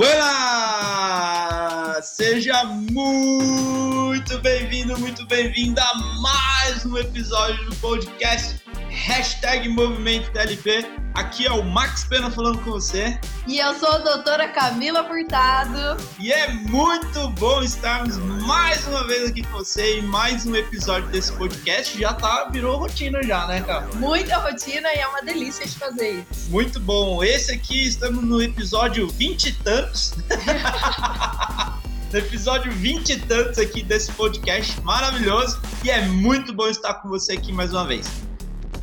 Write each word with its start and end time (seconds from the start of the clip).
Buenas! 0.00 0.16
Seja 2.06 2.64
muito 2.64 4.38
bem-vindo, 4.38 4.98
muito 4.98 5.26
bem-vinda 5.26 5.82
a 5.82 5.94
mais 6.22 6.86
um 6.86 6.96
episódio 6.96 7.62
do 7.66 7.76
podcast 7.76 8.58
Hashtag 8.90 9.68
Movimento 9.68 10.30
TLP. 10.32 10.84
Aqui 11.14 11.46
é 11.46 11.52
o 11.52 11.64
Max 11.64 12.04
Pena 12.04 12.30
falando 12.30 12.58
com 12.58 12.72
você. 12.72 13.18
E 13.46 13.58
eu 13.58 13.74
sou 13.78 13.88
a 13.88 13.98
doutora 13.98 14.48
Camila 14.48 15.04
Furtado. 15.04 16.02
E 16.18 16.32
é 16.32 16.48
muito 16.48 17.28
bom 17.30 17.62
estarmos 17.62 18.16
mais 18.18 18.86
uma 18.86 19.06
vez 19.06 19.28
aqui 19.28 19.42
com 19.42 19.58
você 19.58 19.98
em 19.98 20.02
mais 20.02 20.44
um 20.44 20.56
episódio 20.56 21.08
desse 21.08 21.32
podcast. 21.32 21.98
Já 21.98 22.12
tá, 22.14 22.48
virou 22.50 22.78
rotina 22.78 23.22
já, 23.22 23.46
né, 23.46 23.60
cara? 23.62 23.88
Muita 23.94 24.36
rotina 24.38 24.88
e 24.92 24.98
é 24.98 25.06
uma 25.06 25.22
delícia 25.22 25.66
de 25.66 25.78
fazer 25.78 26.24
isso. 26.30 26.50
Muito 26.50 26.80
bom. 26.80 27.22
Esse 27.22 27.52
aqui, 27.52 27.86
estamos 27.86 28.24
no 28.24 28.42
episódio 28.42 29.08
20 29.08 29.46
e 29.46 29.52
tantos. 29.52 30.14
no 32.12 32.18
episódio 32.18 32.72
20 32.72 33.10
e 33.10 33.20
tantos 33.20 33.58
aqui 33.58 33.82
desse 33.82 34.10
podcast 34.12 34.80
maravilhoso. 34.82 35.60
E 35.84 35.90
é 35.90 36.02
muito 36.06 36.52
bom 36.52 36.68
estar 36.68 36.94
com 36.94 37.08
você 37.08 37.32
aqui 37.34 37.52
mais 37.52 37.72
uma 37.72 37.86
vez. 37.86 38.29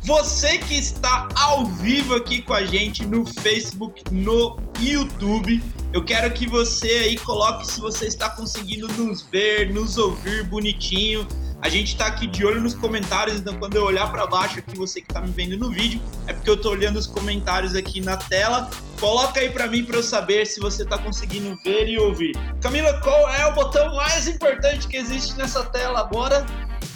Você 0.08 0.56
que 0.56 0.74
está 0.74 1.28
ao 1.34 1.66
vivo 1.66 2.14
aqui 2.14 2.40
com 2.40 2.54
a 2.54 2.64
gente 2.64 3.04
no 3.04 3.26
Facebook, 3.26 4.02
no 4.10 4.58
YouTube, 4.80 5.62
eu 5.92 6.02
quero 6.02 6.32
que 6.32 6.48
você 6.48 6.88
aí 6.88 7.18
coloque 7.18 7.70
se 7.70 7.78
você 7.78 8.06
está 8.06 8.30
conseguindo 8.30 8.88
nos 8.88 9.20
ver, 9.24 9.70
nos 9.70 9.98
ouvir 9.98 10.44
bonitinho. 10.44 11.28
A 11.60 11.68
gente 11.68 11.88
está 11.88 12.06
aqui 12.06 12.26
de 12.26 12.42
olho 12.42 12.58
nos 12.58 12.72
comentários, 12.72 13.38
então 13.38 13.58
quando 13.58 13.76
eu 13.76 13.84
olhar 13.84 14.10
para 14.10 14.26
baixo 14.26 14.60
aqui, 14.60 14.78
você 14.78 15.02
que 15.02 15.10
está 15.10 15.20
me 15.20 15.30
vendo 15.30 15.58
no 15.58 15.70
vídeo, 15.70 16.00
é 16.26 16.32
porque 16.32 16.48
eu 16.48 16.54
estou 16.54 16.72
olhando 16.72 16.98
os 16.98 17.06
comentários 17.06 17.74
aqui 17.74 18.00
na 18.00 18.16
tela. 18.16 18.70
Coloca 18.98 19.38
aí 19.40 19.50
para 19.50 19.66
mim 19.66 19.84
para 19.84 19.96
eu 19.96 20.02
saber 20.02 20.46
se 20.46 20.58
você 20.58 20.84
está 20.84 20.96
conseguindo 20.96 21.54
ver 21.62 21.86
e 21.86 21.98
ouvir. 21.98 22.34
Camila, 22.62 22.98
qual 23.02 23.28
é 23.28 23.46
o 23.46 23.54
botão 23.54 23.94
mais 23.94 24.26
importante 24.26 24.88
que 24.88 24.96
existe 24.96 25.36
nessa 25.36 25.64
tela 25.64 26.00
agora? 26.00 26.46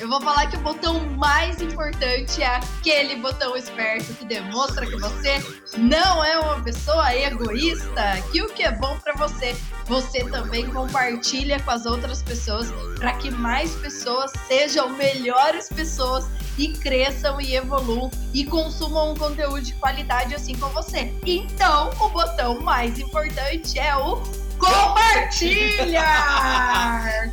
Eu 0.00 0.08
vou 0.08 0.20
falar 0.20 0.46
que 0.48 0.56
o 0.56 0.60
botão 0.60 1.00
mais 1.10 1.60
importante 1.60 2.42
é 2.42 2.46
aquele 2.56 3.16
botão 3.16 3.56
esperto 3.56 4.12
que 4.14 4.24
demonstra 4.24 4.86
que 4.86 4.96
você 4.96 5.40
não 5.78 6.24
é 6.24 6.38
uma 6.38 6.60
pessoa 6.60 7.14
egoísta, 7.14 8.20
que 8.32 8.42
o 8.42 8.48
que 8.48 8.62
é 8.62 8.72
bom 8.72 8.98
para 8.98 9.14
você, 9.14 9.56
você 9.86 10.24
também 10.24 10.66
compartilha 10.70 11.60
com 11.60 11.70
as 11.70 11.86
outras 11.86 12.22
pessoas 12.22 12.72
para 12.98 13.12
que 13.14 13.30
mais 13.30 13.74
pessoas 13.76 14.32
sejam 14.48 14.88
melhores 14.90 15.68
pessoas 15.68 16.26
e 16.58 16.68
cresçam 16.68 17.40
e 17.40 17.54
evoluam 17.54 18.10
e 18.34 18.44
consumam 18.44 19.12
um 19.12 19.16
conteúdo 19.16 19.62
de 19.62 19.74
qualidade 19.74 20.34
assim 20.34 20.54
como 20.54 20.72
você. 20.72 21.12
Então, 21.24 21.90
o 22.00 22.08
botão 22.08 22.60
mais 22.60 22.98
importante 22.98 23.78
é 23.78 23.94
o 23.96 24.22
compartilha! 24.62 26.04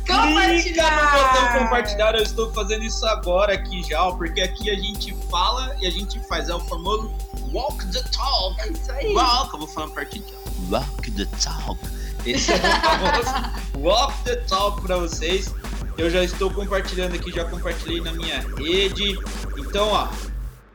Clica 0.04 0.90
no 0.90 1.10
botão 1.10 1.58
compartilhar, 1.58 2.14
eu 2.14 2.22
estou 2.22 2.52
fazendo 2.52 2.84
isso 2.84 3.06
agora 3.06 3.54
aqui 3.54 3.82
já, 3.82 4.10
porque 4.12 4.40
aqui 4.40 4.70
a 4.70 4.74
gente 4.74 5.16
fala 5.30 5.76
e 5.80 5.86
a 5.86 5.90
gente 5.90 6.18
faz, 6.26 6.48
é 6.48 6.54
o 6.54 6.60
famoso 6.60 7.12
walk 7.52 7.86
the 7.92 8.02
talk. 8.10 8.60
É 8.60 8.72
isso 8.72 8.92
aí. 8.92 9.14
Walk, 9.14 9.52
eu 9.52 9.58
vou 9.60 9.68
falar 9.68 9.86
a 9.86 9.90
partir 9.90 10.20
de 10.20 10.34
walk 10.70 11.10
the 11.12 11.26
talk. 11.42 11.78
Esse 12.26 12.52
é 12.52 12.56
o 12.56 12.58
famoso 12.58 13.52
walk 13.78 14.14
the 14.24 14.36
talk 14.36 14.82
para 14.82 14.96
vocês. 14.96 15.54
Eu 15.96 16.10
já 16.10 16.24
estou 16.24 16.50
compartilhando 16.50 17.14
aqui, 17.14 17.30
já 17.30 17.44
compartilhei 17.44 18.00
na 18.00 18.12
minha 18.12 18.40
rede. 18.56 19.18
Então, 19.56 19.88
ó, 19.88 20.08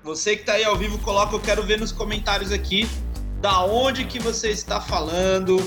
você 0.03 0.35
que 0.35 0.41
está 0.41 0.53
aí 0.53 0.63
ao 0.63 0.75
vivo, 0.75 0.99
coloca 0.99 1.35
eu 1.35 1.39
quero 1.39 1.63
ver 1.63 1.79
nos 1.79 1.91
comentários 1.91 2.51
aqui 2.51 2.87
da 3.41 3.63
onde 3.63 4.05
que 4.05 4.19
você 4.19 4.49
está 4.49 4.79
falando, 4.79 5.57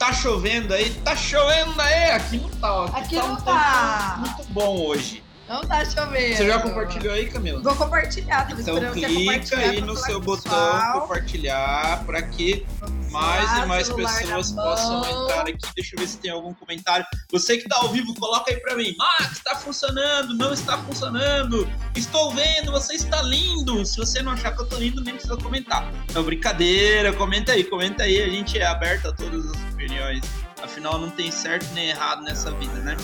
Tá 0.00 0.14
chovendo 0.14 0.72
aí? 0.72 0.88
Tá 1.04 1.14
chovendo 1.14 1.78
aí? 1.78 2.12
Aqui 2.12 2.38
não 2.38 2.48
tá, 2.48 2.74
ó. 2.74 2.84
Aqui, 2.86 3.16
tá 3.16 3.22
não 3.22 3.34
um 3.34 3.36
tá. 3.36 4.14
Muito 4.18 4.48
bom 4.50 4.86
hoje. 4.86 5.22
Não 5.46 5.60
tá 5.60 5.84
chovendo. 5.84 6.36
Você 6.36 6.46
já 6.46 6.58
compartilhou 6.58 7.12
aí, 7.12 7.26
Camila? 7.28 7.60
Vou 7.60 7.76
compartilhar. 7.76 8.48
Tô 8.48 8.58
Então 8.58 8.92
clica 8.92 9.58
aí 9.58 9.82
no 9.82 9.94
seu 9.94 10.16
o 10.16 10.20
botão 10.22 10.50
pessoal. 10.50 11.02
compartilhar 11.02 12.02
para 12.06 12.22
que 12.22 12.66
mais 13.10 13.58
e 13.58 13.66
mais 13.66 13.88
pessoas 13.90 14.52
possam 14.52 15.24
entrar 15.24 15.42
aqui. 15.42 15.58
Deixa 15.74 15.94
eu 15.94 16.00
ver 16.00 16.08
se 16.08 16.18
tem 16.18 16.30
algum 16.30 16.54
comentário. 16.54 17.04
Você 17.30 17.58
que 17.58 17.68
tá 17.68 17.76
ao 17.76 17.88
vivo, 17.88 18.14
coloca 18.14 18.50
aí 18.50 18.58
para 18.58 18.76
mim. 18.76 18.94
Max, 18.96 19.32
está 19.32 19.56
funcionando? 19.56 20.34
Não 20.34 20.52
está 20.52 20.78
funcionando? 20.78 21.70
Estou 21.94 22.32
vendo, 22.32 22.72
você 22.72 22.94
está 22.94 23.22
lindo. 23.22 23.84
Se 23.84 23.96
você 23.96 24.22
não 24.22 24.32
achar 24.32 24.54
que 24.54 24.62
eu 24.62 24.66
tô 24.66 24.76
lindo, 24.76 25.02
nem 25.02 25.14
precisa 25.14 25.36
comentar. 25.36 25.90
Não, 26.12 26.22
brincadeira. 26.22 27.12
Comenta 27.12 27.52
aí, 27.52 27.64
comenta 27.64 28.04
aí. 28.04 28.22
A 28.22 28.28
gente 28.28 28.58
é 28.58 28.66
aberto 28.66 29.08
a 29.08 29.12
todas 29.12 29.46
as 29.46 29.72
opiniões. 29.72 30.22
Afinal, 30.62 30.98
não 30.98 31.10
tem 31.10 31.30
certo 31.30 31.66
nem 31.74 31.88
errado 31.88 32.22
nessa 32.22 32.50
vida, 32.52 32.74
né? 32.80 32.96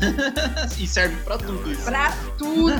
e 0.78 0.86
serve 0.86 1.16
para 1.24 1.38
tudo 1.38 1.70
isso. 1.70 1.84
Pra 1.84 2.12
tudo. 2.38 2.72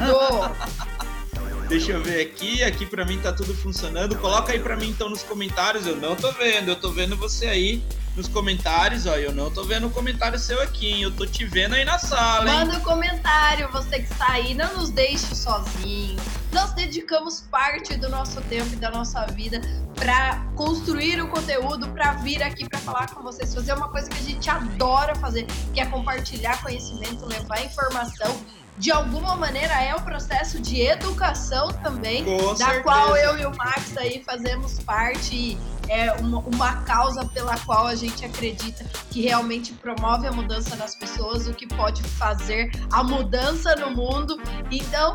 Deixa 1.69 1.93
eu 1.93 2.03
ver 2.03 2.21
aqui, 2.21 2.63
aqui 2.63 2.87
pra 2.87 3.05
mim 3.05 3.19
tá 3.19 3.33
tudo 3.33 3.55
funcionando. 3.55 4.17
Coloca 4.17 4.53
aí 4.53 4.59
pra 4.59 4.77
mim 4.77 4.91
então 4.91 5.09
nos 5.09 5.23
comentários. 5.23 5.87
Eu 5.87 5.97
não 5.97 6.15
tô 6.15 6.31
vendo, 6.33 6.69
eu 6.69 6.77
tô 6.77 6.91
vendo 6.91 7.17
você 7.17 7.47
aí 7.47 7.83
nos 8.17 8.29
comentários, 8.29 9.07
ó. 9.07 9.17
Eu 9.17 9.33
não 9.33 9.51
tô 9.51 9.65
vendo 9.65 9.87
o 9.87 9.91
comentário 9.91 10.39
seu 10.39 10.61
aqui, 10.63 10.89
hein? 10.89 11.03
Eu 11.03 11.11
tô 11.11 11.27
te 11.27 11.45
vendo 11.45 11.75
aí 11.75 11.85
na 11.85 11.99
sala, 11.99 12.49
hein? 12.49 12.59
Manda 12.59 12.79
um 12.79 12.81
comentário, 12.81 13.69
você 13.73 14.01
que 14.01 14.13
está 14.13 14.33
aí, 14.33 14.55
não 14.55 14.77
nos 14.77 14.91
deixe 14.91 15.35
sozinho. 15.35 16.17
Nós 16.53 16.73
dedicamos 16.73 17.41
parte 17.51 17.97
do 17.97 18.09
nosso 18.09 18.41
tempo 18.43 18.73
e 18.73 18.77
da 18.77 18.91
nossa 18.91 19.27
vida 19.27 19.61
para 19.95 20.47
construir 20.55 21.21
o 21.21 21.29
conteúdo, 21.29 21.89
para 21.89 22.13
vir 22.15 22.43
aqui 22.43 22.69
para 22.69 22.79
falar 22.79 23.11
com 23.11 23.23
vocês, 23.23 23.53
fazer 23.53 23.73
uma 23.73 23.89
coisa 23.89 24.09
que 24.09 24.19
a 24.19 24.23
gente 24.23 24.49
adora 24.49 25.15
fazer, 25.17 25.47
que 25.73 25.81
é 25.81 25.87
compartilhar 25.87 26.63
conhecimento, 26.63 27.27
levar 27.27 27.65
informação. 27.65 28.37
De 28.77 28.91
alguma 28.91 29.37
maneira 29.37 29.73
é 29.83 29.95
um 29.95 30.01
processo 30.01 30.61
de 30.61 30.81
educação 30.81 31.69
também, 31.83 32.25
Com 32.25 32.49
da 32.55 32.57
certeza. 32.57 32.83
qual 32.83 33.17
eu 33.17 33.39
e 33.39 33.47
o 33.47 33.57
Max 33.57 33.97
aí 33.97 34.23
fazemos 34.27 34.81
parte. 34.81 35.35
e 35.35 35.59
É 35.89 36.13
uma, 36.15 36.39
uma 36.39 36.77
causa 36.83 37.25
pela 37.27 37.57
qual 37.59 37.87
a 37.87 37.95
gente 37.95 38.25
acredita 38.25 38.85
que 39.11 39.21
realmente 39.23 39.73
promove 39.75 40.27
a 40.27 40.33
mudança 40.33 40.75
nas 40.77 40.95
pessoas, 40.97 41.47
o 41.47 41.55
que 41.55 41.67
pode 41.69 42.03
fazer 42.03 42.71
a 42.91 43.03
mudança 43.05 43.77
no 43.77 43.91
mundo. 43.91 44.37
Então, 44.71 45.13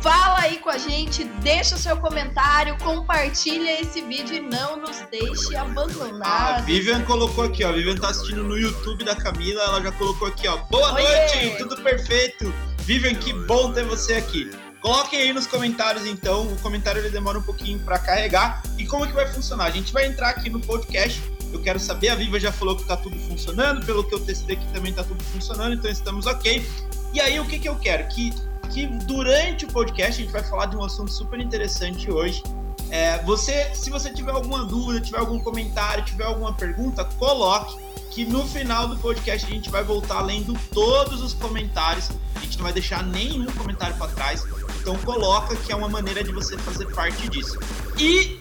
fala 0.00 0.40
aí 0.40 0.58
com 0.58 0.68
a 0.70 0.78
gente, 0.78 1.24
deixa 1.42 1.74
o 1.74 1.78
seu 1.78 1.96
comentário, 1.96 2.76
compartilha 2.78 3.80
esse 3.80 4.02
vídeo 4.02 4.36
e 4.36 4.40
não 4.40 4.76
nos 4.76 5.00
deixe 5.10 5.56
A 5.56 5.62
abandonar. 5.62 6.62
Vivian 6.64 7.02
colocou 7.04 7.44
aqui, 7.44 7.64
ó. 7.64 7.70
A 7.70 7.72
Vivian 7.72 7.96
tá 7.96 8.10
assistindo 8.10 8.44
no 8.44 8.56
YouTube 8.56 9.04
da 9.04 9.16
Camila, 9.16 9.62
ela 9.62 9.82
já 9.82 9.90
colocou 9.92 10.28
aqui, 10.28 10.46
ó. 10.46 10.58
Boa 10.70 10.92
Oiê! 10.92 11.02
noite, 11.02 11.56
tudo 11.58 11.82
perfeito. 11.82 12.54
Vivian, 12.84 13.14
que 13.14 13.32
bom 13.32 13.72
ter 13.72 13.82
você 13.82 14.12
aqui. 14.14 14.50
Coloquem 14.82 15.18
aí 15.18 15.32
nos 15.32 15.46
comentários, 15.46 16.04
então. 16.04 16.46
O 16.48 16.56
comentário 16.58 17.00
ele 17.00 17.08
demora 17.08 17.38
um 17.38 17.42
pouquinho 17.42 17.78
para 17.78 17.98
carregar. 17.98 18.62
E 18.76 18.84
como 18.84 19.06
que 19.06 19.12
vai 19.14 19.26
funcionar? 19.26 19.64
A 19.64 19.70
gente 19.70 19.90
vai 19.90 20.04
entrar 20.04 20.28
aqui 20.28 20.50
no 20.50 20.60
podcast. 20.60 21.22
Eu 21.50 21.62
quero 21.62 21.80
saber, 21.80 22.10
a 22.10 22.14
Viva 22.14 22.38
já 22.38 22.52
falou 22.52 22.76
que 22.76 22.84
tá 22.84 22.94
tudo 22.94 23.18
funcionando, 23.20 23.86
pelo 23.86 24.04
que 24.04 24.14
eu 24.14 24.20
testei 24.20 24.56
aqui 24.56 24.66
também 24.74 24.92
tá 24.92 25.02
tudo 25.02 25.22
funcionando, 25.24 25.74
então 25.74 25.90
estamos 25.90 26.26
ok. 26.26 26.68
E 27.14 27.20
aí, 27.20 27.40
o 27.40 27.46
que 27.46 27.58
que 27.58 27.68
eu 27.68 27.76
quero? 27.76 28.06
Que, 28.08 28.34
que 28.70 28.86
durante 28.86 29.64
o 29.64 29.68
podcast, 29.68 30.20
a 30.20 30.24
gente 30.24 30.32
vai 30.32 30.42
falar 30.42 30.66
de 30.66 30.76
um 30.76 30.84
assunto 30.84 31.10
super 31.10 31.40
interessante 31.40 32.10
hoje. 32.10 32.42
É, 32.90 33.22
você, 33.22 33.70
se 33.72 33.88
você 33.88 34.12
tiver 34.12 34.32
alguma 34.32 34.64
dúvida, 34.64 35.00
tiver 35.00 35.18
algum 35.18 35.38
comentário, 35.38 36.04
tiver 36.04 36.24
alguma 36.24 36.52
pergunta, 36.52 37.04
coloque 37.04 37.78
que 38.14 38.24
no 38.24 38.46
final 38.46 38.86
do 38.86 38.96
podcast 38.96 39.44
a 39.44 39.50
gente 39.50 39.68
vai 39.68 39.82
voltar 39.82 40.22
lendo 40.22 40.56
todos 40.72 41.20
os 41.20 41.34
comentários. 41.34 42.10
A 42.36 42.38
gente 42.38 42.56
não 42.56 42.62
vai 42.62 42.72
deixar 42.72 43.02
nenhum 43.02 43.46
comentário 43.46 43.96
para 43.96 44.06
trás. 44.12 44.44
Então 44.80 44.96
coloca 44.98 45.56
que 45.56 45.72
é 45.72 45.76
uma 45.76 45.88
maneira 45.88 46.22
de 46.22 46.30
você 46.30 46.56
fazer 46.58 46.86
parte 46.94 47.28
disso. 47.28 47.58
E 47.98 48.38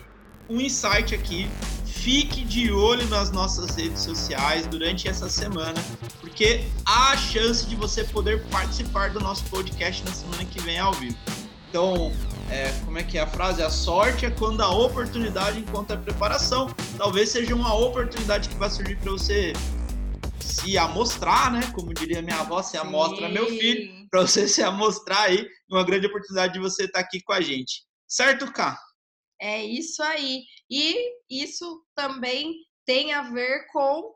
um 0.47 0.61
insight 0.61 1.15
aqui, 1.15 1.49
fique 1.85 2.43
de 2.43 2.71
olho 2.71 3.07
nas 3.07 3.31
nossas 3.31 3.75
redes 3.75 4.03
sociais 4.03 4.67
durante 4.67 5.07
essa 5.07 5.27
semana, 5.27 5.81
porque 6.21 6.67
há 6.85 7.11
a 7.13 7.17
chance 7.17 7.65
de 7.65 7.75
você 7.75 8.03
poder 8.03 8.43
participar 8.49 9.09
do 9.09 9.19
nosso 9.19 9.43
podcast 9.45 10.03
na 10.03 10.11
semana 10.11 10.45
que 10.45 10.61
vem 10.61 10.77
ao 10.77 10.93
vivo. 10.93 11.17
Então, 11.69 12.11
é, 12.53 12.71
como 12.85 12.99
é 12.99 13.03
que 13.03 13.17
é 13.17 13.21
a 13.21 13.27
frase? 13.27 13.63
A 13.63 13.69
sorte 13.69 14.27
é 14.27 14.29
quando 14.29 14.61
a 14.61 14.69
oportunidade 14.69 15.59
encontra 15.59 15.97
a 15.97 15.99
preparação. 15.99 16.67
Talvez 16.97 17.29
seja 17.29 17.55
uma 17.55 17.73
oportunidade 17.73 18.47
que 18.47 18.55
vai 18.55 18.69
surgir 18.69 18.95
para 18.97 19.11
você 19.11 19.53
se 20.39 20.77
amostrar, 20.77 21.51
né? 21.51 21.61
Como 21.73 21.93
diria 21.93 22.21
minha 22.21 22.39
avó, 22.39 22.61
se 22.61 22.77
amostra 22.77 23.27
meu 23.27 23.47
filho, 23.47 24.07
para 24.09 24.21
você 24.21 24.47
se 24.47 24.61
amostrar 24.61 25.23
aí, 25.23 25.47
uma 25.67 25.83
grande 25.83 26.05
oportunidade 26.05 26.53
de 26.53 26.59
você 26.59 26.83
estar 26.85 26.99
aqui 26.99 27.21
com 27.23 27.33
a 27.33 27.41
gente. 27.41 27.83
Certo, 28.07 28.51
Cá? 28.53 28.77
É 29.41 29.65
isso 29.65 30.03
aí. 30.03 30.43
E 30.69 30.95
isso 31.29 31.83
também 31.95 32.53
tem 32.85 33.13
a 33.13 33.23
ver 33.31 33.65
com 33.71 34.13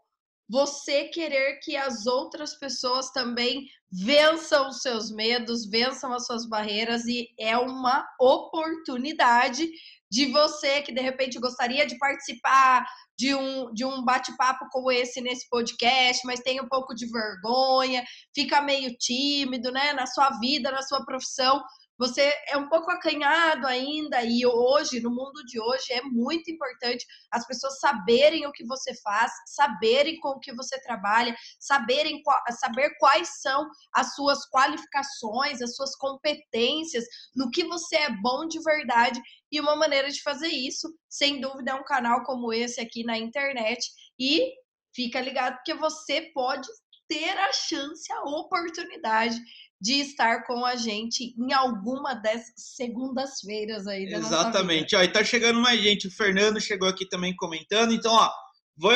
você 0.50 1.06
querer 1.06 1.60
que 1.62 1.76
as 1.76 2.06
outras 2.06 2.58
pessoas 2.58 3.12
também 3.12 3.66
vençam 3.92 4.70
os 4.70 4.82
seus 4.82 5.12
medos, 5.12 5.70
vençam 5.70 6.14
as 6.14 6.26
suas 6.26 6.48
barreiras 6.48 7.06
e 7.06 7.28
é 7.40 7.58
uma 7.58 8.08
oportunidade 8.20 9.68
de 10.10 10.26
você 10.32 10.82
que 10.82 10.94
de 10.94 11.02
repente 11.02 11.40
gostaria 11.40 11.86
de 11.86 11.98
participar 11.98 12.86
de 13.18 13.34
um, 13.34 13.74
de 13.74 13.84
um 13.84 14.06
bate-papo 14.06 14.68
como 14.72 14.92
esse 14.92 15.20
nesse 15.22 15.50
podcast, 15.50 16.26
mas 16.26 16.40
tem 16.40 16.62
um 16.62 16.68
pouco 16.68 16.94
de 16.94 17.10
vergonha, 17.12 18.06
fica 18.34 18.62
meio 18.62 18.96
tímido, 18.98 19.72
né, 19.72 19.92
na 19.94 20.06
sua 20.06 20.30
vida, 20.40 20.72
na 20.72 20.84
sua 20.84 21.04
profissão 21.04 21.62
você 21.98 22.34
é 22.48 22.58
um 22.58 22.70
pouco 22.70 22.92
acanhado 22.92 23.66
ainda 23.66 24.24
e 24.24 24.46
hoje, 24.46 25.00
no 25.00 25.10
mundo 25.10 25.44
de 25.46 25.60
hoje, 25.60 25.92
é 25.92 26.02
muito 26.04 26.52
importante 26.52 27.06
as 27.32 27.46
pessoas 27.48 27.80
saberem 27.80 28.46
o 28.46 28.52
que 28.52 28.66
você 28.66 28.94
faz, 29.02 29.32
saberem 29.48 30.20
com 30.20 30.30
o 30.30 30.40
que 30.40 30.54
você 30.54 30.80
trabalha, 30.82 31.36
saberem 31.60 32.22
saber 32.60 32.96
quais 33.00 33.42
são 33.42 33.68
as 33.94 34.14
suas 34.14 34.48
qualificações, 34.50 35.62
as 35.62 35.76
suas 35.76 35.96
competências, 35.96 37.06
no 37.36 37.50
que 37.50 37.64
você 37.66 37.96
é 37.98 38.12
bom 38.22 38.48
de 38.48 38.62
verdade 38.62 39.20
e 39.52 39.60
uma 39.60 39.76
maneira 39.76 40.10
de 40.10 40.22
fazer 40.22 40.50
isso, 40.50 40.88
sem 41.10 41.40
dúvida, 41.40 41.72
é 41.72 41.76
um 41.76 41.84
canal 41.84 42.24
como 42.24 42.54
esse 42.54 42.80
aqui 42.80 43.04
na 43.04 43.18
internet 43.18 43.82
e 44.20 44.54
fica 44.94 45.22
ligado 45.22 45.56
porque 45.56 45.74
você 45.74 46.32
pode 46.34 46.68
ter 47.08 47.38
a 47.38 47.52
chance, 47.54 48.12
a 48.12 48.24
oportunidade 48.24 49.38
de 49.80 50.02
estar 50.02 50.46
com 50.46 50.66
a 50.66 50.76
gente 50.76 51.36
em 51.38 51.54
alguma 51.54 52.16
dessas 52.16 52.54
segundas-feiras 52.76 53.86
aí 53.86 54.10
da 54.10 54.18
Exatamente. 54.18 54.96
Ó, 54.96 55.04
e 55.04 55.08
tá 55.08 55.24
chegando 55.24 55.60
mais 55.62 55.80
gente. 55.80 56.08
O 56.08 56.12
Fernando 56.12 56.60
chegou 56.60 56.88
aqui 56.88 57.08
também 57.08 57.36
comentando. 57.36 57.94
Então, 57.94 58.12
ó, 58.14 58.32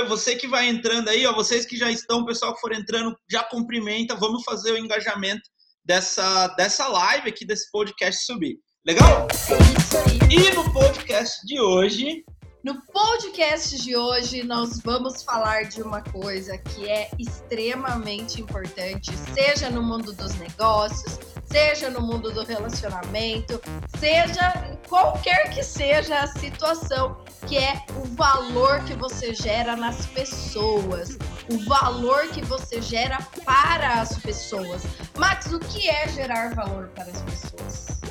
você 0.07 0.35
que 0.35 0.47
vai 0.47 0.67
entrando 0.67 1.09
aí, 1.09 1.25
ó, 1.25 1.33
vocês 1.33 1.65
que 1.65 1.77
já 1.77 1.91
estão, 1.91 2.21
o 2.21 2.25
pessoal 2.25 2.53
que 2.53 2.61
for 2.61 2.73
entrando, 2.73 3.15
já 3.29 3.43
cumprimenta. 3.43 4.15
Vamos 4.15 4.43
fazer 4.43 4.71
o 4.71 4.77
engajamento 4.77 5.43
dessa, 5.85 6.47
dessa 6.49 6.87
live 6.87 7.29
aqui, 7.29 7.45
desse 7.45 7.69
podcast 7.71 8.25
subir. 8.25 8.57
Legal? 8.85 9.27
Isso 9.31 9.53
aí. 9.53 10.17
E 10.31 10.55
no 10.55 10.71
podcast 10.73 11.45
de 11.45 11.59
hoje, 11.59 12.23
no 12.63 12.79
podcast 12.83 13.81
de 13.81 13.95
hoje, 13.95 14.43
nós 14.43 14.79
vamos 14.81 15.23
falar 15.23 15.63
de 15.63 15.81
uma 15.81 16.01
coisa 16.01 16.57
que 16.57 16.87
é 16.87 17.09
extremamente 17.17 18.39
importante, 18.39 19.11
seja 19.33 19.69
no 19.69 19.81
mundo 19.81 20.13
dos 20.13 20.35
negócios, 20.35 21.19
seja 21.45 21.89
no 21.89 22.01
mundo 22.01 22.31
do 22.31 22.43
relacionamento, 22.43 23.59
seja 23.97 24.77
qualquer 24.87 25.49
que 25.49 25.63
seja 25.63 26.19
a 26.19 26.27
situação, 26.27 27.17
que 27.47 27.57
é 27.57 27.83
o 27.95 28.05
valor 28.15 28.83
que 28.83 28.93
você 28.93 29.33
gera 29.33 29.75
nas 29.75 30.05
pessoas, 30.05 31.17
o 31.51 31.57
valor 31.67 32.27
que 32.27 32.45
você 32.45 32.79
gera 32.79 33.17
para 33.43 34.01
as 34.01 34.19
pessoas. 34.19 34.83
Max, 35.17 35.47
o 35.51 35.59
que 35.59 35.89
é 35.89 36.07
gerar 36.09 36.53
valor 36.53 36.89
para 36.89 37.05
as 37.05 37.21
pessoas? 37.23 38.01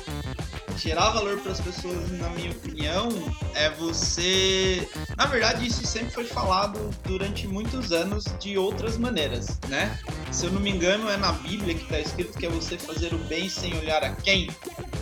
Gerar 0.81 1.11
valor 1.11 1.39
para 1.39 1.51
as 1.51 1.61
pessoas, 1.61 2.11
na 2.13 2.29
minha 2.29 2.51
opinião, 2.51 3.09
é 3.53 3.69
você. 3.69 4.87
Na 5.15 5.25
verdade, 5.27 5.67
isso 5.67 5.85
sempre 5.85 6.11
foi 6.11 6.25
falado 6.25 6.89
durante 7.05 7.47
muitos 7.47 7.91
anos 7.91 8.25
de 8.39 8.57
outras 8.57 8.97
maneiras, 8.97 9.59
né? 9.67 9.99
Se 10.31 10.45
eu 10.45 10.51
não 10.51 10.59
me 10.59 10.71
engano, 10.71 11.09
é 11.09 11.17
na 11.17 11.31
Bíblia 11.33 11.75
que 11.75 11.83
está 11.83 11.99
escrito 11.99 12.37
que 12.37 12.45
é 12.45 12.49
você 12.49 12.77
fazer 12.77 13.13
o 13.13 13.17
bem 13.19 13.47
sem 13.47 13.77
olhar 13.77 14.03
a 14.03 14.15
quem. 14.15 14.49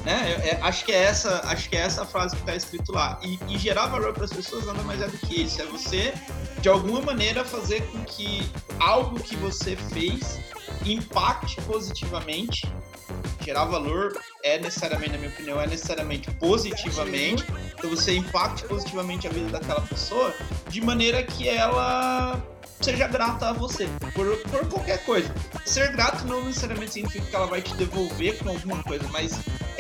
Né? 0.03 0.41
É, 0.43 0.59
acho 0.61 0.85
que 0.85 0.91
é 0.91 1.03
essa, 1.03 1.41
acho 1.45 1.69
que 1.69 1.77
é 1.77 1.81
essa 1.81 2.05
frase 2.05 2.35
que 2.35 2.41
está 2.41 2.55
escrito 2.55 2.91
lá. 2.91 3.19
E, 3.23 3.39
e 3.47 3.57
gerar 3.57 3.87
valor 3.87 4.13
para 4.13 4.25
as 4.25 4.33
pessoas 4.33 4.65
nada 4.65 4.81
mais 4.83 5.01
é 5.01 5.07
do 5.07 5.17
que 5.17 5.43
isso. 5.43 5.61
É 5.61 5.65
você, 5.65 6.13
de 6.61 6.67
alguma 6.67 7.01
maneira, 7.01 7.45
fazer 7.45 7.81
com 7.87 8.03
que 8.03 8.49
algo 8.79 9.19
que 9.19 9.35
você 9.37 9.75
fez 9.75 10.39
impacte 10.85 11.61
positivamente 11.61 12.67
gerar 13.49 13.65
valor 13.65 14.15
é 14.43 14.59
necessariamente, 14.59 15.13
na 15.13 15.17
minha 15.17 15.31
opinião, 15.31 15.59
é 15.59 15.65
necessariamente 15.65 16.29
positivamente. 16.35 17.43
Então 17.77 17.89
você 17.89 18.15
impacte 18.15 18.63
positivamente 18.65 19.27
a 19.27 19.31
vida 19.31 19.49
daquela 19.49 19.81
pessoa 19.81 20.33
de 20.67 20.79
maneira 20.81 21.23
que 21.23 21.49
ela 21.49 22.39
seja 22.79 23.07
grata 23.07 23.49
a 23.49 23.53
você 23.53 23.89
por, 24.13 24.37
por 24.49 24.69
qualquer 24.69 25.03
coisa. 25.03 25.33
Ser 25.65 25.91
grato 25.93 26.25
não 26.25 26.45
necessariamente 26.45 26.93
significa 26.93 27.25
que 27.25 27.35
ela 27.35 27.47
vai 27.47 27.61
te 27.61 27.73
devolver 27.73 28.37
com 28.37 28.49
alguma 28.49 28.83
coisa, 28.83 29.07
mas 29.09 29.39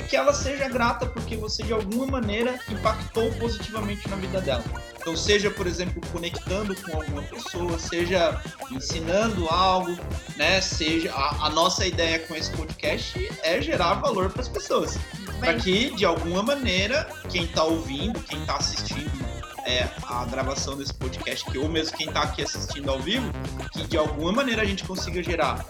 que 0.09 0.15
ela 0.15 0.33
seja 0.33 0.67
grata 0.67 1.05
porque 1.05 1.37
você 1.37 1.61
de 1.61 1.71
alguma 1.71 2.07
maneira 2.07 2.59
impactou 2.67 3.31
positivamente 3.33 4.09
na 4.09 4.15
vida 4.15 4.41
dela. 4.41 4.63
Então, 4.99 5.15
seja, 5.15 5.51
por 5.51 5.67
exemplo, 5.67 6.01
conectando 6.11 6.75
com 6.75 6.97
alguma 6.97 7.21
pessoa, 7.21 7.77
seja 7.77 8.41
ensinando 8.71 9.47
algo, 9.47 9.95
né? 10.35 10.59
Seja 10.61 11.13
a, 11.13 11.45
a 11.45 11.49
nossa 11.51 11.85
ideia 11.85 12.19
com 12.19 12.35
esse 12.35 12.51
podcast 12.51 13.31
é 13.43 13.61
gerar 13.61 13.95
valor 13.95 14.31
para 14.31 14.41
as 14.41 14.49
pessoas, 14.49 14.97
para 15.39 15.53
que 15.53 15.91
de 15.91 16.05
alguma 16.05 16.41
maneira 16.41 17.07
quem 17.29 17.43
está 17.43 17.63
ouvindo, 17.63 18.19
quem 18.21 18.41
está 18.41 18.57
assistindo 18.57 19.29
é, 19.65 19.87
a 20.03 20.25
gravação 20.25 20.75
desse 20.75 20.93
podcast, 20.93 21.45
que, 21.49 21.57
ou 21.57 21.69
mesmo 21.69 21.95
quem 21.95 22.07
está 22.07 22.23
aqui 22.23 22.41
assistindo 22.41 22.89
ao 22.89 22.99
vivo, 22.99 23.31
que 23.71 23.87
de 23.87 23.97
alguma 23.97 24.31
maneira 24.31 24.63
a 24.63 24.65
gente 24.65 24.83
consiga 24.83 25.21
gerar 25.21 25.63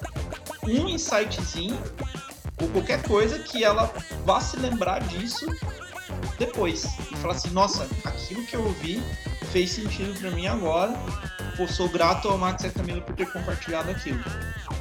um 0.63 0.87
insightzinho 0.87 1.77
ou 2.61 2.67
qualquer 2.69 3.01
coisa 3.03 3.39
que 3.39 3.63
ela 3.63 3.93
vá 4.25 4.39
se 4.41 4.57
lembrar 4.57 4.99
disso 5.07 5.45
depois 6.37 6.85
e 7.11 7.15
falar 7.17 7.33
assim, 7.35 7.49
nossa, 7.49 7.87
aquilo 8.03 8.45
que 8.45 8.55
eu 8.55 8.63
ouvi 8.63 9.01
fez 9.51 9.71
sentido 9.71 10.17
para 10.19 10.31
mim 10.31 10.47
agora. 10.47 10.93
Pô, 11.55 11.67
sou 11.67 11.89
grato 11.89 12.29
ao 12.29 12.37
Max 12.37 12.63
e 12.63 12.67
a 12.67 12.71
Camila 12.71 13.01
por 13.01 13.15
ter 13.15 13.31
compartilhado 13.31 13.91
aquilo. 13.91 14.23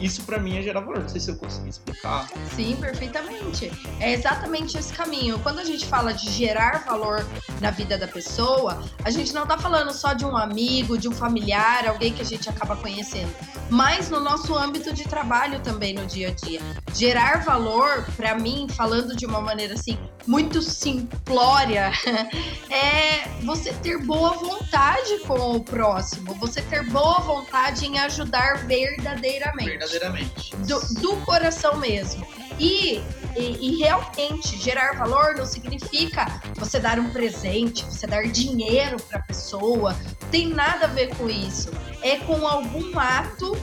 Isso 0.00 0.22
para 0.22 0.38
mim 0.38 0.58
é 0.58 0.62
gerar 0.62 0.80
valor. 0.80 1.00
Não 1.00 1.08
sei 1.08 1.20
se 1.20 1.30
eu 1.30 1.36
consegui 1.36 1.68
explicar. 1.68 2.28
Sim, 2.54 2.76
perfeitamente. 2.76 3.70
É 4.00 4.12
exatamente 4.12 4.76
esse 4.78 4.92
caminho. 4.92 5.38
Quando 5.40 5.58
a 5.58 5.64
gente 5.64 5.86
fala 5.86 6.12
de 6.12 6.30
gerar 6.30 6.84
valor 6.84 7.26
na 7.60 7.70
vida 7.70 7.98
da 7.98 8.06
pessoa, 8.06 8.82
a 9.04 9.10
gente 9.10 9.32
não 9.32 9.46
tá 9.46 9.58
falando 9.58 9.92
só 9.92 10.12
de 10.12 10.24
um 10.24 10.36
amigo, 10.36 10.96
de 10.96 11.08
um 11.08 11.12
familiar, 11.12 11.86
alguém 11.86 12.12
que 12.12 12.22
a 12.22 12.24
gente 12.24 12.48
acaba 12.48 12.76
conhecendo, 12.76 13.32
mas 13.70 14.08
no 14.10 14.20
nosso 14.20 14.54
âmbito 14.56 14.92
de 14.92 15.04
trabalho 15.04 15.60
também 15.60 15.94
no 15.94 16.06
dia 16.06 16.28
a 16.28 16.30
dia. 16.30 16.60
Gerar 16.94 17.44
valor, 17.44 18.06
para 18.16 18.34
mim, 18.34 18.66
falando 18.70 19.16
de 19.16 19.26
uma 19.26 19.40
maneira 19.40 19.74
assim, 19.74 19.98
muito 20.26 20.62
simplória, 20.62 21.90
é 22.70 23.28
você 23.44 23.72
ter 23.72 23.98
boa 23.98 24.32
vontade 24.32 25.18
com 25.26 25.56
o 25.56 25.60
próximo, 25.60 26.34
você 26.34 26.60
ter 26.62 26.84
boa 26.90 27.20
vontade 27.20 27.86
em 27.86 27.98
ajudar 27.98 28.66
verdadeiramente. 28.66 29.87
Verdadeiramente. 29.90 30.54
Do, 30.56 30.80
do 31.00 31.16
coração 31.24 31.76
mesmo. 31.76 32.26
E, 32.58 33.00
e, 33.36 33.56
e, 33.60 33.78
realmente 33.78 34.56
gerar 34.58 34.98
valor 34.98 35.36
não 35.36 35.46
significa 35.46 36.40
você 36.56 36.80
dar 36.80 36.98
um 36.98 37.10
presente, 37.10 37.84
você 37.84 38.06
dar 38.06 38.26
dinheiro 38.26 38.96
para 39.08 39.20
a 39.20 39.22
pessoa, 39.22 39.96
tem 40.30 40.48
nada 40.48 40.86
a 40.86 40.88
ver 40.88 41.14
com 41.16 41.28
isso. 41.30 41.70
É 42.02 42.16
com 42.18 42.46
algum 42.46 42.98
ato 42.98 43.56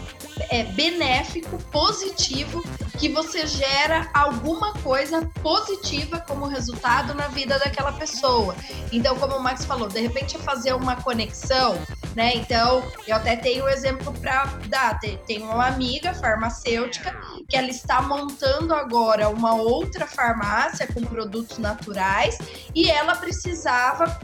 é, 0.50 0.63
benéfico, 0.63 1.58
positivo, 1.72 2.63
que 2.98 3.10
você 3.10 3.46
gera 3.46 4.10
alguma 4.13 4.74
coisa 4.74 5.30
positiva 5.42 6.20
como 6.20 6.48
resultado 6.48 7.13
na 7.13 7.27
vida 7.27 7.60
daquela 7.60 7.92
pessoa. 7.92 8.56
Então, 8.92 9.15
como 9.18 9.36
o 9.36 9.44
Max 9.44 9.65
falou, 9.65 9.88
de 9.88 10.00
repente 10.00 10.36
é 10.36 10.39
fazer 10.39 10.74
uma 10.74 10.96
conexão, 10.96 11.77
né? 12.15 12.34
Então, 12.36 12.84
eu 13.08 13.15
até 13.15 13.36
tenho 13.36 13.65
um 13.65 13.70
exemplo 13.70 14.13
para 14.13 14.46
dar. 14.68 15.00
Tem 15.00 15.42
uma 15.42 15.68
amiga 15.68 16.13
farmacêutica 16.13 17.15
que 17.50 17.58
ela 17.58 17.70
está 17.70 18.01
montando 18.01 18.74
agora 18.74 19.30
uma 19.30 19.56
outra 19.56 20.08
farmácia 20.08 20.88
com 20.88 21.01
produtos 21.01 21.58
naturais 21.58 22.38
e 22.74 22.89
ela 22.89 23.15
precisava 23.15 24.20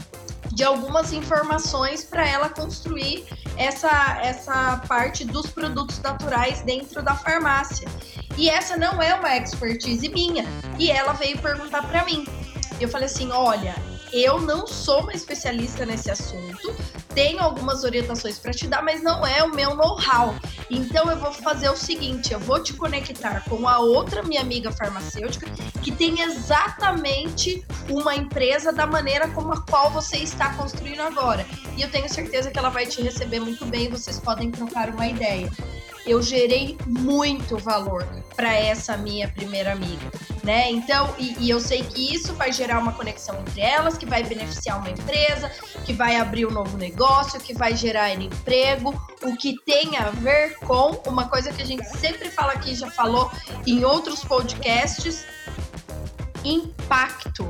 de 0.52 0.62
algumas 0.62 1.12
informações 1.12 2.04
para 2.04 2.28
ela 2.28 2.48
construir 2.48 3.26
essa, 3.56 4.18
essa 4.22 4.82
parte 4.86 5.24
dos 5.24 5.46
produtos 5.46 5.98
naturais 6.00 6.62
dentro 6.62 7.02
da 7.02 7.14
farmácia. 7.14 7.88
E 8.36 8.48
essa 8.48 8.76
não 8.76 9.00
é 9.00 9.14
uma 9.14 9.36
expertise 9.36 10.08
minha. 10.08 10.44
E 10.78 10.90
ela 10.90 11.12
veio 11.14 11.38
perguntar 11.38 11.86
para 11.88 12.04
mim. 12.04 12.26
Eu 12.80 12.88
falei 12.88 13.06
assim: 13.06 13.30
olha, 13.30 13.74
eu 14.12 14.40
não 14.40 14.66
sou 14.66 15.00
uma 15.00 15.12
especialista 15.12 15.86
nesse 15.86 16.10
assunto, 16.10 16.74
tenho 17.14 17.40
algumas 17.40 17.84
orientações 17.84 18.38
para 18.38 18.52
te 18.52 18.66
dar, 18.66 18.82
mas 18.82 19.02
não 19.02 19.26
é 19.26 19.42
o 19.42 19.54
meu 19.54 19.74
know-how. 19.74 20.34
Então 20.70 21.10
eu 21.10 21.16
vou 21.18 21.32
fazer 21.32 21.68
o 21.68 21.76
seguinte, 21.76 22.32
eu 22.32 22.40
vou 22.40 22.62
te 22.62 22.72
conectar 22.74 23.44
com 23.48 23.68
a 23.68 23.78
outra 23.78 24.22
minha 24.22 24.40
amiga 24.40 24.70
farmacêutica 24.72 25.46
que 25.82 25.92
tem 25.92 26.20
exatamente 26.20 27.64
uma 27.88 28.14
empresa 28.14 28.72
da 28.72 28.86
maneira 28.86 29.28
como 29.28 29.52
a 29.52 29.60
qual 29.62 29.90
você 29.90 30.18
está 30.18 30.54
construindo 30.54 31.00
agora. 31.00 31.46
E 31.76 31.82
eu 31.82 31.90
tenho 31.90 32.08
certeza 32.08 32.50
que 32.50 32.58
ela 32.58 32.68
vai 32.68 32.86
te 32.86 33.02
receber 33.02 33.40
muito 33.40 33.64
bem, 33.66 33.88
vocês 33.88 34.18
podem 34.18 34.50
trocar 34.50 34.90
uma 34.90 35.06
ideia 35.06 35.50
eu 36.06 36.22
gerei 36.22 36.76
muito 36.86 37.56
valor 37.58 38.06
para 38.34 38.54
essa 38.54 38.96
minha 38.96 39.28
primeira 39.28 39.72
amiga. 39.72 40.10
né? 40.42 40.70
Então, 40.70 41.14
e, 41.18 41.36
e, 41.38 41.50
eu 41.50 41.60
sei 41.60 41.84
que 41.84 42.12
isso 42.12 42.34
vai 42.34 42.52
gerar 42.52 42.80
uma 42.80 42.92
conexão 42.92 43.38
entre 43.40 43.60
elas, 43.60 43.96
que 43.96 44.04
vai 44.04 44.24
beneficiar 44.24 44.78
uma 44.78 44.90
empresa, 44.90 45.48
que 45.84 45.92
vai 45.92 46.16
abrir 46.16 46.46
um 46.46 46.50
novo 46.50 46.76
negócio, 46.76 47.38
que 47.38 47.54
vai 47.54 47.76
gerar 47.76 48.12
emprego, 48.12 48.92
o 49.22 49.36
que 49.36 49.54
tem 49.64 49.96
a 49.96 50.10
ver 50.10 50.58
com 50.58 51.00
uma 51.06 51.28
coisa 51.28 51.52
que 51.52 51.62
a 51.62 51.64
gente 51.64 51.84
sempre 51.96 52.28
fala 52.28 52.54
aqui, 52.54 52.74
já 52.74 52.90
falou 52.90 53.30
em 53.64 53.84
outros 53.84 54.24
podcasts, 54.24 55.24
impacto. 56.44 57.48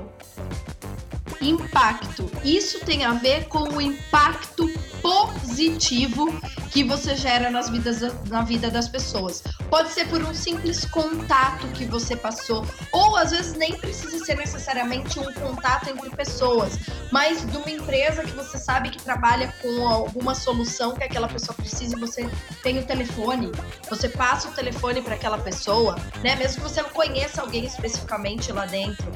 Impacto. 1.41 2.31
Isso 2.45 2.81
tem 2.81 3.05
a 3.05 3.15
ver 3.15 3.49
com 3.49 3.63
o 3.71 3.81
impacto 3.81 4.69
positivo 5.03 6.41
que 6.71 6.83
você 6.83 7.15
gera 7.15 7.51
nas 7.51 7.69
vidas, 7.69 8.01
na 8.29 8.43
vida 8.43 8.71
das 8.71 8.89
pessoas. 8.89 9.43
Pode 9.69 9.91
ser 9.91 10.09
por 10.09 10.23
um 10.23 10.33
simples 10.33 10.85
contato 10.87 11.67
que 11.69 11.85
você 11.85 12.17
passou, 12.17 12.67
ou 12.93 13.17
às 13.17 13.31
vezes 13.31 13.55
nem 13.55 13.77
precisa 13.77 14.25
ser 14.25 14.37
necessariamente 14.37 15.19
um 15.19 15.33
contato 15.35 15.91
entre 15.91 16.09
pessoas, 16.11 16.79
mas 17.11 17.45
de 17.45 17.57
uma 17.57 17.71
empresa 17.71 18.23
que 18.23 18.33
você 18.33 18.57
sabe 18.57 18.91
que 18.91 19.03
trabalha 19.03 19.53
com 19.61 19.87
alguma 19.87 20.35
solução 20.35 20.95
que 20.95 21.05
aquela 21.05 21.29
pessoa 21.29 21.55
precisa 21.55 21.97
e 21.97 22.01
você 22.01 22.29
tem 22.63 22.79
o 22.79 22.87
telefone, 22.87 23.51
você 23.91 24.09
passa 24.09 24.49
o 24.49 24.53
telefone 24.53 25.03
para 25.03 25.15
aquela 25.15 25.39
pessoa, 25.39 25.97
né? 26.23 26.37
Mesmo 26.37 26.63
que 26.63 26.71
você 26.71 26.81
não 26.81 26.91
conheça 26.91 27.43
alguém 27.43 27.67
especificamente 27.67 28.51
lá 28.53 28.65
dentro 28.65 29.13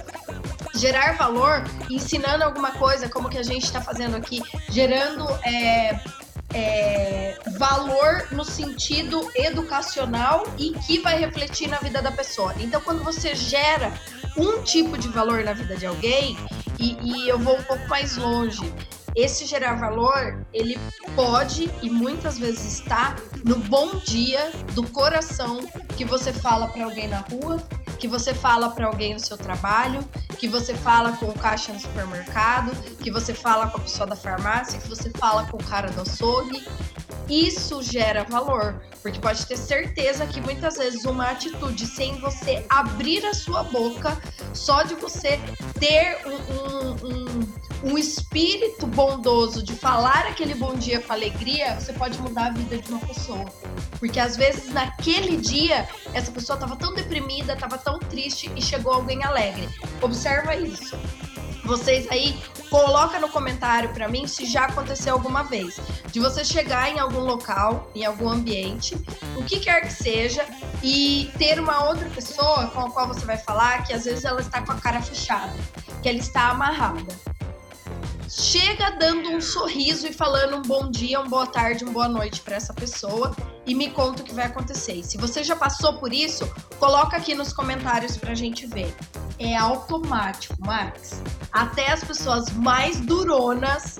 gerar 0.76 1.12
valor 1.12 1.64
ensinando 1.90 2.44
alguma 2.44 2.72
coisa, 2.72 3.08
como 3.08 3.28
que 3.28 3.38
a 3.38 3.42
gente 3.42 3.64
está 3.64 3.80
fazendo 3.80 4.16
aqui, 4.16 4.42
gerando 4.68 5.26
é, 5.42 5.75
é, 6.54 7.38
valor 7.58 8.28
no 8.32 8.44
sentido 8.44 9.30
educacional 9.34 10.44
e 10.58 10.72
que 10.72 11.00
vai 11.00 11.18
refletir 11.18 11.68
na 11.68 11.78
vida 11.78 12.00
da 12.00 12.12
pessoa. 12.12 12.54
Então, 12.58 12.80
quando 12.80 13.02
você 13.02 13.34
gera 13.34 13.92
um 14.36 14.62
tipo 14.62 14.96
de 14.96 15.08
valor 15.08 15.44
na 15.44 15.52
vida 15.52 15.76
de 15.76 15.86
alguém, 15.86 16.36
e, 16.78 16.96
e 17.02 17.28
eu 17.28 17.38
vou 17.38 17.56
um 17.56 17.62
pouco 17.62 17.86
mais 17.88 18.16
longe, 18.16 18.72
esse 19.14 19.46
gerar 19.46 19.74
valor, 19.74 20.44
ele 20.52 20.78
pode 21.14 21.70
e 21.82 21.88
muitas 21.88 22.38
vezes 22.38 22.80
está 22.80 23.16
no 23.44 23.56
bom 23.56 23.96
dia 24.04 24.52
do 24.74 24.86
coração 24.88 25.66
que 25.96 26.04
você 26.04 26.32
fala 26.32 26.68
para 26.68 26.84
alguém 26.84 27.08
na 27.08 27.20
rua, 27.20 27.56
que 27.98 28.06
você 28.06 28.34
fala 28.34 28.70
para 28.70 28.86
alguém 28.86 29.14
no 29.14 29.20
seu 29.20 29.36
trabalho, 29.36 30.06
que 30.38 30.48
você 30.48 30.74
fala 30.74 31.12
com 31.12 31.26
o 31.26 31.38
caixa 31.38 31.72
no 31.72 31.80
supermercado, 31.80 32.72
que 32.98 33.10
você 33.10 33.34
fala 33.34 33.68
com 33.68 33.78
a 33.78 33.80
pessoa 33.80 34.06
da 34.06 34.16
farmácia, 34.16 34.78
que 34.78 34.88
você 34.88 35.10
fala 35.10 35.46
com 35.46 35.56
o 35.56 35.64
cara 35.64 35.90
do 35.90 36.02
açougue. 36.02 36.66
Isso 37.28 37.82
gera 37.82 38.22
valor, 38.24 38.80
porque 39.02 39.18
pode 39.18 39.44
ter 39.46 39.56
certeza 39.56 40.26
que 40.26 40.40
muitas 40.40 40.76
vezes 40.76 41.04
uma 41.04 41.30
atitude 41.30 41.84
sem 41.84 42.20
você 42.20 42.64
abrir 42.68 43.24
a 43.26 43.34
sua 43.34 43.64
boca, 43.64 44.16
só 44.54 44.84
de 44.84 44.94
você 44.94 45.40
ter 45.80 46.18
um, 46.24 46.36
um, 46.54 46.90
um, 46.92 47.25
um 47.86 47.96
espírito 47.96 48.84
bondoso 48.84 49.62
de 49.62 49.72
falar 49.72 50.26
aquele 50.26 50.56
bom 50.56 50.74
dia 50.74 51.00
com 51.00 51.12
alegria, 51.12 51.78
você 51.78 51.92
pode 51.92 52.20
mudar 52.20 52.46
a 52.46 52.50
vida 52.50 52.78
de 52.78 52.90
uma 52.90 52.98
pessoa. 52.98 53.44
Porque 54.00 54.18
às 54.18 54.36
vezes 54.36 54.72
naquele 54.72 55.36
dia 55.36 55.88
essa 56.12 56.32
pessoa 56.32 56.56
estava 56.56 56.74
tão 56.74 56.92
deprimida, 56.92 57.52
estava 57.52 57.78
tão 57.78 58.00
triste 58.00 58.50
e 58.56 58.60
chegou 58.60 58.92
alguém 58.92 59.22
alegre. 59.22 59.68
Observa 60.02 60.56
isso. 60.56 60.98
Vocês 61.64 62.10
aí 62.10 62.36
coloca 62.70 63.20
no 63.20 63.28
comentário 63.28 63.88
para 63.90 64.08
mim 64.08 64.26
se 64.26 64.46
já 64.46 64.64
aconteceu 64.64 65.14
alguma 65.14 65.44
vez 65.44 65.78
de 66.10 66.18
você 66.18 66.44
chegar 66.44 66.90
em 66.90 66.98
algum 66.98 67.20
local, 67.20 67.88
em 67.94 68.04
algum 68.04 68.28
ambiente, 68.28 68.96
o 69.36 69.44
que 69.44 69.60
quer 69.60 69.82
que 69.82 69.92
seja, 69.92 70.44
e 70.82 71.30
ter 71.38 71.60
uma 71.60 71.84
outra 71.84 72.08
pessoa 72.10 72.66
com 72.68 72.80
a 72.80 72.90
qual 72.90 73.06
você 73.06 73.24
vai 73.24 73.38
falar 73.38 73.84
que 73.84 73.92
às 73.92 74.04
vezes 74.04 74.24
ela 74.24 74.40
está 74.40 74.60
com 74.62 74.72
a 74.72 74.76
cara 74.76 75.00
fechada, 75.00 75.54
que 76.02 76.08
ela 76.08 76.18
está 76.18 76.50
amarrada 76.50 77.35
chega 78.42 78.90
dando 78.90 79.30
um 79.30 79.40
sorriso 79.40 80.06
e 80.06 80.12
falando 80.12 80.56
um 80.56 80.62
bom 80.62 80.90
dia, 80.90 81.20
uma 81.20 81.28
boa 81.28 81.46
tarde, 81.46 81.84
uma 81.84 81.92
boa 81.92 82.08
noite 82.08 82.40
para 82.42 82.56
essa 82.56 82.72
pessoa 82.74 83.34
e 83.64 83.74
me 83.74 83.90
conta 83.90 84.22
o 84.22 84.24
que 84.24 84.34
vai 84.34 84.46
acontecer. 84.46 84.94
E 84.94 85.04
se 85.04 85.16
você 85.16 85.42
já 85.42 85.56
passou 85.56 85.98
por 85.98 86.12
isso, 86.12 86.46
coloca 86.78 87.16
aqui 87.16 87.34
nos 87.34 87.52
comentários 87.52 88.16
pra 88.16 88.34
gente 88.34 88.66
ver. 88.66 88.94
É 89.38 89.56
automático, 89.56 90.54
Max. 90.60 91.22
Até 91.50 91.90
as 91.90 92.04
pessoas 92.04 92.50
mais 92.50 93.00
duronas 93.00 93.98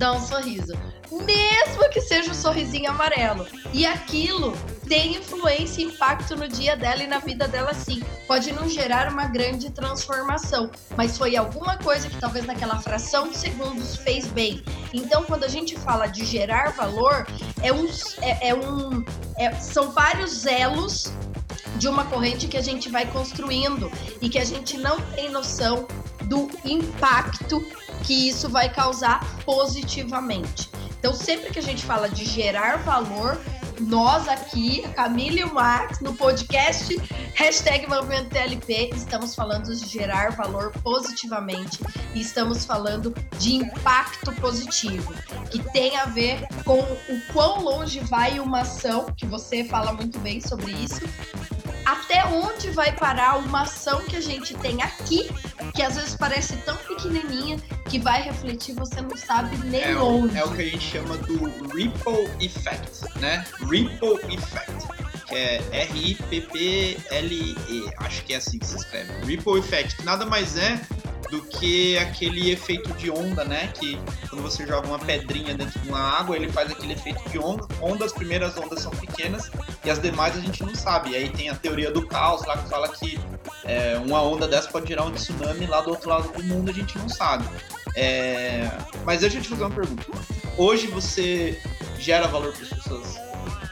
dão 0.00 0.16
um 0.16 0.26
sorriso. 0.26 0.72
Mesmo 1.12 1.90
que 1.90 2.00
seja 2.00 2.30
um 2.30 2.34
sorrisinho 2.34 2.90
amarelo. 2.90 3.46
E 3.72 3.84
aquilo 3.84 4.56
tem 4.88 5.16
influência 5.16 5.82
e 5.82 5.84
impacto 5.84 6.34
no 6.34 6.48
dia 6.48 6.74
dela 6.74 7.02
e 7.02 7.06
na 7.06 7.18
vida 7.18 7.46
dela 7.46 7.74
sim. 7.74 8.02
Pode 8.26 8.50
não 8.52 8.68
gerar 8.68 9.12
uma 9.12 9.26
grande 9.26 9.70
transformação, 9.70 10.70
mas 10.96 11.18
foi 11.18 11.36
alguma 11.36 11.76
coisa 11.76 12.08
que 12.08 12.16
talvez 12.16 12.46
naquela 12.46 12.78
fração 12.80 13.28
de 13.28 13.36
segundos 13.36 13.96
fez 13.96 14.26
bem. 14.28 14.64
Então, 14.92 15.22
quando 15.24 15.44
a 15.44 15.48
gente 15.48 15.76
fala 15.76 16.06
de 16.06 16.24
gerar 16.24 16.70
valor, 16.70 17.26
é 17.62 17.72
um, 17.72 17.86
é, 18.22 18.48
é 18.48 18.54
um 18.54 19.04
é, 19.36 19.52
são 19.52 19.90
vários 19.90 20.46
elos 20.46 21.12
de 21.76 21.88
uma 21.88 22.04
corrente 22.04 22.46
que 22.46 22.56
a 22.56 22.62
gente 22.62 22.88
vai 22.88 23.06
construindo 23.06 23.90
e 24.20 24.28
que 24.28 24.38
a 24.38 24.44
gente 24.44 24.76
não 24.76 25.00
tem 25.00 25.30
noção 25.30 25.86
do 26.24 26.48
impacto 26.64 27.60
que 28.04 28.28
isso 28.28 28.48
vai 28.48 28.72
causar 28.72 29.20
positivamente. 29.44 30.70
Então, 30.98 31.14
sempre 31.14 31.50
que 31.50 31.58
a 31.58 31.62
gente 31.62 31.84
fala 31.84 32.08
de 32.08 32.24
gerar 32.24 32.78
valor, 32.78 33.40
nós 33.80 34.28
aqui, 34.28 34.84
a 34.84 34.90
Camila 34.90 35.40
e 35.40 35.44
o 35.44 35.54
Max, 35.54 36.00
no 36.00 36.14
podcast 36.14 36.94
hashtag 37.34 37.88
Movimento 37.88 38.28
TLP, 38.28 38.90
estamos 38.94 39.34
falando 39.34 39.74
de 39.74 39.86
gerar 39.86 40.32
valor 40.32 40.72
positivamente 40.82 41.80
e 42.14 42.20
estamos 42.20 42.66
falando 42.66 43.14
de 43.38 43.54
impacto 43.54 44.32
positivo, 44.34 45.14
que 45.50 45.58
tem 45.72 45.96
a 45.96 46.04
ver 46.04 46.46
com 46.64 46.80
o 46.80 47.32
quão 47.32 47.62
longe 47.62 48.00
vai 48.00 48.38
uma 48.38 48.60
ação, 48.60 49.06
que 49.16 49.24
você 49.24 49.64
fala 49.64 49.92
muito 49.92 50.18
bem 50.18 50.40
sobre 50.40 50.72
isso, 50.72 51.00
até 51.90 52.24
onde 52.26 52.70
vai 52.70 52.92
parar 52.92 53.38
uma 53.38 53.62
ação 53.62 54.00
que 54.04 54.14
a 54.16 54.20
gente 54.20 54.54
tem 54.54 54.80
aqui, 54.82 55.28
que 55.74 55.82
às 55.82 55.96
vezes 55.96 56.14
parece 56.14 56.56
tão 56.58 56.76
pequenininha, 56.76 57.58
que 57.88 57.98
vai 57.98 58.22
refletir, 58.22 58.74
você 58.76 59.00
não 59.00 59.16
sabe 59.16 59.56
nem 59.66 59.82
é 59.82 59.96
onde. 59.96 60.34
O, 60.34 60.38
é 60.38 60.44
o 60.44 60.54
que 60.54 60.62
a 60.62 60.66
gente 60.66 60.84
chama 60.84 61.16
do 61.18 61.46
Ripple 61.74 62.30
Effect, 62.40 63.18
né? 63.18 63.44
Ripple 63.68 64.20
Effect, 64.32 64.86
que 65.26 65.34
é 65.34 65.60
R-I-P-P-L-E, 65.72 67.04
acho 67.98 68.24
que 68.24 68.34
é 68.34 68.36
assim 68.36 68.58
que 68.58 68.66
se 68.66 68.76
escreve. 68.76 69.12
Ripple 69.24 69.58
Effect, 69.58 69.96
que 69.96 70.04
nada 70.04 70.24
mais 70.24 70.56
é 70.56 70.80
do 71.30 71.40
que 71.42 71.96
aquele 71.98 72.50
efeito 72.50 72.92
de 72.94 73.10
onda, 73.10 73.44
né? 73.44 73.72
Que 73.74 73.98
quando 74.28 74.42
você 74.42 74.66
joga 74.66 74.86
uma 74.86 74.98
pedrinha 74.98 75.54
dentro 75.54 75.78
de 75.78 75.88
uma 75.88 76.00
água, 76.00 76.36
ele 76.36 76.50
faz 76.50 76.70
aquele 76.70 76.94
efeito 76.94 77.28
de 77.30 77.38
onda. 77.38 77.66
Onda, 77.80 78.04
as 78.04 78.12
primeiras 78.12 78.56
ondas 78.56 78.80
são 78.80 78.90
pequenas 78.92 79.50
e 79.84 79.90
as 79.90 80.00
demais 80.00 80.36
a 80.36 80.40
gente 80.40 80.62
não 80.62 80.74
sabe. 80.74 81.10
E 81.10 81.16
aí 81.16 81.28
tem 81.30 81.48
a 81.48 81.54
teoria 81.54 81.90
do 81.90 82.06
caos 82.06 82.44
lá 82.46 82.58
que 82.58 82.68
fala 82.68 82.88
que 82.88 83.18
é, 83.64 83.96
uma 84.04 84.22
onda 84.22 84.48
dessa 84.48 84.68
pode 84.68 84.88
gerar 84.88 85.04
um 85.04 85.12
tsunami 85.12 85.66
lá 85.66 85.80
do 85.80 85.90
outro 85.90 86.08
lado 86.08 86.32
do 86.32 86.42
mundo, 86.42 86.70
a 86.70 86.74
gente 86.74 86.98
não 86.98 87.08
sabe. 87.08 87.44
É... 87.96 88.70
Mas 89.04 89.20
deixa 89.20 89.38
eu 89.38 89.42
te 89.42 89.48
fazer 89.48 89.62
uma 89.62 89.70
pergunta. 89.70 90.04
Hoje 90.56 90.86
você 90.86 91.60
gera 91.98 92.26
valor 92.26 92.52
para 92.52 92.62
as 92.62 92.68
pessoas? 92.68 93.29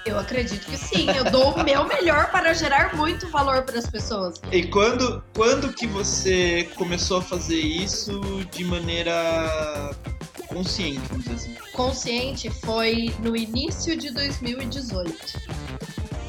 Eu 0.09 0.19
acredito 0.19 0.65
que 0.65 0.77
sim. 0.79 1.07
Eu 1.11 1.25
dou 1.31 1.53
o 1.53 1.62
meu 1.62 1.85
melhor 1.87 2.31
para 2.31 2.55
gerar 2.55 2.97
muito 2.97 3.29
valor 3.29 3.62
para 3.62 3.79
as 3.79 3.87
pessoas. 3.87 4.41
E 4.50 4.67
quando, 4.67 5.23
quando 5.35 5.71
que 5.71 5.87
você 5.87 6.67
começou 6.77 7.19
a 7.19 7.23
fazer 7.23 7.61
isso 7.61 8.19
de 8.50 8.65
maneira 8.65 9.95
consciente, 10.47 11.00
vamos 11.11 11.25
dizer 11.25 11.35
assim? 11.35 11.55
Consciente 11.73 12.49
foi 12.49 13.15
no 13.21 13.37
início 13.37 13.97
de 13.97 14.11
2018. 14.11 15.69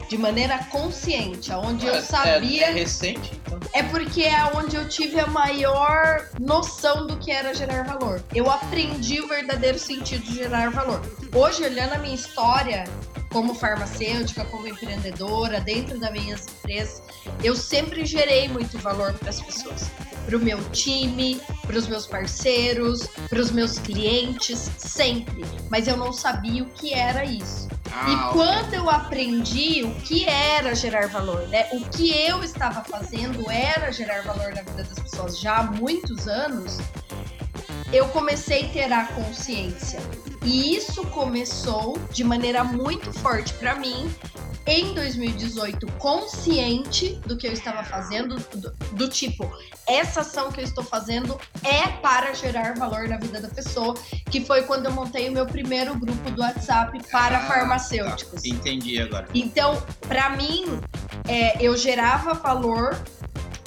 De 0.09 0.17
maneira 0.17 0.57
consciente, 0.71 1.51
onde 1.51 1.85
eu 1.85 2.01
sabia. 2.01 2.65
É, 2.65 2.69
é 2.71 2.73
recente, 2.73 3.31
então. 3.45 3.59
É 3.73 3.83
porque 3.83 4.23
é 4.23 4.43
onde 4.55 4.75
eu 4.75 4.89
tive 4.89 5.19
a 5.19 5.27
maior 5.27 6.27
noção 6.39 7.05
do 7.05 7.15
que 7.17 7.31
era 7.31 7.53
gerar 7.53 7.83
valor. 7.83 8.21
Eu 8.33 8.49
aprendi 8.49 9.21
o 9.21 9.27
verdadeiro 9.27 9.77
sentido 9.77 10.23
de 10.23 10.35
gerar 10.35 10.71
valor. 10.71 11.01
Hoje, 11.33 11.63
olhando 11.63 11.93
a 11.93 11.99
minha 11.99 12.15
história, 12.15 12.85
como 13.29 13.53
farmacêutica, 13.53 14.43
como 14.45 14.67
empreendedora, 14.67 15.59
dentro 15.61 15.99
das 15.99 16.11
minhas 16.11 16.47
empresas, 16.47 17.01
eu 17.43 17.55
sempre 17.55 18.05
gerei 18.05 18.47
muito 18.47 18.77
valor 18.79 19.13
para 19.13 19.29
as 19.29 19.41
pessoas, 19.41 19.89
para 20.25 20.35
o 20.35 20.39
meu 20.39 20.61
time, 20.71 21.39
para 21.61 21.77
os 21.77 21.87
meus 21.87 22.07
parceiros, 22.07 23.07
para 23.29 23.39
os 23.39 23.51
meus 23.51 23.77
clientes, 23.77 24.71
sempre. 24.77 25.43
Mas 25.69 25.87
eu 25.87 25.95
não 25.95 26.11
sabia 26.11 26.63
o 26.63 26.65
que 26.67 26.93
era 26.93 27.23
isso. 27.23 27.67
Ah, 27.91 28.09
e 28.09 28.33
quando 28.33 28.73
eu 28.73 28.89
aprendi 28.89 29.83
o 29.83 29.93
que 30.01 30.25
era 30.25 30.75
gerar 30.75 31.07
valor, 31.07 31.47
né? 31.47 31.67
O 31.71 31.81
que 31.89 32.11
eu 32.11 32.43
estava 32.43 32.83
fazendo 32.83 33.49
era 33.49 33.91
gerar 33.91 34.21
valor 34.23 34.53
na 34.53 34.61
vida 34.61 34.83
das 34.83 34.99
pessoas 34.99 35.39
já 35.39 35.57
há 35.57 35.63
muitos 35.63 36.27
anos, 36.27 36.77
eu 37.91 38.07
comecei 38.09 38.65
a 38.65 38.69
ter 38.69 38.93
a 38.93 39.05
consciência. 39.07 39.99
E 40.43 40.75
isso 40.75 41.05
começou 41.07 41.97
de 42.11 42.23
maneira 42.23 42.63
muito 42.63 43.11
forte 43.11 43.53
para 43.55 43.75
mim 43.75 44.09
em 44.69 44.93
2018 44.93 45.87
consciente 45.93 47.19
do 47.25 47.35
que 47.35 47.47
eu 47.47 47.51
estava 47.51 47.83
fazendo, 47.83 48.35
do, 48.55 48.71
do, 48.91 49.07
tipo, 49.09 49.51
essa 49.87 50.21
ação 50.21 50.51
que 50.51 50.59
eu 50.59 50.63
estou 50.63 50.83
fazendo 50.83 51.39
é 51.63 51.87
para 51.87 52.33
gerar 52.33 52.75
valor 52.75 53.07
na 53.07 53.17
vida 53.17 53.41
da 53.41 53.47
pessoa, 53.47 53.95
que 54.29 54.45
foi 54.45 54.63
quando 54.63 54.85
eu 54.85 54.91
montei 54.91 55.27
o 55.27 55.31
meu 55.31 55.47
primeiro 55.47 55.97
grupo 55.97 56.29
do 56.29 56.41
WhatsApp 56.41 56.99
para 57.11 57.37
ah, 57.37 57.47
farmacêuticos. 57.47 58.43
Tá. 58.43 58.47
Entendi 58.47 59.01
agora. 59.01 59.27
Então, 59.33 59.81
para 60.07 60.29
mim, 60.31 60.65
é, 61.27 61.57
eu 61.59 61.75
gerava 61.75 62.33
valor 62.35 62.95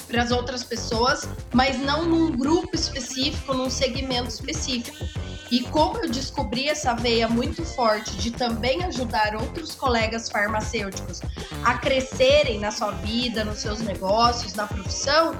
para 0.07 0.21
as 0.21 0.31
outras 0.31 0.63
pessoas, 0.63 1.27
mas 1.53 1.77
não 1.79 2.05
num 2.05 2.31
grupo 2.31 2.73
específico, 2.75 3.53
num 3.53 3.69
segmento 3.69 4.29
específico. 4.29 5.05
E 5.53 5.61
como 5.65 5.99
eu 5.99 6.09
descobri 6.09 6.67
essa 6.67 6.95
veia 6.95 7.29
muito 7.29 7.63
forte 7.63 8.17
de 8.17 8.31
também 8.31 8.83
ajudar 8.85 9.35
outros 9.35 9.75
colegas 9.75 10.27
farmacêuticos 10.27 11.21
a 11.63 11.77
crescerem 11.77 12.59
na 12.59 12.71
sua 12.71 12.89
vida, 12.89 13.45
nos 13.45 13.59
seus 13.59 13.79
negócios, 13.79 14.55
na 14.55 14.65
profissão, 14.65 15.35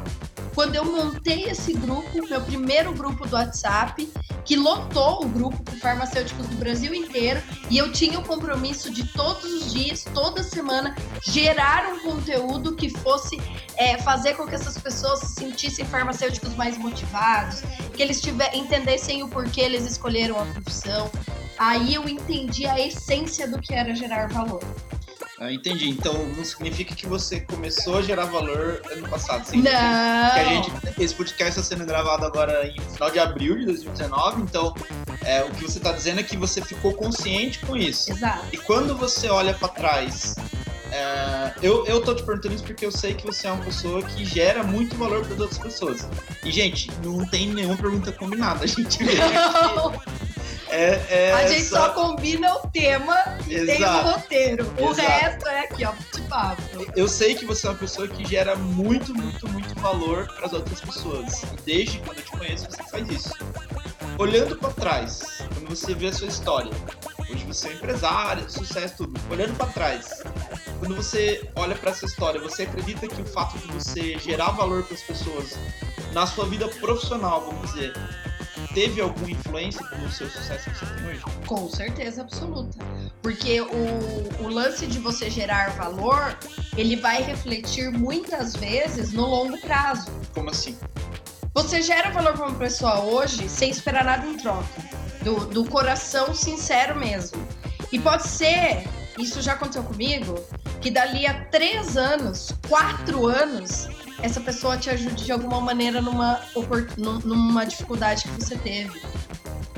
quando 0.54 0.76
eu 0.76 0.86
montei 0.86 1.46
esse 1.46 1.74
grupo, 1.74 2.28
meu 2.28 2.42
primeiro 2.42 2.94
grupo 2.94 3.28
do 3.28 3.36
WhatsApp, 3.36 4.12
que 4.46 4.56
lotou 4.56 5.24
o 5.24 5.28
grupo 5.28 5.64
com 5.64 5.78
farmacêuticos 5.78 6.48
do 6.48 6.56
Brasil 6.58 6.94
inteiro, 6.94 7.42
e 7.70 7.78
eu 7.78 7.92
tinha 7.92 8.20
o 8.20 8.24
compromisso 8.24 8.92
de 8.92 9.08
todos 9.14 9.46
os 9.46 9.74
dias, 9.74 10.06
toda 10.14 10.44
semana, 10.44 10.96
gerar 11.24 11.94
um 11.94 12.00
conteúdo 12.00 12.76
que 12.76 12.90
fosse 12.90 13.38
é, 13.78 13.98
fazer 14.00 14.36
com 14.36 14.46
que 14.46 14.56
essas 14.56 14.78
pessoas 14.78 15.20
se 15.20 15.36
sentissem 15.36 15.86
farmacêuticos 15.86 16.56
mais 16.56 16.78
motivados, 16.78 17.62
que 17.94 18.02
eles 18.02 18.22
tiver, 18.22 18.54
entendessem 18.56 19.24
o 19.24 19.30
porquê 19.30 19.62
eles 19.62 19.86
escolheram 19.86 20.40
a 20.40 20.46
profissão. 20.46 21.10
Aí 21.58 21.94
eu 21.94 22.08
entendi 22.08 22.66
a 22.66 22.80
essência 22.80 23.48
do 23.48 23.60
que 23.60 23.74
era 23.74 23.94
gerar 23.96 24.28
valor. 24.28 24.64
Ah, 25.44 25.52
entendi. 25.52 25.90
Então 25.90 26.26
não 26.38 26.46
significa 26.46 26.96
que 26.96 27.06
você 27.06 27.42
começou 27.42 27.98
a 27.98 28.02
gerar 28.02 28.28
valor 28.28 28.82
ano 28.90 29.10
passado. 29.10 29.46
Sim, 29.46 29.58
não. 29.58 29.64
Que 29.64 30.40
a 30.40 30.44
gente, 30.46 30.72
esse 30.98 31.14
podcast 31.14 31.60
está 31.60 31.76
sendo 31.76 31.86
gravado 31.86 32.26
agora 32.26 32.66
em 32.66 32.80
final 32.80 33.12
de 33.12 33.20
abril 33.20 33.58
de 33.60 33.66
2019. 33.66 34.42
Então 34.44 34.74
é, 35.26 35.44
o 35.44 35.52
que 35.52 35.64
você 35.64 35.80
está 35.80 35.92
dizendo 35.92 36.22
é 36.22 36.24
que 36.24 36.38
você 36.38 36.62
ficou 36.62 36.94
consciente 36.94 37.60
com 37.60 37.76
isso. 37.76 38.14
Exato. 38.14 38.46
E 38.54 38.58
quando 38.58 38.96
você 38.96 39.28
olha 39.28 39.54
para 39.54 39.68
trás 39.68 40.36
é, 40.94 41.54
eu, 41.64 41.86
eu 41.88 42.02
tô 42.02 42.14
te 42.14 42.22
perguntando 42.22 42.54
isso 42.54 42.64
porque 42.64 42.86
eu 42.86 42.92
sei 42.92 43.16
que 43.16 43.26
você 43.26 43.48
é 43.48 43.52
uma 43.52 43.66
pessoa 43.66 44.04
que 44.04 44.24
gera 44.24 44.64
muito 44.64 44.96
valor 44.96 45.26
para 45.26 45.34
as 45.34 45.40
outras 45.40 45.58
pessoas. 45.58 46.08
E, 46.46 46.52
gente, 46.52 46.92
não 47.04 47.26
tem 47.26 47.48
nenhuma 47.48 47.76
pergunta 47.76 48.12
combinada. 48.12 48.64
A 48.64 48.68
gente 48.68 49.04
vê. 49.04 49.14
É, 50.70 51.06
é 51.10 51.34
a 51.34 51.48
gente 51.48 51.66
só... 51.66 51.88
só 51.88 51.90
combina 51.90 52.54
o 52.56 52.68
tema 52.70 53.16
e 53.48 53.56
Exato. 53.56 53.68
tem 53.68 53.86
o 53.86 54.14
roteiro. 54.14 54.74
O 54.80 54.92
Exato. 54.92 55.10
resto 55.10 55.48
é 55.48 55.60
aqui, 55.62 55.86
ó, 55.86 55.92
de 56.16 56.22
papo. 56.28 56.62
Eu 56.96 57.08
sei 57.08 57.36
que 57.36 57.46
você 57.46 57.66
é 57.66 57.70
uma 57.72 57.78
pessoa 57.78 58.08
que 58.08 58.26
gera 58.26 58.56
muito, 58.56 59.16
muito, 59.16 59.48
muito 59.50 59.80
valor 59.80 60.28
para 60.36 60.46
as 60.46 60.54
outras 60.54 60.80
pessoas. 60.80 61.44
E 61.44 61.62
desde 61.66 62.00
quando 62.00 62.18
eu 62.20 62.24
te 62.24 62.32
conheço, 62.32 62.68
você 62.70 62.84
faz 62.84 63.08
isso. 63.10 63.32
Olhando 64.18 64.56
para 64.58 64.70
trás, 64.72 65.44
quando 65.54 65.70
você 65.70 65.94
vê 65.94 66.08
a 66.08 66.14
sua 66.14 66.28
história, 66.28 66.72
hoje 67.20 67.44
você 67.46 67.70
é 67.70 67.74
empresário, 67.74 68.50
sucesso, 68.50 68.96
tudo. 68.98 69.20
Olhando 69.30 69.56
para 69.56 69.68
trás, 69.68 70.23
quando 70.84 70.98
você 70.98 71.50
olha 71.56 71.76
para 71.76 71.92
essa 71.92 72.06
história, 72.06 72.42
você 72.42 72.64
acredita 72.64 73.08
que 73.08 73.22
o 73.22 73.26
fato 73.26 73.58
de 73.58 73.68
você 73.68 74.20
gerar 74.20 74.52
valor 74.52 74.84
para 74.84 74.96
as 74.96 75.02
pessoas 75.02 75.58
na 76.12 76.28
sua 76.28 76.46
vida 76.46 76.68
profissional, 76.68 77.40
vamos 77.40 77.72
dizer, 77.72 77.94
teve 78.74 79.00
alguma 79.00 79.32
influência 79.32 79.82
no 79.98 80.12
seu 80.12 80.30
sucesso 80.30 80.70
que 80.70 80.78
você 80.78 80.86
tem 80.86 81.08
hoje? 81.08 81.24
Com 81.48 81.70
certeza 81.70 82.24
absoluta. 82.24 82.78
Porque 83.22 83.62
o, 83.62 84.44
o 84.44 84.50
lance 84.50 84.86
de 84.86 85.00
você 85.00 85.30
gerar 85.30 85.70
valor, 85.78 86.38
ele 86.76 86.98
vai 86.98 87.24
refletir 87.24 87.90
muitas 87.90 88.54
vezes 88.54 89.14
no 89.14 89.26
longo 89.26 89.58
prazo. 89.62 90.12
Como 90.34 90.50
assim? 90.50 90.78
Você 91.54 91.82
gera 91.82 92.10
valor 92.10 92.34
para 92.34 92.48
uma 92.50 92.60
pessoa 92.60 93.00
hoje 93.00 93.48
sem 93.48 93.70
esperar 93.70 94.04
nada 94.04 94.28
em 94.28 94.36
troca. 94.36 94.68
Do, 95.22 95.46
do 95.46 95.64
coração 95.64 96.36
sincero 96.36 97.00
mesmo. 97.00 97.42
E 97.90 97.98
pode 97.98 98.28
ser, 98.28 98.86
isso 99.18 99.42
já 99.42 99.54
aconteceu 99.54 99.84
comigo, 99.84 100.36
que 100.84 100.92
dali 100.92 101.26
a 101.26 101.46
três 101.46 101.96
anos, 101.96 102.54
quatro 102.68 103.26
anos, 103.26 103.88
essa 104.22 104.42
pessoa 104.42 104.78
te 104.78 104.90
ajude 104.90 105.24
de 105.24 105.32
alguma 105.32 105.62
maneira 105.62 106.02
numa, 106.02 106.42
numa 107.24 107.66
dificuldade 107.66 108.24
que 108.24 108.44
você 108.44 108.58
teve. 108.58 109.02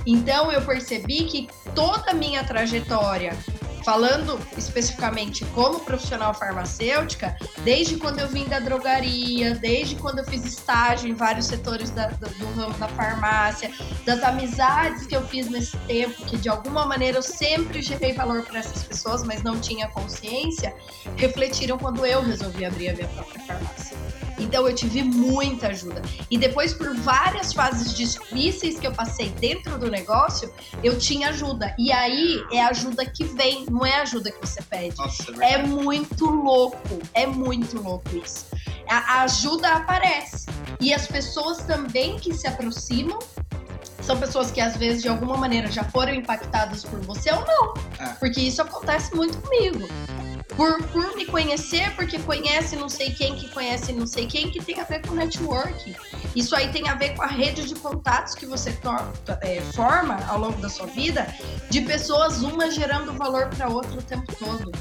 Então 0.03 0.51
eu 0.51 0.63
percebi 0.63 1.25
que 1.25 1.47
toda 1.75 2.09
a 2.09 2.13
minha 2.13 2.43
trajetória, 2.43 3.37
falando 3.85 4.39
especificamente 4.57 5.45
como 5.53 5.79
profissional 5.79 6.33
farmacêutica, 6.33 7.37
desde 7.63 7.97
quando 7.97 8.19
eu 8.19 8.27
vim 8.27 8.45
da 8.45 8.59
drogaria, 8.59 9.53
desde 9.53 9.95
quando 9.95 10.19
eu 10.19 10.25
fiz 10.25 10.43
estágio 10.43 11.07
em 11.07 11.13
vários 11.13 11.45
setores 11.45 11.91
da, 11.91 12.07
do, 12.07 12.27
do 12.27 12.45
ramo 12.59 12.75
da 12.79 12.87
farmácia, 12.87 13.71
das 14.03 14.23
amizades 14.23 15.05
que 15.05 15.15
eu 15.15 15.21
fiz 15.27 15.47
nesse 15.51 15.77
tempo, 15.79 16.25
que 16.25 16.35
de 16.35 16.49
alguma 16.49 16.87
maneira 16.87 17.19
eu 17.19 17.23
sempre 17.23 17.79
gerei 17.83 18.13
valor 18.13 18.43
para 18.43 18.57
essas 18.57 18.81
pessoas, 18.81 19.23
mas 19.23 19.43
não 19.43 19.59
tinha 19.59 19.87
consciência, 19.89 20.75
refletiram 21.15 21.77
quando 21.77 22.03
eu 22.05 22.23
resolvi 22.23 22.65
abrir 22.65 22.89
a 22.89 22.93
minha 22.93 23.07
própria 23.07 23.39
farmácia. 23.41 24.24
Então 24.37 24.67
eu 24.67 24.75
tive 24.75 25.03
muita 25.03 25.67
ajuda. 25.67 26.01
E 26.29 26.37
depois, 26.37 26.73
por 26.73 26.95
várias 26.95 27.53
fases 27.53 27.93
difíceis 27.93 28.79
que 28.79 28.87
eu 28.87 28.91
passei 28.91 29.29
dentro 29.29 29.77
do 29.77 29.89
negócio, 29.89 30.51
eu 30.83 30.97
tinha 30.97 31.29
ajuda. 31.29 31.73
E 31.77 31.91
aí 31.91 32.43
é 32.51 32.63
ajuda 32.63 33.05
que 33.05 33.23
vem, 33.23 33.65
não 33.69 33.85
é 33.85 34.01
ajuda 34.01 34.31
que 34.31 34.39
você 34.39 34.61
pede. 34.61 34.97
Nossa, 34.97 35.31
é, 35.43 35.53
é 35.53 35.57
muito 35.63 36.25
louco, 36.25 36.99
é 37.13 37.25
muito 37.25 37.81
louco 37.81 38.15
isso. 38.17 38.45
A 38.87 39.23
ajuda 39.23 39.69
aparece. 39.69 40.45
E 40.79 40.93
as 40.93 41.07
pessoas 41.07 41.63
também 41.63 42.17
que 42.17 42.33
se 42.33 42.47
aproximam 42.47 43.19
são 44.01 44.17
pessoas 44.19 44.51
que 44.51 44.61
às 44.61 44.77
vezes 44.77 45.01
de 45.01 45.09
alguma 45.09 45.35
maneira 45.35 45.71
já 45.71 45.83
foram 45.83 46.13
impactadas 46.13 46.83
por 46.83 46.99
você 47.01 47.31
ou 47.31 47.43
não. 47.43 47.73
É. 47.99 48.13
Porque 48.19 48.39
isso 48.39 48.61
acontece 48.61 49.15
muito 49.15 49.39
comigo 49.39 49.87
por, 50.55 50.81
por 50.87 51.15
me 51.15 51.25
conhecer, 51.25 51.93
porque 51.95 52.17
conhece 52.19 52.75
não 52.75 52.89
sei 52.89 53.11
quem 53.11 53.35
que 53.35 53.49
conhece 53.49 53.91
não 53.93 54.07
sei 54.07 54.25
quem, 54.25 54.49
que 54.49 54.63
tem 54.63 54.79
a 54.79 54.83
ver 54.83 55.05
com 55.05 55.13
network. 55.13 55.95
Isso 56.35 56.55
aí 56.55 56.69
tem 56.69 56.87
a 56.89 56.95
ver 56.95 57.15
com 57.15 57.23
a 57.23 57.27
rede 57.27 57.65
de 57.65 57.75
contatos 57.75 58.35
que 58.35 58.45
você 58.45 58.77
é, 59.41 59.61
forma 59.73 60.17
ao 60.27 60.39
longo 60.39 60.59
da 60.61 60.69
sua 60.69 60.87
vida, 60.87 61.27
de 61.69 61.81
pessoas, 61.81 62.41
uma 62.41 62.69
gerando 62.71 63.13
valor 63.13 63.47
para 63.49 63.69
outra 63.69 63.99
o 63.99 64.01
tempo 64.01 64.33
todo. 64.35 64.71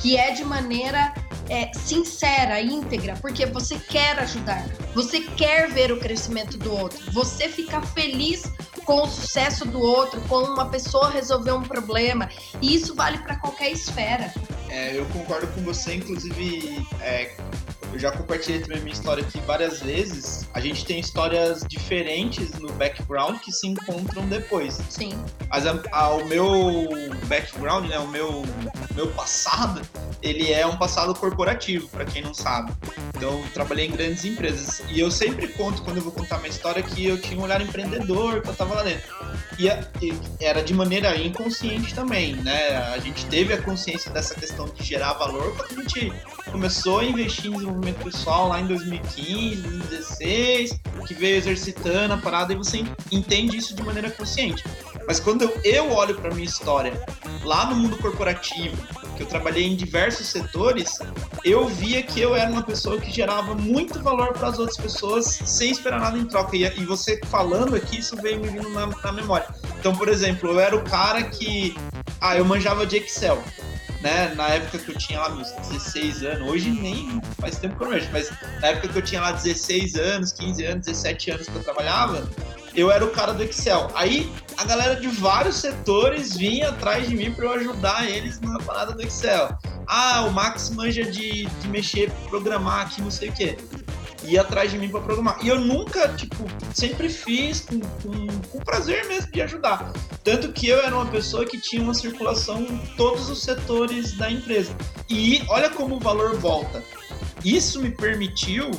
Que 0.00 0.16
é 0.16 0.32
de 0.32 0.44
maneira 0.44 1.14
é, 1.48 1.70
sincera, 1.74 2.60
íntegra, 2.60 3.16
porque 3.20 3.46
você 3.46 3.78
quer 3.78 4.18
ajudar, 4.18 4.66
você 4.94 5.20
quer 5.20 5.68
ver 5.70 5.92
o 5.92 5.98
crescimento 5.98 6.58
do 6.58 6.72
outro, 6.72 6.98
você 7.12 7.48
fica 7.48 7.80
feliz 7.80 8.44
com 8.84 9.02
o 9.02 9.08
sucesso 9.08 9.64
do 9.64 9.80
outro, 9.80 10.20
com 10.22 10.42
uma 10.42 10.66
pessoa 10.66 11.10
resolver 11.10 11.52
um 11.52 11.62
problema, 11.62 12.28
e 12.62 12.74
isso 12.74 12.94
vale 12.94 13.18
para 13.18 13.36
qualquer 13.36 13.72
esfera. 13.72 14.32
É, 14.68 14.98
eu 14.98 15.06
concordo 15.06 15.46
com 15.48 15.62
você, 15.62 15.94
inclusive, 15.94 16.86
é, 17.00 17.34
eu 17.92 17.98
já 17.98 18.12
compartilhei 18.12 18.60
também 18.60 18.80
minha 18.80 18.92
história 18.92 19.22
aqui 19.22 19.40
várias 19.40 19.80
vezes. 19.80 20.46
A 20.52 20.60
gente 20.60 20.84
tem 20.84 21.00
histórias 21.00 21.64
diferentes 21.66 22.50
no 22.58 22.70
background 22.72 23.38
que 23.38 23.50
se 23.50 23.66
encontram 23.66 24.28
depois. 24.28 24.78
Sim. 24.90 25.12
Mas 25.48 25.66
a, 25.66 25.80
a, 25.92 26.08
o 26.10 26.26
meu 26.26 26.88
background, 27.26 27.88
né, 27.88 27.98
o 27.98 28.08
meu, 28.08 28.44
meu 28.94 29.08
passado, 29.12 29.80
ele 30.22 30.52
é 30.52 30.66
um 30.66 30.76
passado 30.76 31.14
corporativo, 31.14 31.88
para 31.88 32.04
quem 32.04 32.22
não 32.22 32.34
sabe. 32.34 32.72
Então, 33.16 33.40
eu 33.40 33.48
trabalhei 33.54 33.86
em 33.86 33.92
grandes 33.92 34.24
empresas. 34.24 34.82
E 34.90 35.00
eu 35.00 35.10
sempre 35.10 35.48
conto, 35.48 35.82
quando 35.82 35.96
eu 35.96 36.02
vou 36.02 36.12
contar 36.12 36.38
minha 36.38 36.50
história, 36.50 36.82
que 36.82 37.06
eu 37.06 37.20
tinha 37.20 37.40
um 37.40 37.44
olhar 37.44 37.62
empreendedor, 37.62 38.42
que 38.42 38.48
eu 38.48 38.54
tava 38.54 38.74
lá 38.74 38.82
dentro. 38.82 39.14
E, 39.58 39.68
era 40.40 40.62
de 40.62 40.74
maneira 40.74 41.16
inconsciente 41.16 41.94
também, 41.94 42.36
né? 42.36 42.76
A 42.94 42.98
gente 42.98 43.24
teve 43.26 43.54
a 43.54 43.62
consciência 43.62 44.10
dessa 44.10 44.34
questão 44.34 44.66
de 44.66 44.84
gerar 44.84 45.14
valor 45.14 45.56
quando 45.56 45.80
a 45.80 45.82
gente 45.82 46.12
começou 46.50 47.00
a 47.00 47.04
investir 47.04 47.46
em 47.46 47.54
desenvolvimento 47.54 48.04
pessoal 48.04 48.48
lá 48.48 48.60
em 48.60 48.66
2015, 48.66 49.62
2016, 49.62 50.80
que 51.06 51.14
veio 51.14 51.36
exercitando 51.36 52.14
a 52.14 52.16
parada 52.18 52.52
e 52.52 52.56
você 52.56 52.84
entende 53.10 53.56
isso 53.56 53.74
de 53.74 53.82
maneira 53.82 54.10
consciente. 54.10 54.62
Mas 55.06 55.20
quando 55.20 55.42
eu, 55.42 55.60
eu 55.64 55.92
olho 55.92 56.14
para 56.16 56.34
minha 56.34 56.46
história 56.46 56.92
lá 57.44 57.66
no 57.66 57.76
mundo 57.76 57.96
corporativo, 57.98 58.76
que 59.16 59.22
eu 59.22 59.26
trabalhei 59.26 59.64
em 59.64 59.74
diversos 59.74 60.26
setores, 60.26 60.98
eu 61.44 61.66
via 61.66 62.02
que 62.02 62.20
eu 62.20 62.36
era 62.36 62.50
uma 62.50 62.62
pessoa 62.62 63.00
que 63.00 63.10
gerava 63.10 63.54
muito 63.54 64.02
valor 64.02 64.32
para 64.34 64.48
as 64.48 64.58
outras 64.58 64.76
pessoas 64.76 65.26
sem 65.26 65.70
esperar 65.70 66.00
nada 66.00 66.18
em 66.18 66.26
troca. 66.26 66.56
E, 66.56 66.64
e 66.64 66.84
você 66.84 67.18
falando 67.26 67.74
aqui, 67.74 67.98
isso 67.98 68.16
veio 68.16 68.40
me 68.40 68.48
vindo 68.48 68.68
na, 68.70 68.86
na 68.86 69.12
memória. 69.12 69.45
Então, 69.78 69.94
por 69.94 70.08
exemplo, 70.08 70.50
eu 70.50 70.60
era 70.60 70.76
o 70.76 70.82
cara 70.82 71.22
que. 71.22 71.76
Ah, 72.20 72.36
eu 72.36 72.44
manjava 72.44 72.86
de 72.86 72.96
Excel 72.96 73.42
né, 74.06 74.32
na 74.34 74.48
época 74.48 74.78
que 74.78 74.88
eu 74.90 74.96
tinha 74.96 75.20
lá 75.20 75.30
meus 75.30 75.50
16 75.68 76.22
anos, 76.22 76.48
hoje 76.48 76.70
nem 76.70 77.20
faz 77.40 77.58
tempo 77.58 77.76
que 77.76 77.84
eu 77.84 77.90
mexo, 77.90 78.08
mas 78.12 78.30
na 78.60 78.68
época 78.68 78.88
que 78.88 78.98
eu 78.98 79.02
tinha 79.02 79.20
lá 79.20 79.32
16 79.32 79.96
anos, 79.96 80.32
15 80.32 80.64
anos, 80.64 80.86
17 80.86 81.30
anos 81.32 81.48
que 81.48 81.56
eu 81.56 81.62
trabalhava, 81.62 82.28
eu 82.74 82.90
era 82.90 83.04
o 83.04 83.10
cara 83.10 83.32
do 83.32 83.42
Excel. 83.42 83.90
Aí 83.94 84.30
a 84.56 84.64
galera 84.64 84.96
de 84.96 85.08
vários 85.08 85.56
setores 85.56 86.36
vinha 86.36 86.68
atrás 86.68 87.08
de 87.08 87.16
mim 87.16 87.32
para 87.32 87.46
eu 87.46 87.52
ajudar 87.54 88.08
eles 88.08 88.40
na 88.40 88.58
parada 88.58 88.92
do 88.92 89.02
Excel. 89.02 89.56
Ah, 89.88 90.24
o 90.28 90.32
Max 90.32 90.70
manja 90.70 91.04
de, 91.04 91.46
de 91.46 91.68
mexer, 91.68 92.10
programar 92.28 92.86
aqui, 92.86 93.00
não 93.00 93.10
sei 93.10 93.30
o 93.30 93.32
quê. 93.32 93.56
Ir 94.26 94.38
atrás 94.38 94.70
de 94.70 94.78
mim 94.78 94.88
para 94.88 95.00
programar. 95.00 95.38
E 95.42 95.48
eu 95.48 95.60
nunca, 95.60 96.08
tipo, 96.08 96.44
sempre 96.74 97.08
fiz 97.08 97.60
com, 97.60 97.78
com, 97.80 98.26
com 98.50 98.58
prazer 98.60 99.06
mesmo 99.06 99.30
de 99.30 99.40
ajudar. 99.42 99.92
Tanto 100.24 100.52
que 100.52 100.68
eu 100.68 100.80
era 100.80 100.94
uma 100.94 101.06
pessoa 101.06 101.44
que 101.44 101.60
tinha 101.60 101.82
uma 101.82 101.94
circulação 101.94 102.62
em 102.62 102.78
todos 102.96 103.28
os 103.28 103.42
setores 103.42 104.16
da 104.16 104.30
empresa. 104.30 104.74
E 105.08 105.42
olha 105.48 105.70
como 105.70 105.96
o 105.96 106.00
valor 106.00 106.36
volta. 106.36 106.82
Isso 107.44 107.80
me 107.80 107.90
permitiu 107.90 108.70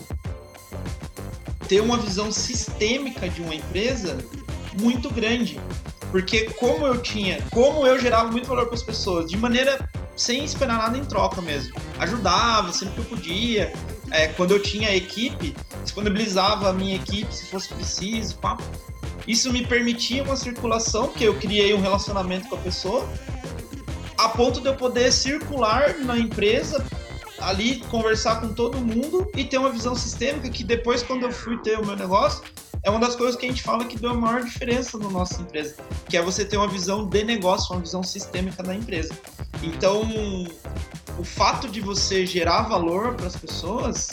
ter 1.68 1.82
uma 1.82 1.98
visão 1.98 2.32
sistêmica 2.32 3.30
de 3.30 3.42
uma 3.42 3.56
empresa 3.56 4.18
muito 4.82 5.10
grande. 5.10 5.60
Porque 6.12 6.46
como 6.52 6.86
eu 6.86 7.02
tinha, 7.02 7.42
como 7.52 7.86
eu 7.86 8.00
gerava 8.00 8.32
muito 8.32 8.48
valor 8.48 8.66
para 8.66 8.76
as 8.76 8.84
pessoas, 8.84 9.30
de 9.30 9.38
maneira 9.38 9.88
sem 10.18 10.44
esperar 10.44 10.78
nada 10.80 10.98
em 10.98 11.06
troca 11.06 11.42
mesmo. 11.42 11.80
Ajudava 12.00 12.74
sempre 12.74 12.96
que 12.96 13.00
eu 13.00 13.06
podia. 13.06 13.74
É, 14.12 14.28
quando 14.28 14.52
eu 14.52 14.62
tinha 14.62 14.96
equipe, 14.96 15.56
disponibilizava 15.84 16.70
a 16.70 16.74
minha 16.74 16.96
equipe 16.96 17.34
se 17.34 17.46
fosse 17.46 17.74
preciso. 17.74 18.36
Pá. 18.38 18.58
Isso 19.28 19.52
me 19.52 19.66
permitia 19.66 20.24
uma 20.24 20.38
circulação, 20.38 21.10
que 21.10 21.24
eu 21.24 21.36
criei 21.36 21.74
um 21.74 21.82
relacionamento 21.82 22.48
com 22.48 22.56
a 22.56 22.60
pessoa, 22.60 23.08
a 24.18 24.30
ponto 24.30 24.62
de 24.62 24.68
eu 24.68 24.76
poder 24.76 25.12
circular 25.12 25.98
na 26.00 26.18
empresa, 26.18 26.86
ali 27.40 27.80
conversar 27.90 28.40
com 28.40 28.54
todo 28.54 28.78
mundo 28.78 29.30
e 29.36 29.44
ter 29.44 29.58
uma 29.58 29.70
visão 29.70 29.96
sistêmica 29.96 30.50
que 30.50 30.64
depois, 30.64 31.04
quando 31.04 31.24
eu 31.24 31.32
fui 31.32 31.58
ter 31.58 31.78
o 31.78 31.86
meu 31.86 31.96
negócio, 31.96 32.42
é 32.88 32.90
uma 32.90 33.02
das 33.02 33.18
coisas 33.18 33.36
que 33.36 33.46
a 33.46 33.50
gente 33.50 33.62
fala 33.62 33.84
que 33.84 34.00
deu 34.00 34.12
a 34.12 34.14
maior 34.14 34.42
diferença 34.42 34.98
na 34.98 35.10
nossa 35.10 35.42
empresa, 35.42 35.76
que 36.08 36.16
é 36.16 36.22
você 36.22 36.46
ter 36.46 36.56
uma 36.56 36.70
visão 36.70 37.06
de 37.06 37.22
negócio, 37.22 37.76
uma 37.76 37.82
visão 37.82 38.02
sistêmica 38.02 38.64
da 38.64 38.74
empresa. 38.74 39.14
Então, 39.62 40.10
o 41.20 41.24
fato 41.24 41.68
de 41.68 41.82
você 41.82 42.26
gerar 42.26 42.62
valor 42.62 43.14
para 43.16 43.28
as 43.28 43.36
pessoas 43.36 44.12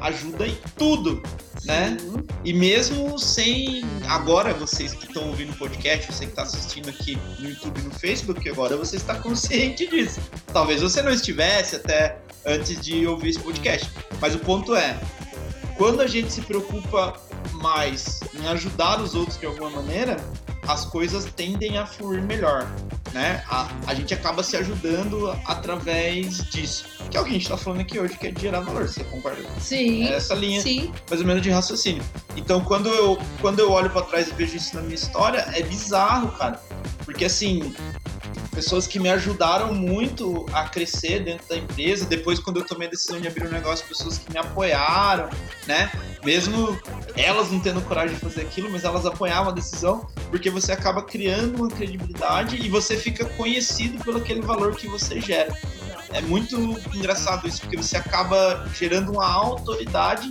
ajuda 0.00 0.46
em 0.46 0.56
tudo, 0.78 1.20
né? 1.64 1.96
E 2.44 2.52
mesmo 2.52 3.18
sem 3.18 3.82
agora 4.06 4.54
vocês 4.54 4.94
que 4.94 5.06
estão 5.06 5.26
ouvindo 5.26 5.50
o 5.50 5.56
podcast, 5.56 6.12
você 6.12 6.26
que 6.26 6.30
está 6.30 6.42
assistindo 6.42 6.90
aqui 6.90 7.18
no 7.40 7.48
YouTube 7.48 7.82
no 7.82 7.90
Facebook, 7.90 8.48
agora 8.48 8.76
você 8.76 8.94
está 8.94 9.16
consciente 9.16 9.88
disso. 9.88 10.20
Talvez 10.52 10.80
você 10.80 11.02
não 11.02 11.10
estivesse 11.10 11.74
até 11.74 12.18
antes 12.46 12.80
de 12.80 13.04
ouvir 13.04 13.30
esse 13.30 13.40
podcast, 13.40 13.90
mas 14.20 14.32
o 14.36 14.38
ponto 14.38 14.76
é, 14.76 14.96
quando 15.76 16.02
a 16.02 16.06
gente 16.06 16.32
se 16.32 16.42
preocupa 16.42 17.18
mais 17.52 18.20
em 18.34 18.46
ajudar 18.48 19.00
os 19.00 19.14
outros 19.14 19.38
de 19.38 19.46
alguma 19.46 19.70
maneira, 19.70 20.16
as 20.66 20.84
coisas 20.84 21.26
tendem 21.36 21.78
a 21.78 21.86
fluir 21.86 22.22
melhor, 22.22 22.66
né? 23.12 23.42
A, 23.48 23.68
a 23.86 23.94
gente 23.94 24.14
acaba 24.14 24.42
se 24.42 24.56
ajudando 24.56 25.30
através 25.44 26.38
disso. 26.50 26.86
Que 27.10 27.16
é 27.16 27.20
o 27.20 27.24
que 27.24 27.30
a 27.30 27.32
gente 27.34 27.42
está 27.42 27.56
falando 27.56 27.80
aqui 27.80 27.98
hoje, 27.98 28.16
que 28.16 28.26
é 28.26 28.30
de 28.30 28.40
gerar 28.40 28.60
valor. 28.60 28.88
Você 28.88 29.04
concorda? 29.04 29.42
Sim. 29.60 30.06
É 30.06 30.14
essa 30.14 30.34
linha, 30.34 30.60
Sim. 30.60 30.92
mais 31.08 31.20
ou 31.20 31.26
menos, 31.26 31.42
de 31.42 31.50
raciocínio. 31.50 32.02
Então, 32.36 32.60
quando 32.62 32.88
eu, 32.88 33.18
quando 33.40 33.58
eu 33.58 33.70
olho 33.70 33.90
para 33.90 34.02
trás 34.02 34.28
e 34.28 34.32
vejo 34.32 34.56
isso 34.56 34.74
na 34.74 34.82
minha 34.82 34.94
história, 34.94 35.46
é 35.52 35.62
bizarro, 35.62 36.32
cara. 36.32 36.60
Porque, 37.04 37.24
assim, 37.24 37.74
pessoas 38.54 38.86
que 38.86 38.98
me 38.98 39.10
ajudaram 39.10 39.74
muito 39.74 40.46
a 40.52 40.68
crescer 40.68 41.20
dentro 41.24 41.46
da 41.48 41.56
empresa. 41.56 42.06
Depois, 42.06 42.38
quando 42.38 42.60
eu 42.60 42.66
tomei 42.66 42.86
a 42.86 42.90
decisão 42.90 43.20
de 43.20 43.26
abrir 43.26 43.46
um 43.46 43.50
negócio, 43.50 43.86
pessoas 43.86 44.18
que 44.18 44.32
me 44.32 44.38
apoiaram, 44.38 45.28
né? 45.66 45.90
Mesmo 46.24 46.78
elas 47.16 47.50
não 47.50 47.60
tendo 47.60 47.82
coragem 47.82 48.14
de 48.14 48.20
fazer 48.20 48.42
aquilo, 48.42 48.70
mas 48.70 48.84
elas 48.84 49.04
apoiavam 49.04 49.50
a 49.50 49.54
decisão, 49.54 50.08
porque 50.30 50.48
você 50.48 50.72
acaba 50.72 51.02
criando 51.02 51.56
uma 51.56 51.68
credibilidade 51.68 52.56
e 52.56 52.68
você 52.68 52.96
fica 52.96 53.24
conhecido 53.24 54.02
pelo 54.02 54.18
aquele 54.18 54.40
valor 54.40 54.74
que 54.76 54.86
você 54.86 55.20
gera. 55.20 55.54
É 56.10 56.20
muito 56.20 56.56
engraçado 56.94 57.46
isso, 57.48 57.60
porque 57.60 57.76
você 57.76 57.96
acaba 57.96 58.66
gerando 58.72 59.12
uma 59.12 59.26
autoridade 59.26 60.30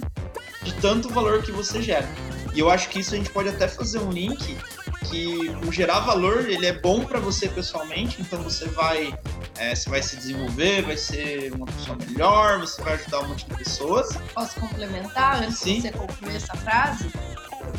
de 0.63 0.73
tanto 0.75 1.09
valor 1.09 1.43
que 1.43 1.51
você 1.51 1.81
gera. 1.81 2.07
E 2.53 2.59
eu 2.59 2.69
acho 2.69 2.89
que 2.89 2.99
isso 2.99 3.13
a 3.13 3.17
gente 3.17 3.29
pode 3.29 3.49
até 3.49 3.67
fazer 3.67 3.99
um 3.99 4.09
link 4.09 4.57
que 5.03 5.49
o 5.67 5.71
gerar 5.71 5.99
valor 6.01 6.49
ele 6.49 6.65
é 6.65 6.73
bom 6.73 7.03
para 7.03 7.19
você 7.19 7.47
pessoalmente, 7.47 8.21
então 8.21 8.41
você 8.41 8.65
vai 8.67 9.13
é, 9.57 9.75
você 9.75 9.89
vai 9.89 10.01
se 10.01 10.15
desenvolver, 10.17 10.81
vai 10.81 10.97
ser 10.97 11.53
uma 11.53 11.65
pessoa 11.65 11.97
melhor, 12.07 12.59
você 12.59 12.81
vai 12.81 12.93
ajudar 12.93 13.19
um 13.19 13.27
monte 13.27 13.45
de 13.45 13.55
pessoas. 13.55 14.09
Posso 14.33 14.59
complementar 14.59 15.43
antes 15.43 15.59
Sim. 15.59 15.75
de 15.75 15.81
você 15.81 15.91
concluir 15.91 16.35
essa 16.35 16.55
frase? 16.57 17.11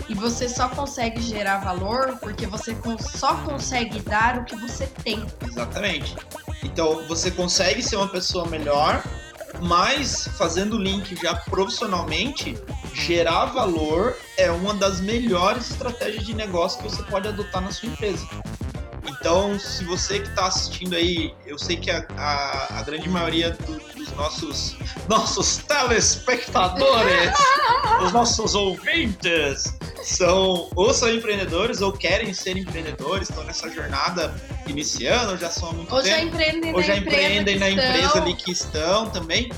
E 0.08 0.14
você 0.14 0.48
só 0.48 0.68
consegue 0.68 1.20
gerar 1.20 1.58
valor 1.58 2.18
porque 2.20 2.46
você 2.46 2.76
só 3.00 3.34
consegue 3.42 4.00
dar 4.00 4.38
o 4.38 4.44
que 4.44 4.56
você 4.56 4.87
tem. 5.02 5.24
Exatamente. 5.46 6.16
Então 6.62 7.06
você 7.06 7.30
consegue 7.30 7.82
ser 7.82 7.96
uma 7.96 8.08
pessoa 8.08 8.46
melhor, 8.46 9.02
mas 9.62 10.28
fazendo 10.38 10.76
o 10.76 10.78
link 10.78 11.16
já 11.16 11.34
profissionalmente, 11.34 12.56
gerar 12.94 13.46
valor 13.46 14.16
é 14.37 14.50
uma 14.50 14.72
das 14.74 15.00
melhores 15.00 15.70
estratégias 15.70 16.24
de 16.24 16.35
negócio 16.35 16.80
que 16.83 16.88
você 16.88 17.02
pode 17.04 17.28
adotar 17.28 17.61
na 17.62 17.70
sua 17.72 17.88
empresa. 17.88 18.26
Então, 19.07 19.59
se 19.59 19.85
você 19.85 20.20
que 20.20 20.28
está 20.28 20.46
assistindo 20.46 20.94
aí, 20.94 21.35
eu 21.46 21.59
sei 21.59 21.76
que 21.76 21.90
a, 21.90 22.07
a, 22.16 22.78
a 22.78 22.83
grande 22.83 23.09
maioria 23.09 23.50
do- 23.50 23.94
dos 23.94 24.11
nossos, 24.14 24.76
nossos 25.09 25.59
telespectadores, 25.59 27.33
os 28.04 28.12
nossos 28.12 28.54
ouvintes, 28.54 29.74
são 30.02 30.68
ou 30.74 30.92
são 30.92 31.11
empreendedores 31.11 31.80
ou 31.80 31.92
querem 31.92 32.33
ser 32.35 32.57
empreendedores, 32.57 33.28
estão 33.28 33.44
nessa 33.44 33.70
jornada 33.70 34.35
iniciando, 34.66 35.33
ou 35.33 35.38
já 35.38 35.50
são 35.50 35.70
há 35.70 35.72
muito 35.72 35.94
Ou 35.94 36.02
já 36.02 36.16
tempo 36.16 36.26
empreendem 36.35 36.74
ou 36.74 36.83
já 36.83 36.96
empreendem 36.96 37.59
na 37.59 37.70
empresa 37.70 38.18
ali 38.20 38.35
que 38.35 38.52
estão 38.52 39.09
também. 39.11 39.50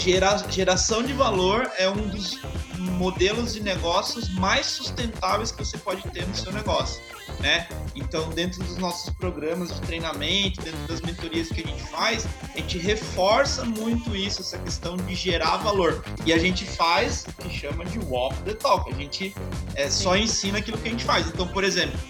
Gera, 0.00 0.38
geração 0.48 1.02
de 1.02 1.12
valor 1.12 1.70
é 1.76 1.86
um 1.86 2.08
dos 2.08 2.38
modelos 2.78 3.52
de 3.52 3.62
negócios 3.62 4.30
mais 4.30 4.64
sustentáveis 4.64 5.52
que 5.52 5.62
você 5.62 5.76
pode 5.76 6.02
ter 6.10 6.26
no 6.26 6.34
seu 6.34 6.50
negócio, 6.52 7.02
né? 7.38 7.68
Então, 7.94 8.30
dentro 8.30 8.64
dos 8.64 8.78
nossos 8.78 9.12
programas 9.16 9.74
de 9.74 9.80
treinamento, 9.82 10.62
dentro 10.62 10.80
das 10.88 11.02
mentorias 11.02 11.48
que 11.48 11.60
a 11.60 11.66
gente 11.66 11.82
faz, 11.82 12.26
a 12.54 12.56
gente 12.56 12.78
reforça 12.78 13.62
muito 13.62 14.16
isso, 14.16 14.40
essa 14.40 14.56
questão 14.56 14.96
de 14.96 15.14
gerar 15.14 15.58
valor. 15.58 16.02
E 16.24 16.32
a 16.32 16.38
gente 16.38 16.64
faz 16.64 17.26
o 17.28 17.42
que 17.42 17.54
chama 17.54 17.84
de 17.84 17.98
walk 17.98 18.34
the 18.44 18.54
talk. 18.54 18.90
A 18.90 18.96
gente 18.96 19.34
é, 19.74 19.90
só 19.90 20.16
ensina 20.16 20.58
aquilo 20.58 20.78
que 20.78 20.88
a 20.88 20.92
gente 20.92 21.04
faz. 21.04 21.26
Então, 21.26 21.46
por 21.46 21.62
exemplo, 21.62 22.00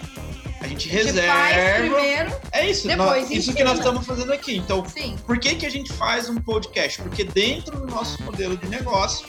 a 0.61 0.67
gente 0.67 0.89
A 0.89 0.93
gente 0.93 1.05
reserva. 1.07 1.33
faz 1.33 1.79
primeiro, 1.81 2.41
É 2.53 2.71
isso, 2.71 2.87
Depois 2.89 3.23
nós- 3.23 3.31
isso 3.31 3.55
que 3.55 3.65
nós 3.65 3.79
estamos 3.79 4.07
fazendo 4.07 4.33
aqui. 4.33 4.57
Então, 4.57 4.85
sim. 4.87 5.17
por 5.27 5.39
que, 5.39 5.55
que 5.55 5.67
a 5.67 5.71
gente 5.71 5.93
faz 5.93 6.29
um 6.29 6.37
podcast? 6.37 7.01
Porque 7.03 7.25
dentro 7.25 7.81
do 7.81 7.87
nosso 7.87 8.23
modelo 8.23 8.57
de 8.57 8.69
negócio, 8.69 9.27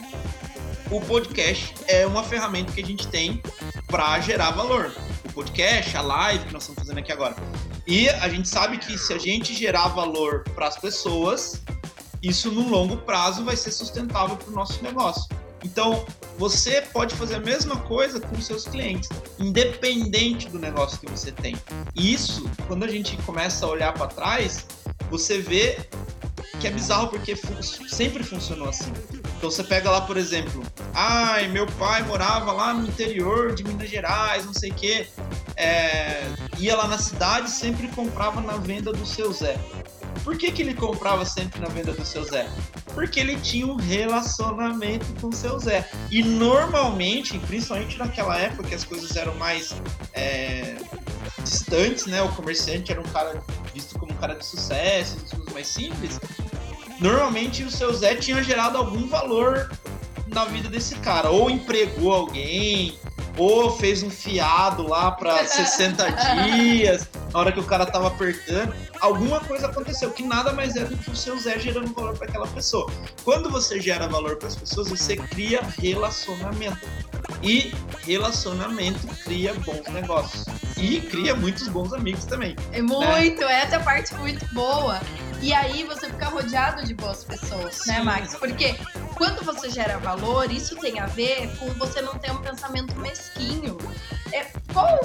o 0.89 0.99
podcast 1.01 1.73
é 1.87 2.05
uma 2.05 2.23
ferramenta 2.23 2.71
que 2.73 2.81
a 2.81 2.85
gente 2.85 3.07
tem 3.07 3.41
para 3.87 4.19
gerar 4.19 4.51
valor. 4.51 4.93
O 5.29 5.33
podcast, 5.33 5.95
a 5.95 6.01
live 6.01 6.45
que 6.45 6.53
nós 6.53 6.63
estamos 6.63 6.79
fazendo 6.83 6.97
aqui 6.99 7.11
agora. 7.11 7.35
E 7.87 8.09
a 8.09 8.27
gente 8.27 8.47
sabe 8.49 8.77
que 8.77 8.97
se 8.97 9.13
a 9.13 9.17
gente 9.17 9.53
gerar 9.53 9.87
valor 9.87 10.43
para 10.53 10.67
as 10.67 10.77
pessoas, 10.77 11.61
isso 12.21 12.51
no 12.51 12.67
longo 12.69 12.97
prazo 12.97 13.43
vai 13.45 13.55
ser 13.55 13.71
sustentável 13.71 14.35
para 14.35 14.49
o 14.49 14.53
nosso 14.53 14.83
negócio. 14.83 15.23
Então, 15.63 16.05
você 16.37 16.81
pode 16.81 17.15
fazer 17.15 17.35
a 17.35 17.39
mesma 17.39 17.77
coisa 17.77 18.19
com 18.19 18.39
seus 18.41 18.67
clientes, 18.67 19.09
independente 19.39 20.49
do 20.49 20.57
negócio 20.57 20.99
que 20.99 21.09
você 21.09 21.31
tem. 21.31 21.55
E 21.95 22.13
isso, 22.13 22.49
quando 22.67 22.83
a 22.83 22.87
gente 22.87 23.15
começa 23.17 23.65
a 23.65 23.69
olhar 23.69 23.93
para 23.93 24.07
trás, 24.07 24.65
você 25.09 25.39
vê 25.39 25.77
que 26.59 26.67
é 26.67 26.71
bizarro 26.71 27.07
porque 27.07 27.35
sempre 27.89 28.23
funcionou 28.23 28.69
assim. 28.69 28.91
Então 29.37 29.49
você 29.49 29.63
pega 29.63 29.89
lá, 29.89 30.01
por 30.01 30.15
exemplo, 30.15 30.63
ai, 30.93 31.47
meu 31.47 31.65
pai 31.65 32.03
morava 32.03 32.51
lá 32.51 32.73
no 32.73 32.87
interior 32.87 33.55
de 33.55 33.63
Minas 33.63 33.89
Gerais, 33.89 34.45
não 34.45 34.53
sei 34.53 34.69
o 34.69 34.75
quê, 34.75 35.07
é, 35.57 36.21
ia 36.59 36.75
lá 36.75 36.87
na 36.87 36.99
cidade 36.99 37.49
sempre 37.49 37.87
comprava 37.87 38.39
na 38.41 38.57
venda 38.57 38.93
do 38.93 39.05
seu 39.05 39.33
Zé. 39.33 39.57
Por 40.23 40.37
que, 40.37 40.51
que 40.51 40.61
ele 40.61 40.73
comprava 40.73 41.25
sempre 41.25 41.59
na 41.59 41.67
venda 41.67 41.93
do 41.93 42.05
seu 42.05 42.23
Zé? 42.23 42.47
Porque 42.93 43.19
ele 43.19 43.37
tinha 43.37 43.65
um 43.65 43.75
relacionamento 43.75 45.05
com 45.19 45.27
o 45.27 45.33
seu 45.33 45.57
Zé. 45.59 45.89
E 46.09 46.21
normalmente, 46.21 47.37
principalmente 47.39 47.97
naquela 47.97 48.37
época 48.37 48.69
que 48.69 48.75
as 48.75 48.83
coisas 48.83 49.15
eram 49.15 49.33
mais 49.35 49.73
é, 50.13 50.75
distantes, 51.43 52.05
né? 52.05 52.21
O 52.21 52.29
comerciante 52.29 52.91
era 52.91 53.01
um 53.01 53.05
cara 53.05 53.43
visto 53.73 53.97
como 53.97 54.11
um 54.11 54.17
cara 54.17 54.35
de 54.35 54.45
sucesso, 54.45 55.17
coisas 55.29 55.53
mais 55.53 55.67
simples. 55.67 56.19
Normalmente 56.99 57.63
o 57.63 57.71
seu 57.71 57.91
Zé 57.93 58.15
tinha 58.15 58.43
gerado 58.43 58.77
algum 58.77 59.07
valor 59.07 59.71
na 60.27 60.45
vida 60.45 60.69
desse 60.69 60.95
cara. 60.95 61.29
Ou 61.29 61.49
empregou 61.49 62.13
alguém, 62.13 62.97
ou 63.37 63.75
fez 63.77 64.03
um 64.03 64.09
fiado 64.09 64.87
lá 64.87 65.11
para 65.11 65.45
60 65.45 66.09
dias, 66.45 67.09
na 67.33 67.39
hora 67.39 67.51
que 67.51 67.59
o 67.59 67.63
cara 67.63 67.85
tava 67.85 68.07
apertando. 68.07 68.73
Alguma 69.01 69.39
coisa 69.39 69.65
aconteceu, 69.65 70.11
que 70.11 70.21
nada 70.21 70.53
mais 70.53 70.75
é 70.75 70.85
do 70.85 70.95
que 70.95 71.09
o 71.09 71.15
seu 71.15 71.37
Zé 71.39 71.57
gerando 71.57 71.91
valor 71.91 72.15
para 72.15 72.27
aquela 72.27 72.47
pessoa. 72.47 72.89
Quando 73.23 73.49
você 73.49 73.81
gera 73.81 74.07
valor 74.07 74.37
para 74.37 74.47
as 74.47 74.55
pessoas, 74.55 74.89
você 74.89 75.17
cria 75.17 75.61
relacionamento. 75.79 76.87
E 77.41 77.73
relacionamento 78.05 79.07
cria 79.23 79.53
bons 79.55 79.87
negócios. 79.91 80.45
e 80.77 81.01
cria 81.01 81.35
muitos 81.35 81.67
bons 81.67 81.93
amigos 81.93 82.25
também. 82.25 82.55
É 82.71 82.81
muito, 82.81 83.41
né? 83.41 83.61
essa 83.61 83.75
é 83.75 83.77
a 83.77 83.83
parte 83.83 84.13
muito 84.15 84.45
boa. 84.53 84.99
E 85.41 85.53
aí 85.53 85.83
você 85.83 86.07
fica 86.07 86.27
rodeado 86.27 86.85
de 86.85 86.93
boas 86.93 87.23
pessoas, 87.23 87.63
né, 87.63 87.71
Sim. 87.71 87.91
né, 87.93 88.03
Max? 88.03 88.35
Porque 88.35 88.75
quando 89.15 89.43
você 89.43 89.69
gera 89.69 89.97
valor, 89.97 90.51
isso 90.51 90.75
tem 90.75 90.99
a 90.99 91.07
ver 91.07 91.49
com 91.57 91.67
você 91.73 92.01
não 92.01 92.13
ter 92.15 92.31
um 92.31 92.37
pensamento 92.37 92.95
mesquinho. 92.99 93.77
É, 94.31 94.45
qual, 94.71 94.99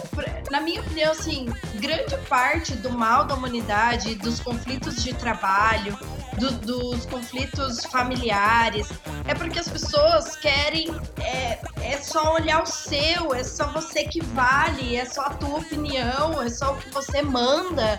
na 0.50 0.60
minha 0.60 0.80
opinião, 0.80 1.12
assim, 1.12 1.46
grande 1.76 2.16
parte 2.28 2.74
do 2.74 2.90
mal 2.90 3.24
da 3.24 3.34
humanidade, 3.34 3.85
dos 4.20 4.40
conflitos 4.40 5.02
de 5.02 5.14
trabalho, 5.14 5.96
do, 6.38 6.50
dos 6.52 7.06
conflitos 7.06 7.84
familiares, 7.84 8.88
é 9.26 9.34
porque 9.34 9.58
as 9.58 9.68
pessoas 9.68 10.36
querem 10.36 10.88
é, 11.20 11.60
é 11.80 11.96
só 11.98 12.34
olhar 12.34 12.62
o 12.62 12.66
seu, 12.66 13.32
é 13.32 13.44
só 13.44 13.72
você 13.72 14.04
que 14.04 14.20
vale, 14.20 14.96
é 14.96 15.04
só 15.04 15.22
a 15.22 15.30
tua 15.30 15.58
opinião, 15.58 16.42
é 16.42 16.48
só 16.48 16.74
o 16.74 16.76
que 16.76 16.90
você 16.90 17.22
manda. 17.22 17.98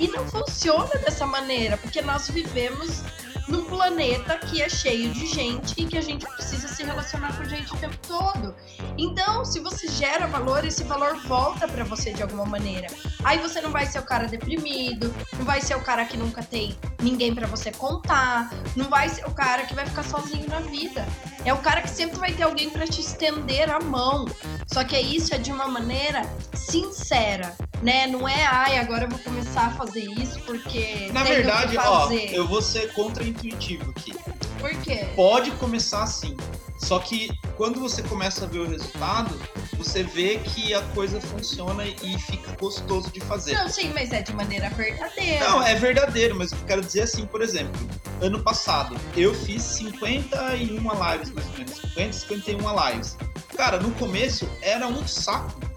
E 0.00 0.06
não 0.08 0.26
funciona 0.28 0.94
dessa 1.04 1.26
maneira, 1.26 1.76
porque 1.76 2.00
nós 2.00 2.28
vivemos 2.30 3.02
num 3.48 3.64
planeta 3.64 4.36
que 4.38 4.62
é 4.62 4.68
cheio 4.68 5.10
de 5.10 5.26
gente 5.26 5.74
e 5.76 5.86
que 5.86 5.96
a 5.96 6.00
gente 6.00 6.26
precisa 6.26 6.68
se 6.68 6.82
relacionar 6.82 7.36
com 7.36 7.44
gente 7.44 7.72
o 7.72 7.76
tempo 7.76 7.96
todo. 8.06 8.54
Então, 8.96 9.44
se 9.44 9.58
você 9.60 9.88
gera 9.88 10.26
valor, 10.26 10.64
esse 10.64 10.84
valor 10.84 11.16
volta 11.20 11.66
para 11.66 11.84
você 11.84 12.12
de 12.12 12.22
alguma 12.22 12.44
maneira. 12.44 12.86
Aí 13.24 13.38
você 13.38 13.60
não 13.60 13.70
vai 13.70 13.86
ser 13.86 13.98
o 13.98 14.02
cara 14.02 14.26
deprimido, 14.26 15.12
não 15.36 15.44
vai 15.44 15.60
ser 15.60 15.76
o 15.76 15.80
cara 15.80 16.04
que 16.04 16.16
nunca 16.16 16.42
tem 16.42 16.76
ninguém 17.00 17.34
para 17.34 17.46
você 17.46 17.72
contar, 17.72 18.50
não 18.76 18.88
vai 18.88 19.08
ser 19.08 19.26
o 19.26 19.30
cara 19.30 19.64
que 19.64 19.74
vai 19.74 19.86
ficar 19.86 20.02
sozinho 20.02 20.48
na 20.48 20.60
vida. 20.60 21.06
É 21.44 21.52
o 21.52 21.58
cara 21.58 21.80
que 21.80 21.90
sempre 21.90 22.18
vai 22.18 22.32
ter 22.32 22.42
alguém 22.42 22.68
para 22.70 22.86
te 22.86 23.00
estender 23.00 23.70
a 23.70 23.80
mão. 23.80 24.26
Só 24.66 24.84
que 24.84 24.98
isso 24.98 25.34
é 25.34 25.38
de 25.38 25.50
uma 25.50 25.66
maneira 25.68 26.22
sincera, 26.52 27.56
né? 27.82 28.06
Não 28.06 28.28
é, 28.28 28.44
ai, 28.44 28.78
agora 28.78 29.04
eu 29.04 29.08
vou 29.08 29.18
começar 29.20 29.66
a 29.66 29.70
fazer 29.70 30.04
isso 30.04 30.40
porque. 30.40 31.10
Na 31.12 31.22
verdade, 31.22 31.76
ó, 31.78 32.10
eu 32.10 32.46
vou 32.46 32.62
ser 32.62 32.92
contra-intuitivo 32.92 33.90
aqui. 33.90 34.12
Por 34.58 34.70
quê? 34.82 35.08
Pode 35.14 35.50
começar 35.52 36.02
assim. 36.02 36.36
Só 36.78 36.98
que 37.00 37.30
quando 37.56 37.80
você 37.80 38.02
começa 38.02 38.44
a 38.44 38.48
ver 38.48 38.60
o 38.60 38.68
resultado, 38.68 39.38
você 39.76 40.02
vê 40.02 40.38
que 40.38 40.72
a 40.74 40.80
coisa 40.94 41.20
funciona 41.20 41.84
e 41.84 42.18
fica 42.18 42.52
gostoso 42.58 43.10
de 43.10 43.20
fazer. 43.20 43.54
Não, 43.54 43.68
sim, 43.68 43.92
mas 43.92 44.12
é 44.12 44.22
de 44.22 44.32
maneira 44.32 44.70
verdadeira. 44.70 45.48
Não, 45.48 45.62
é 45.62 45.74
verdadeiro, 45.74 46.36
mas 46.36 46.52
eu 46.52 46.58
quero 46.66 46.80
dizer 46.80 47.02
assim, 47.02 47.26
por 47.26 47.42
exemplo, 47.42 47.80
ano 48.20 48.42
passado 48.42 48.96
eu 49.16 49.34
fiz 49.34 49.62
51 49.62 50.76
lives, 50.76 51.30
mais 51.30 51.46
ou 51.46 51.52
menos, 51.52 51.76
50, 51.76 52.12
51 52.12 52.90
lives. 52.90 53.16
Cara, 53.56 53.80
no 53.80 53.90
começo 53.92 54.48
era 54.62 54.86
um 54.86 55.06
saco 55.06 55.67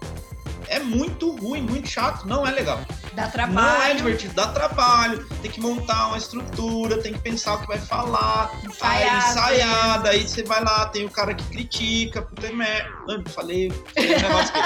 é 0.68 0.78
muito 0.78 1.34
ruim, 1.36 1.62
muito 1.62 1.88
chato, 1.88 2.26
não 2.26 2.46
é 2.46 2.50
legal. 2.50 2.80
Dá 3.14 3.28
trabalho. 3.28 3.54
Não 3.54 3.82
é 3.82 3.94
divertido, 3.94 4.34
dá 4.34 4.48
trabalho. 4.48 5.26
Tem 5.42 5.50
que 5.50 5.60
montar 5.60 6.08
uma 6.08 6.18
estrutura, 6.18 7.00
tem 7.02 7.12
que 7.12 7.20
pensar 7.20 7.54
o 7.54 7.60
que 7.60 7.66
vai 7.66 7.78
falar, 7.78 8.50
ensaiar, 8.64 9.14
aí, 9.14 9.30
ensaiar 9.30 10.02
daí 10.02 10.28
você 10.28 10.42
vai 10.42 10.62
lá, 10.62 10.86
tem 10.86 11.04
o 11.04 11.10
cara 11.10 11.34
que 11.34 11.44
critica, 11.44 12.22
puta 12.22 12.50
merda. 12.52 12.90
Mano, 13.06 13.28
falei, 13.28 13.70
falei 13.94 14.16
um 14.16 14.20
negócio 14.20 14.52
que, 14.52 14.60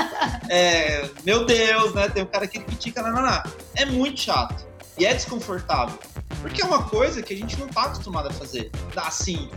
é, 0.53 1.11
meu 1.25 1.45
Deus, 1.45 1.95
né? 1.95 2.09
Tem 2.09 2.23
o 2.23 2.27
cara 2.27 2.47
que 2.47 2.61
critica, 2.61 3.03
não, 3.03 3.13
não, 3.13 3.23
não. 3.23 3.43
É 3.75 3.85
muito 3.85 4.21
chato. 4.21 4.67
E 4.99 5.05
é 5.05 5.13
desconfortável. 5.13 5.99
Porque 6.41 6.63
é 6.63 6.65
uma 6.65 6.85
coisa 6.85 7.23
que 7.23 7.35
a 7.35 7.37
gente 7.37 7.59
não 7.59 7.69
tá 7.69 7.85
acostumado 7.85 8.29
a 8.29 8.33
fazer. 8.33 8.71
Assim. 8.97 9.51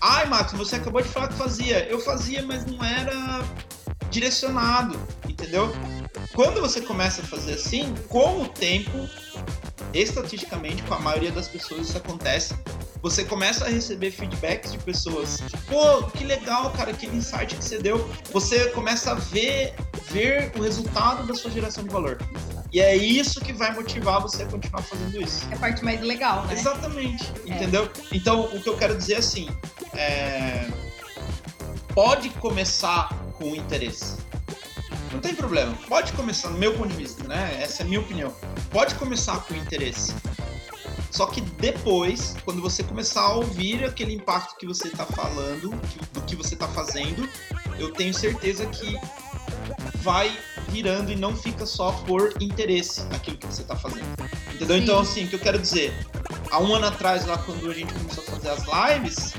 Ai, 0.00 0.26
Max, 0.26 0.52
você 0.52 0.76
acabou 0.76 1.02
de 1.02 1.08
falar 1.08 1.28
que 1.28 1.34
fazia. 1.34 1.84
Eu 1.88 1.98
fazia, 1.98 2.42
mas 2.42 2.64
não 2.64 2.84
era 2.84 3.42
direcionado, 4.10 4.98
entendeu? 5.28 5.74
Quando 6.34 6.60
você 6.60 6.80
começa 6.80 7.22
a 7.22 7.24
fazer 7.24 7.54
assim, 7.54 7.94
com 8.08 8.42
o 8.42 8.48
tempo, 8.48 9.08
estatisticamente, 9.92 10.82
com 10.82 10.94
a 10.94 11.00
maioria 11.00 11.32
das 11.32 11.48
pessoas 11.48 11.88
isso 11.88 11.96
acontece, 11.96 12.54
você 13.02 13.24
começa 13.24 13.64
a 13.64 13.68
receber 13.68 14.10
feedbacks 14.10 14.72
de 14.72 14.78
pessoas, 14.78 15.38
pô, 15.68 16.02
que 16.10 16.24
legal, 16.24 16.70
cara, 16.72 16.90
aquele 16.90 17.16
insight 17.16 17.54
que 17.54 17.64
você 17.64 17.78
deu. 17.78 18.08
Você 18.32 18.70
começa 18.70 19.12
a 19.12 19.14
ver, 19.14 19.74
ver 20.10 20.52
o 20.56 20.62
resultado 20.62 21.26
da 21.26 21.34
sua 21.34 21.50
geração 21.50 21.84
de 21.84 21.90
valor. 21.90 22.18
E 22.72 22.80
é 22.80 22.94
isso 22.96 23.40
que 23.40 23.52
vai 23.52 23.72
motivar 23.74 24.20
você 24.20 24.42
a 24.42 24.46
continuar 24.46 24.82
fazendo 24.82 25.22
isso. 25.22 25.46
É 25.50 25.54
a 25.54 25.58
parte 25.58 25.84
mais 25.84 26.00
legal, 26.00 26.44
né? 26.44 26.52
Exatamente, 26.52 27.32
é. 27.46 27.54
entendeu? 27.54 27.90
Então, 28.12 28.42
o 28.46 28.60
que 28.60 28.68
eu 28.68 28.76
quero 28.76 28.96
dizer 28.96 29.16
assim, 29.16 29.48
é... 29.94 30.68
pode 31.94 32.28
começar 32.30 33.08
com 33.38 33.54
interesse. 33.54 34.16
Não 35.12 35.20
tem 35.20 35.34
problema. 35.34 35.72
Pode 35.88 36.12
começar, 36.12 36.50
no 36.50 36.58
meu 36.58 36.74
ponto 36.74 36.88
de 36.88 36.96
vista, 36.96 37.26
né? 37.26 37.58
Essa 37.62 37.82
é 37.82 37.86
a 37.86 37.88
minha 37.88 38.00
opinião. 38.00 38.34
Pode 38.70 38.94
começar 38.96 39.38
com 39.44 39.54
interesse. 39.54 40.12
Só 41.10 41.26
que 41.26 41.40
depois, 41.40 42.36
quando 42.44 42.60
você 42.60 42.82
começar 42.82 43.22
a 43.22 43.32
ouvir 43.32 43.84
aquele 43.84 44.12
impacto 44.12 44.56
que 44.56 44.66
você 44.66 44.88
está 44.88 45.06
falando, 45.06 45.70
do 46.12 46.20
que 46.22 46.36
você 46.36 46.54
está 46.54 46.68
fazendo, 46.68 47.28
eu 47.78 47.92
tenho 47.92 48.12
certeza 48.12 48.66
que 48.66 48.96
vai 49.96 50.30
virando 50.68 51.10
e 51.10 51.16
não 51.16 51.34
fica 51.34 51.64
só 51.64 51.92
por 52.06 52.34
interesse 52.40 53.02
aquilo 53.10 53.38
que 53.38 53.46
você 53.46 53.62
está 53.62 53.74
fazendo. 53.74 54.06
Entendeu? 54.54 54.76
Sim. 54.76 54.82
Então, 54.82 54.98
assim, 55.00 55.24
o 55.24 55.28
que 55.28 55.36
eu 55.36 55.40
quero 55.40 55.58
dizer, 55.58 55.94
há 56.50 56.60
um 56.60 56.74
ano 56.74 56.86
atrás, 56.86 57.24
lá 57.26 57.38
quando 57.38 57.70
a 57.70 57.74
gente 57.74 57.92
começou 57.94 58.24
a 58.24 58.26
fazer 58.26 58.50
as 58.50 58.64
lives, 58.66 59.34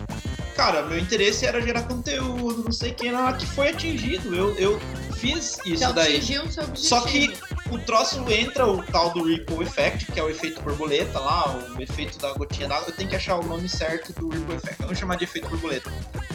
cara, 0.60 0.82
meu 0.82 1.00
interesse 1.00 1.46
era 1.46 1.62
gerar 1.62 1.84
conteúdo, 1.84 2.66
não 2.66 2.72
sei 2.74 2.92
o 2.92 2.94
que, 2.94 3.10
que 3.38 3.46
foi 3.46 3.70
atingido. 3.70 4.36
Eu, 4.36 4.54
eu 4.58 4.78
fiz 5.16 5.58
isso 5.66 5.70
então, 5.76 5.94
daí. 5.94 6.18
Atingiu 6.18 6.52
seu 6.52 6.66
objetivo. 6.66 6.86
Só 6.86 7.02
que 7.06 7.34
o 7.72 7.80
troço 7.80 8.26
entra 8.30 8.68
o 8.68 8.84
tal 8.84 9.12
do 9.12 9.24
Ripple 9.24 9.64
Effect, 9.64 10.12
que 10.12 10.20
é 10.20 10.24
o 10.24 10.30
efeito 10.30 10.62
borboleta 10.62 11.18
lá, 11.18 11.58
o 11.78 11.82
efeito 11.82 12.20
da 12.20 12.34
gotinha 12.34 12.68
d'água. 12.68 12.90
Eu 12.90 12.94
tenho 12.94 13.10
que 13.10 13.16
achar 13.16 13.40
o 13.40 13.44
nome 13.44 13.70
certo 13.70 14.12
do 14.20 14.28
Ripple 14.28 14.56
Effect. 14.56 14.82
Vamos 14.82 15.00
chamar 15.00 15.16
de 15.16 15.24
efeito 15.24 15.48
borboleta. 15.48 15.90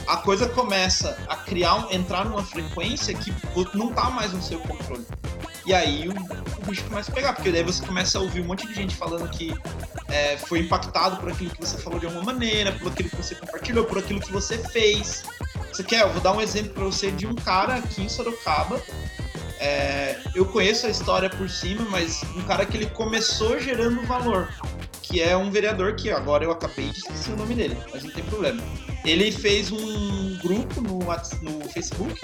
A 0.07 0.17
coisa 0.17 0.49
começa 0.49 1.19
a 1.29 1.37
criar, 1.37 1.87
entrar 1.91 2.25
numa 2.25 2.43
frequência 2.43 3.13
que 3.13 3.31
não 3.75 3.93
tá 3.93 4.09
mais 4.09 4.33
no 4.33 4.41
seu 4.41 4.59
controle. 4.61 5.05
E 5.67 5.73
aí 5.73 6.09
o, 6.09 6.13
o 6.13 6.67
bicho 6.67 6.85
começa 6.85 7.11
a 7.11 7.15
pegar, 7.15 7.33
porque 7.33 7.51
daí 7.51 7.63
você 7.63 7.85
começa 7.85 8.19
a 8.19 8.21
ouvir 8.21 8.41
um 8.41 8.45
monte 8.45 8.67
de 8.67 8.75
gente 8.75 8.95
falando 8.95 9.29
que 9.31 9.55
é, 10.09 10.37
foi 10.37 10.61
impactado 10.61 11.17
por 11.17 11.31
aquilo 11.31 11.51
que 11.51 11.61
você 11.61 11.79
falou 11.79 11.99
de 11.99 12.07
alguma 12.07 12.25
maneira, 12.25 12.73
por 12.73 12.93
aquilo 12.93 13.09
que 13.09 13.17
você 13.17 13.35
compartilhou, 13.35 13.85
por 13.85 13.99
aquilo 13.99 14.21
que 14.21 14.31
você 14.31 14.59
fez. 14.59 15.25
Você 15.73 15.83
quer? 15.83 16.03
Eu 16.03 16.13
vou 16.13 16.21
dar 16.21 16.33
um 16.33 16.41
exemplo 16.41 16.73
para 16.75 16.85
você 16.85 17.11
de 17.11 17.27
um 17.27 17.35
cara 17.35 17.77
aqui 17.77 18.03
em 18.03 18.09
Sorocaba. 18.09 18.81
É, 19.59 20.21
eu 20.35 20.45
conheço 20.45 20.87
a 20.87 20.91
história 20.91 21.31
por 21.31 21.49
cima, 21.49 21.87
mas 21.91 22.23
um 22.37 22.43
cara 22.43 22.67
que 22.67 22.77
ele 22.77 22.87
começou 22.87 23.59
gerando 23.59 24.03
valor, 24.07 24.53
que 25.01 25.23
é 25.23 25.37
um 25.37 25.51
vereador 25.51 25.97
que 25.97 26.11
agora 26.11 26.45
eu 26.45 26.51
acabei 26.51 26.91
de 26.91 26.99
esquecer 26.99 27.33
o 27.33 27.37
nome 27.37 27.55
dele, 27.55 27.77
mas 27.91 28.05
não 28.05 28.11
tem 28.11 28.23
problema. 28.25 28.63
Ele 29.05 29.33
fez 29.33 29.73
um 29.73 30.37
grupo 30.39 30.81
no, 30.81 30.99
no 30.99 31.69
Facebook 31.71 32.21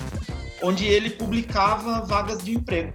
onde 0.63 0.87
ele 0.87 1.11
publicava 1.11 2.01
vagas 2.01 2.43
de 2.43 2.53
emprego. 2.53 2.93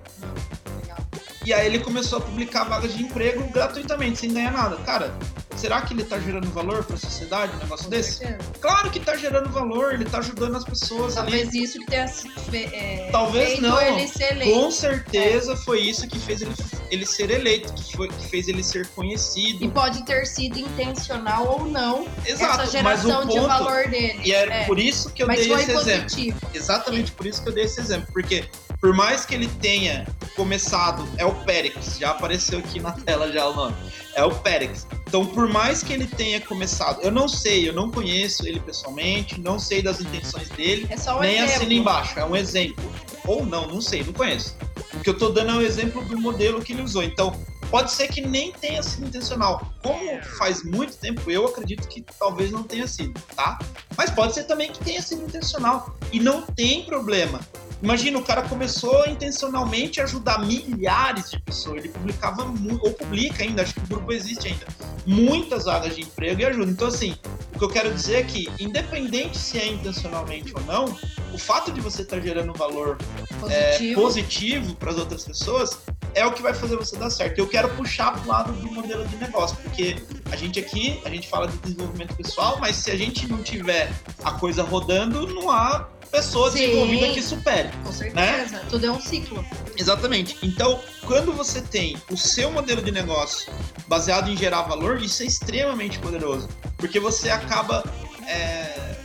E 1.45 1.53
aí 1.53 1.67
ele 1.67 1.79
começou 1.79 2.17
a 2.17 2.21
publicar 2.21 2.63
vagas 2.63 2.95
de 2.95 3.03
emprego 3.03 3.47
gratuitamente, 3.51 4.19
sem 4.19 4.34
ganhar 4.34 4.51
nada. 4.51 4.77
Cara, 4.77 5.13
será 5.55 5.81
que 5.81 5.93
ele 5.93 6.01
está 6.01 6.19
gerando 6.19 6.49
valor 6.49 6.84
para 6.84 6.95
a 6.95 6.99
sociedade, 6.99 7.55
um 7.55 7.60
negócio 7.60 7.88
desse? 7.88 8.25
Claro 8.60 8.89
que 8.89 8.97
está 8.97 9.15
gerando 9.15 9.49
valor, 9.49 9.93
ele 9.93 10.03
está 10.03 10.17
ajudando 10.17 10.55
as 10.55 10.63
pessoas. 10.63 11.13
Talvez 11.13 11.49
ali. 11.49 11.63
isso 11.63 11.79
que 11.79 11.86
tenha 11.86 12.05
é, 12.53 13.10
Talvez 13.12 13.60
não. 13.60 13.79
ele 13.79 14.08
ser 14.08 14.31
eleito. 14.31 14.60
Com 14.60 14.71
certeza 14.71 15.53
é. 15.53 15.55
foi 15.55 15.81
isso 15.81 16.08
que 16.08 16.17
fez 16.17 16.41
ele, 16.41 16.55
ele 16.89 17.05
ser 17.05 17.29
eleito, 17.29 17.71
que, 17.73 17.95
foi, 17.95 18.08
que 18.08 18.27
fez 18.27 18.47
ele 18.47 18.63
ser 18.63 18.88
conhecido. 18.88 19.63
E 19.63 19.69
pode 19.69 20.03
ter 20.03 20.25
sido 20.25 20.58
intencional 20.58 21.47
ou 21.47 21.65
não 21.65 22.08
Exato, 22.25 22.62
essa 22.62 22.71
geração 22.71 23.21
ponto, 23.21 23.34
de 23.34 23.39
valor 23.39 23.88
dele. 23.88 24.19
E 24.23 24.34
é, 24.34 24.62
é, 24.62 24.65
por 24.65 24.79
isso 24.79 25.12
que 25.12 25.21
eu 25.21 25.27
mas 25.27 25.39
dei 25.39 25.53
esse 25.53 25.73
positivo. 25.73 26.38
exemplo. 26.38 26.49
Exatamente 26.55 27.12
por 27.12 27.25
isso 27.27 27.43
que 27.43 27.49
eu 27.49 27.53
dei 27.53 27.65
esse 27.65 27.79
exemplo. 27.79 28.08
Porque 28.12 28.45
por 28.86 28.93
mais 28.93 29.26
que 29.26 29.34
ele 29.34 29.48
tenha 29.48 30.06
começado, 30.36 31.08
é 31.17 31.26
o 31.26 31.34
Périx, 31.43 31.98
já 31.98 32.12
apareceu 32.12 32.60
aqui 32.60 32.80
na 32.80 32.91
tela 32.91 33.32
já 33.32 33.48
o 33.48 33.56
nome, 33.56 33.76
é 34.13 34.24
o 34.24 34.30
Périx. 34.30 34.86
Então, 35.08 35.26
por 35.26 35.50
mais 35.50 35.82
que 35.82 35.91
ele 35.91 36.06
tenha 36.06 36.39
começado, 36.39 37.02
eu 37.02 37.10
não 37.10 37.28
sei, 37.28 37.67
eu 37.67 37.74
não 37.74 37.89
conheço 37.89 38.48
ele 38.48 38.60
pessoalmente, 38.60 39.41
não 39.41 39.58
sei 39.58 39.82
das 39.82 40.02
intenções 40.02 40.50
dele, 40.50 40.88
é 40.88 41.12
um 41.12 41.19
nem 41.19 41.38
exemplo. 41.38 41.56
assina 41.56 41.74
embaixo, 41.74 42.19
é 42.19 42.26
um 42.26 42.36
exemplo. 42.36 42.93
Ou 43.26 43.43
não, 43.43 43.67
não 43.67 43.82
sei, 43.82 44.04
não 44.04 44.13
conheço. 44.13 44.56
O 44.93 45.00
que 45.00 45.10
eu 45.10 45.17
tô 45.17 45.30
dando 45.30 45.50
é 45.50 45.54
o 45.56 45.58
um 45.58 45.62
exemplo 45.62 46.06
do 46.06 46.21
modelo 46.21 46.62
que 46.62 46.71
ele 46.71 46.84
usou. 46.84 47.02
Então, 47.02 47.36
pode 47.71 47.91
ser 47.91 48.08
que 48.08 48.21
nem 48.21 48.52
tenha 48.52 48.84
sido 48.84 49.08
intencional. 49.08 49.67
Como 49.82 50.21
faz 50.38 50.63
muito 50.63 50.95
tempo, 50.98 51.32
eu 51.32 51.48
acredito 51.48 51.88
que 51.88 52.06
talvez 52.19 52.52
não 52.52 52.62
tenha 52.62 52.88
sido, 52.88 53.19
tá? 53.36 53.58
Mas 53.98 54.12
pode 54.12 54.36
ser 54.36 54.43
também 54.43 54.71
que 54.71 54.78
tenha 54.78 55.02
sido 55.02 55.24
intencional. 55.24 55.98
E 56.13 56.19
não 56.19 56.43
tem 56.43 56.86
problema. 56.86 57.39
Imagina, 57.82 58.18
o 58.18 58.24
cara 58.24 58.42
começou 58.44 59.08
intencionalmente 59.08 60.02
a 60.02 60.06
ajudar 60.06 60.40
milhares 60.40 61.30
de 61.32 61.40
pessoas. 61.40 61.78
Ele 61.80 61.90
publicava, 61.90 62.44
ou 62.82 62.92
publica 62.94 63.44
ainda, 63.44 63.62
acho 63.62 63.74
que 63.74 63.80
o 63.82 63.88
grupo 63.88 64.12
existe 64.12 64.48
ainda, 64.48 64.66
muitas 65.06 65.66
vagas 65.66 65.96
de 65.96 66.02
emprego 66.02 66.42
e 66.42 66.46
ajuda. 66.46 66.72
Então, 66.72 66.88
assim, 66.88 67.16
O 67.56 67.58
que 67.58 67.64
eu 67.64 67.70
quero 67.70 67.94
dizer 67.94 68.16
é 68.16 68.24
que, 68.24 68.50
independente 68.60 69.38
se 69.38 69.58
é 69.58 69.66
intencionalmente 69.68 70.52
ou 70.54 70.62
não, 70.64 70.86
o 71.34 71.38
fato 71.38 71.72
de 71.72 71.80
você 71.80 72.02
estar 72.02 72.20
gerando 72.20 72.54
valor 72.54 72.98
Positivo. 73.40 73.92
é, 73.92 73.96
positivo 73.96 74.76
para 74.76 74.92
as 74.92 74.98
outras 74.98 75.24
pessoas 75.24 75.80
é 76.15 76.25
o 76.25 76.32
que 76.32 76.41
vai 76.41 76.54
fazer 76.54 76.75
você 76.78 76.95
dar 76.97 77.10
certo. 77.10 77.38
Eu 77.38 77.47
quero 77.47 77.69
puxar 77.75 78.13
para 78.13 78.23
o 78.23 78.28
lado 78.28 78.54
do 78.54 78.71
modelo 78.71 79.06
de 79.08 79.17
negócio, 79.17 79.56
porque 79.58 79.97
a 80.32 80.36
gente 80.36 80.60
aqui, 80.60 80.99
a 81.06 81.10
gente 81.10 81.28
fala 81.28 81.47
de 81.47 81.58
desenvolvimento 81.58 82.15
pessoal, 82.15 82.58
mas 82.60 82.78
se 82.78 82.89
a 82.89 82.95
gente 82.95 83.28
não 83.28 83.43
tiver 83.43 83.91
a 84.23 84.32
coisa 84.32 84.63
rodando, 84.63 85.28
não 85.28 85.51
há 85.51 85.88
pessoa 86.10 86.49
Sim. 86.49 86.60
desenvolvida 86.60 87.10
que 87.10 87.21
supere. 87.21 87.69
Com 87.84 87.91
certeza. 87.91 88.62
Tudo 88.69 88.86
é 88.86 88.91
um 88.91 89.01
ciclo. 89.01 89.45
Exatamente. 89.78 90.38
Então, 90.41 90.80
quando 91.06 91.34
você 91.34 91.62
tem 91.62 91.97
o 92.10 92.15
seu 92.15 92.49
modelo 92.49 92.82
de 92.82 92.91
negócio 92.91 93.51
baseado 93.88 94.30
em 94.30 94.38
gerar 94.38 94.62
valor, 94.62 95.01
isso 95.01 95.21
é 95.21 95.25
extremamente 95.25 95.99
poderoso. 95.99 96.47
Porque 96.78 96.99
você 96.99 97.30
acaba. 97.30 97.84
é, 98.25 98.95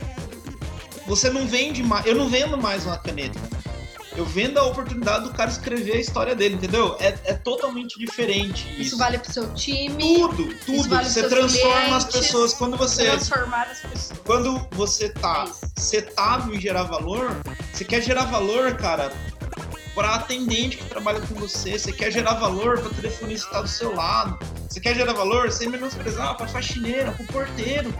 Você 1.07 1.29
não 1.29 1.45
vende 1.45 1.83
mais. 1.83 2.05
Eu 2.05 2.15
não 2.15 2.29
vendo 2.29 2.57
mais 2.57 2.85
uma 2.85 2.97
caneta. 2.97 3.39
Eu 4.21 4.25
vendo 4.25 4.59
a 4.59 4.63
oportunidade 4.65 5.23
do 5.23 5.31
cara 5.31 5.49
escrever 5.49 5.93
a 5.93 5.99
história 5.99 6.35
dele, 6.35 6.53
entendeu? 6.53 6.95
É, 6.99 7.17
é 7.23 7.33
totalmente 7.33 7.97
diferente 7.97 8.69
isso. 8.73 8.81
Isso 8.81 8.97
vale 8.99 9.17
pro 9.17 9.33
seu 9.33 9.51
time. 9.55 10.13
Tudo, 10.13 10.55
tudo. 10.63 10.89
vale 10.89 11.09
você 11.09 11.27
transforma 11.27 11.97
as 11.97 12.05
pessoas. 12.05 12.53
Quando 12.53 12.77
você 12.77 13.05
Transformar 13.05 13.63
as 13.63 13.79
pessoas. 13.79 14.19
quando 14.23 14.67
você 14.73 15.09
tá 15.09 15.51
É 15.75 16.53
em 16.53 16.61
gerar 16.61 16.83
valor, 16.83 17.35
você 17.73 17.83
quer 17.83 17.99
gerar 18.03 18.25
valor, 18.25 18.75
cara, 18.75 19.11
para 19.95 20.13
atendente 20.13 20.77
que 20.77 20.85
trabalha 20.85 21.19
com 21.21 21.33
você, 21.33 21.79
você 21.79 21.91
quer 21.91 22.11
gerar 22.11 22.35
valor 22.35 22.79
para 22.79 22.91
telefonista 22.91 23.47
que 23.47 23.53
tá 23.53 23.61
do 23.63 23.67
seu 23.67 23.95
lado, 23.95 24.37
você 24.69 24.79
quer 24.79 24.93
gerar 24.93 25.13
valor 25.13 25.51
sem 25.51 25.67
menosprezar 25.67 26.37
para 26.37 26.47
faxineira, 26.47 27.11
para 27.11 27.25
porteiro. 27.25 27.91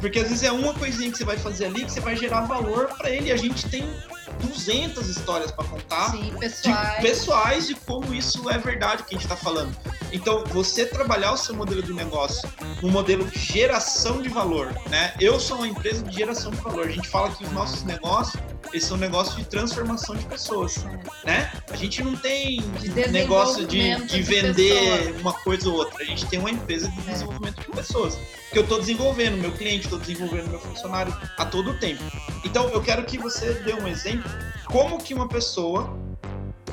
Porque 0.00 0.20
às 0.20 0.28
vezes 0.28 0.44
é 0.44 0.52
uma 0.52 0.72
coisinha 0.72 1.10
que 1.10 1.18
você 1.18 1.24
vai 1.24 1.36
fazer 1.36 1.64
ali 1.64 1.84
que 1.84 1.90
você 1.90 2.00
vai 2.00 2.14
gerar 2.14 2.42
valor 2.42 2.86
para 2.96 3.10
ele. 3.10 3.30
E 3.30 3.32
a 3.32 3.36
gente 3.36 3.68
tem 3.68 3.90
200 4.40 5.08
histórias 5.08 5.50
para 5.50 5.64
contar 5.64 6.10
Sim, 6.10 6.30
de 6.30 6.38
pessoais. 6.38 7.02
pessoais 7.02 7.66
de 7.66 7.74
como 7.74 8.14
isso 8.14 8.48
é 8.50 8.58
verdade 8.58 9.02
que 9.02 9.14
a 9.14 9.18
gente 9.18 9.26
está 9.26 9.36
falando. 9.36 9.74
Então, 10.12 10.44
você 10.46 10.86
trabalhar 10.86 11.32
o 11.32 11.36
seu 11.36 11.54
modelo 11.54 11.82
de 11.82 11.92
negócio 11.92 12.48
um 12.82 12.90
modelo 12.90 13.24
de 13.24 13.38
geração 13.38 14.20
de 14.20 14.28
valor, 14.28 14.72
né? 14.88 15.14
Eu 15.20 15.40
sou 15.40 15.58
uma 15.58 15.68
empresa 15.68 16.02
de 16.02 16.14
geração 16.14 16.50
de 16.50 16.58
valor. 16.58 16.86
A 16.86 16.90
gente 16.90 17.08
fala 17.08 17.30
que 17.30 17.44
os 17.44 17.52
nossos 17.52 17.82
negócios, 17.84 18.40
eles 18.72 18.84
são 18.84 18.96
negócios 18.96 19.36
de 19.36 19.44
transformação 19.44 20.14
de 20.16 20.24
pessoas, 20.26 20.84
né? 21.24 21.50
A 21.70 21.76
gente 21.76 22.02
não 22.02 22.16
tem 22.16 22.60
De 22.80 22.88
negócio 23.10 23.66
de, 23.66 23.94
de 23.96 24.06
de 24.06 24.22
vender 24.22 24.74
pessoas. 24.98 25.20
uma 25.20 25.32
coisa 25.32 25.68
ou 25.68 25.76
outra. 25.76 26.02
A 26.02 26.06
gente 26.06 26.26
tem 26.26 26.38
uma 26.38 26.50
empresa 26.50 26.88
de 26.88 26.98
É. 27.00 27.12
desenvolvimento 27.12 27.60
de 27.60 27.66
pessoas. 27.76 28.18
Que 28.52 28.58
eu 28.58 28.62
estou 28.62 28.78
desenvolvendo 28.80 29.36
meu 29.36 29.52
cliente, 29.52 29.84
estou 29.84 29.98
desenvolvendo 29.98 30.48
meu 30.48 30.60
funcionário 30.60 31.14
a 31.36 31.44
todo 31.46 31.78
tempo. 31.78 32.02
Então, 32.44 32.68
eu 32.70 32.82
quero 32.82 33.04
que 33.04 33.18
você 33.18 33.52
dê 33.64 33.74
um 33.74 33.86
exemplo 33.86 34.30
como 34.66 34.98
que 34.98 35.14
uma 35.14 35.28
pessoa 35.28 35.96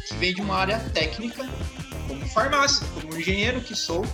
que 0.08 0.16
vem 0.16 0.34
de 0.34 0.42
uma 0.42 0.56
área 0.56 0.80
técnica, 0.94 1.48
como 2.08 2.28
farmácia, 2.30 2.86
como 2.94 3.18
engenheiro 3.18 3.62
que 3.62 3.76
sou, 3.76 4.06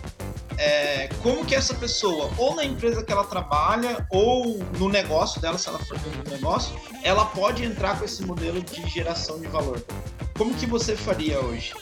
é, 0.59 1.07
como 1.23 1.45
que 1.45 1.55
essa 1.55 1.73
pessoa, 1.73 2.29
ou 2.37 2.53
na 2.53 2.65
empresa 2.65 3.01
que 3.01 3.11
ela 3.11 3.23
trabalha, 3.23 4.05
ou 4.11 4.57
no 4.77 4.89
negócio 4.89 5.39
dela, 5.39 5.57
se 5.57 5.69
ela 5.69 5.79
for 5.79 5.97
dentro 5.97 6.21
do 6.21 6.31
negócio, 6.31 6.77
ela 7.01 7.25
pode 7.25 7.63
entrar 7.63 7.97
com 7.97 8.03
esse 8.03 8.23
modelo 8.23 8.61
de 8.61 8.87
geração 8.89 9.39
de 9.39 9.47
valor. 9.47 9.81
Como 10.37 10.53
que 10.53 10.65
você 10.65 10.97
faria 10.97 11.39
hoje? 11.39 11.73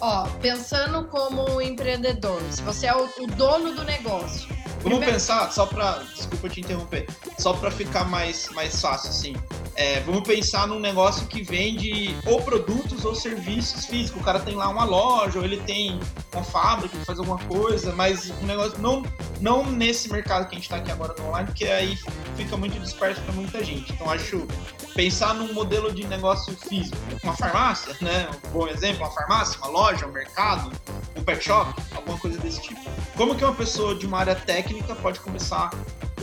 Ó, 0.00 0.26
pensando 0.40 1.04
como 1.04 1.62
empreendedor, 1.62 2.42
se 2.50 2.60
você 2.62 2.88
é 2.88 2.96
o, 2.96 3.04
o 3.04 3.26
dono 3.28 3.72
do 3.72 3.84
negócio. 3.84 4.48
Vamos 4.82 5.04
pensar, 5.04 5.50
só 5.52 5.64
para, 5.64 6.02
desculpa 6.14 6.48
te 6.48 6.60
interromper, 6.60 7.06
só 7.38 7.52
para 7.52 7.70
ficar 7.70 8.04
mais, 8.04 8.48
mais 8.50 8.80
fácil 8.80 9.10
assim. 9.10 9.36
É, 9.74 10.00
vamos 10.00 10.22
pensar 10.22 10.66
num 10.66 10.78
negócio 10.78 11.26
que 11.26 11.42
vende 11.42 12.14
ou 12.26 12.42
produtos 12.42 13.04
ou 13.04 13.14
serviços 13.14 13.86
físicos. 13.86 14.20
O 14.20 14.24
cara 14.24 14.40
tem 14.40 14.54
lá 14.54 14.68
uma 14.68 14.84
loja, 14.84 15.38
ou 15.38 15.44
ele 15.44 15.58
tem 15.58 15.98
uma 16.34 16.44
fábrica 16.44 16.96
que 16.96 17.04
faz 17.04 17.18
alguma 17.18 17.38
coisa, 17.38 17.92
mas 17.92 18.30
o 18.30 18.44
negócio 18.44 18.78
não, 18.80 19.02
não 19.40 19.64
nesse 19.64 20.10
mercado 20.10 20.48
que 20.48 20.54
a 20.54 20.58
gente 20.58 20.64
está 20.64 20.76
aqui 20.76 20.90
agora 20.90 21.14
no 21.18 21.28
online, 21.28 21.46
porque 21.46 21.64
aí 21.66 21.96
fica 22.36 22.56
muito 22.56 22.78
disperso 22.80 23.20
para 23.22 23.32
muita 23.32 23.64
gente. 23.64 23.92
Então 23.92 24.10
acho 24.10 24.46
pensar 24.94 25.34
num 25.34 25.52
modelo 25.54 25.92
de 25.92 26.06
negócio 26.06 26.54
físico, 26.68 26.96
uma 27.22 27.34
farmácia, 27.34 27.96
né? 28.00 28.28
Um 28.46 28.50
bom 28.50 28.68
exemplo, 28.68 29.04
uma 29.04 29.10
farmácia, 29.10 29.58
uma 29.58 29.68
loja, 29.68 30.06
um 30.06 30.12
mercado, 30.12 30.70
um 31.16 31.22
pet 31.22 31.44
shop, 31.44 31.80
alguma 31.94 32.18
coisa 32.18 32.38
desse 32.38 32.60
tipo. 32.60 32.80
Como 33.16 33.34
que 33.34 33.44
uma 33.44 33.54
pessoa 33.54 33.94
de 33.94 34.06
uma 34.06 34.18
área 34.18 34.34
técnica 34.34 34.71
pode 35.00 35.20
começar 35.20 35.70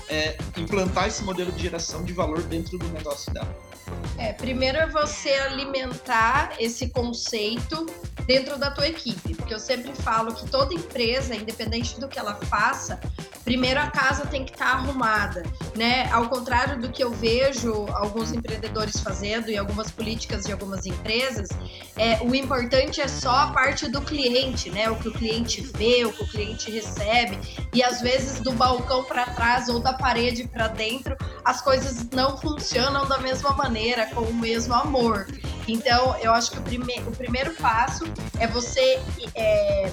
a 0.10 0.60
implantar 0.60 1.08
esse 1.08 1.24
modelo 1.24 1.52
de 1.52 1.62
geração 1.64 2.04
de 2.04 2.14
valor 2.14 2.42
dentro 2.44 2.78
do 2.78 2.88
negócio 2.90 3.32
dela? 3.34 3.69
É, 4.18 4.34
primeiro 4.34 4.78
é 4.78 4.86
você 4.86 5.30
alimentar 5.30 6.54
esse 6.60 6.90
conceito 6.90 7.86
dentro 8.26 8.60
da 8.60 8.70
tua 8.70 8.88
equipe, 8.88 9.34
porque 9.34 9.54
eu 9.54 9.60
sempre 9.60 9.94
falo 9.94 10.34
que 10.34 10.46
toda 10.48 10.74
empresa, 10.74 11.34
independente 11.34 12.00
do 12.00 12.08
que 12.08 12.20
ela 12.20 12.36
faça, 12.36 13.00
primeiro 13.44 13.80
a 13.80 13.88
casa 13.88 14.28
tem 14.28 14.46
que 14.46 14.52
estar 14.52 14.74
arrumada, 14.74 15.42
né? 15.76 16.08
Ao 16.12 16.30
contrário 16.30 16.80
do 16.80 16.90
que 16.90 17.04
eu 17.04 17.12
vejo 17.12 17.88
alguns 17.94 18.32
empreendedores 18.32 19.00
fazendo 19.00 19.50
e 19.50 19.58
algumas 19.58 19.90
políticas 19.90 20.44
de 20.44 20.52
algumas 20.52 20.86
empresas, 20.86 21.50
é, 21.98 22.20
o 22.22 22.36
importante 22.36 23.02
é 23.02 23.08
só 23.08 23.36
a 23.36 23.48
parte 23.48 23.90
do 23.90 24.02
cliente, 24.02 24.70
né? 24.70 24.90
O 24.92 24.98
que 24.98 25.08
o 25.08 25.12
cliente 25.12 25.62
vê, 25.62 26.06
o 26.06 26.14
que 26.14 26.24
o 26.24 26.28
cliente 26.28 26.70
recebe, 26.70 27.40
e 27.74 27.82
às 27.82 28.02
vezes 28.02 28.42
do 28.42 28.52
balcão 28.52 29.04
para 29.06 29.26
trás 29.26 29.70
ou 29.70 29.80
da 29.80 29.94
parede 29.94 30.48
para 30.48 30.68
dentro, 30.68 31.18
as 31.44 31.62
coisas 31.62 32.08
não 32.12 32.38
funcionam 32.38 33.08
da 33.08 33.18
mesma 33.18 33.54
maneira, 33.54 33.79
com 34.08 34.22
o 34.22 34.34
mesmo 34.34 34.74
amor. 34.74 35.28
Então, 35.68 36.16
eu 36.22 36.34
acho 36.34 36.52
que 36.52 36.60
o, 36.60 36.62
prime 36.62 37.00
o 37.08 37.12
primeiro 37.12 37.54
passo 37.54 38.06
é 38.40 38.48
você 38.48 39.00
é, 39.36 39.92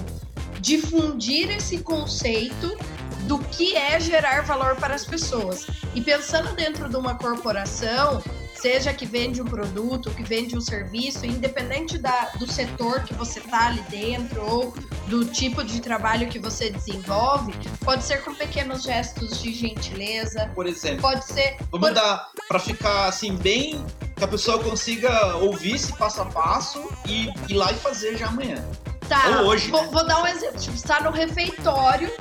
difundir 0.59 1.49
esse 1.49 1.79
conceito 1.79 2.77
do 3.23 3.39
que 3.39 3.75
é 3.75 3.99
gerar 3.99 4.41
valor 4.43 4.75
para 4.75 4.95
as 4.95 5.05
pessoas. 5.05 5.67
E 5.93 6.01
pensando 6.01 6.55
dentro 6.55 6.89
de 6.89 6.95
uma 6.95 7.15
corporação, 7.15 8.23
seja 8.59 8.93
que 8.93 9.05
vende 9.05 9.41
um 9.41 9.45
produto, 9.45 10.09
que 10.11 10.23
vende 10.23 10.57
um 10.57 10.61
serviço, 10.61 11.25
independente 11.25 11.97
da, 11.97 12.31
do 12.39 12.51
setor 12.51 13.01
que 13.03 13.13
você 13.13 13.39
está 13.39 13.67
ali 13.67 13.81
dentro 13.89 14.41
ou 14.45 14.73
do 15.07 15.25
tipo 15.25 15.63
de 15.63 15.79
trabalho 15.79 16.27
que 16.27 16.39
você 16.39 16.69
desenvolve, 16.69 17.53
pode 17.85 18.03
ser 18.03 18.23
com 18.23 18.33
pequenos 18.35 18.83
gestos 18.83 19.41
de 19.41 19.53
gentileza, 19.53 20.51
Por 20.53 20.65
exemplo, 20.67 21.01
pode 21.01 21.25
ser. 21.25 21.57
vamos 21.71 21.87
por- 21.89 21.93
dar 21.93 22.27
para 22.47 22.59
ficar 22.59 23.05
assim 23.07 23.35
bem 23.35 23.85
que 24.15 24.23
a 24.23 24.27
pessoa 24.27 24.61
consiga 24.63 25.35
ouvir 25.37 25.75
esse 25.75 25.93
passo 25.93 26.21
a 26.21 26.25
passo 26.25 26.89
e 27.05 27.29
ir 27.47 27.53
lá 27.53 27.71
e 27.71 27.75
fazer 27.75 28.17
já 28.17 28.27
amanhã. 28.27 28.63
Tá, 29.07 29.39
Ou 29.41 29.47
hoje, 29.47 29.69
vou, 29.71 29.81
né? 29.83 29.89
vou 29.91 30.05
dar 30.05 30.21
um 30.21 30.27
exemplo. 30.27 30.59
Tipo, 30.59 30.75
você 30.77 30.85
tá 30.87 30.99
no 31.01 31.11
refeitório, 31.11 32.11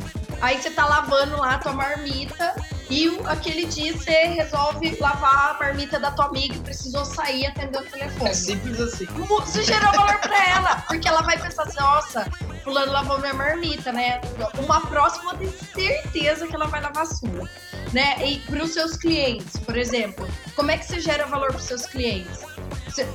aí 0.40 0.60
você 0.60 0.70
tá 0.70 0.86
lavando 0.86 1.36
lá 1.36 1.54
a 1.54 1.58
tua 1.58 1.72
marmita 1.72 2.54
e 2.88 3.18
aquele 3.24 3.66
dia 3.66 3.92
você 3.92 4.26
resolve 4.26 4.96
lavar 5.00 5.56
a 5.56 5.58
marmita 5.58 5.98
da 5.98 6.10
tua 6.10 6.26
amiga 6.26 6.54
e 6.54 6.60
precisou 6.60 7.04
sair 7.04 7.42
e 7.42 7.46
atender 7.46 7.78
o 7.78 7.84
telefone. 7.84 8.30
É 8.30 8.34
simples 8.34 8.80
assim. 8.80 9.06
Você 9.06 9.62
gerou 9.62 9.92
valor 9.92 10.18
pra 10.20 10.48
ela, 10.50 10.76
porque 10.86 11.08
ela 11.08 11.22
vai 11.22 11.36
pensar 11.38 11.64
assim, 11.64 11.80
nossa, 11.80 12.30
fulano 12.62 12.92
lavou 12.92 13.18
minha 13.18 13.34
marmita, 13.34 13.92
né? 13.92 14.20
Uma 14.62 14.80
próxima 14.82 15.32
eu 15.32 15.38
tenho 15.38 15.52
certeza 15.52 16.46
que 16.46 16.54
ela 16.54 16.66
vai 16.66 16.80
lavar 16.80 17.02
a 17.02 17.06
sua. 17.06 17.48
Né? 17.92 18.16
E 18.24 18.38
para 18.40 18.62
os 18.64 18.72
seus 18.72 18.96
clientes, 18.96 19.56
por 19.58 19.76
exemplo, 19.76 20.28
como 20.54 20.70
é 20.70 20.78
que 20.78 20.84
você 20.84 21.00
gera 21.00 21.26
valor 21.26 21.48
para 21.48 21.58
os 21.58 21.64
seus 21.64 21.86
clientes? 21.86 22.40
Você 22.84 23.06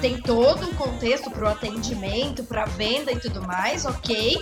tem 0.00 0.20
todo 0.20 0.66
o 0.70 0.74
contexto 0.74 1.30
para 1.30 1.44
o 1.44 1.48
atendimento, 1.48 2.44
para 2.44 2.64
venda 2.64 3.12
e 3.12 3.18
tudo 3.18 3.42
mais, 3.46 3.84
ok? 3.84 4.36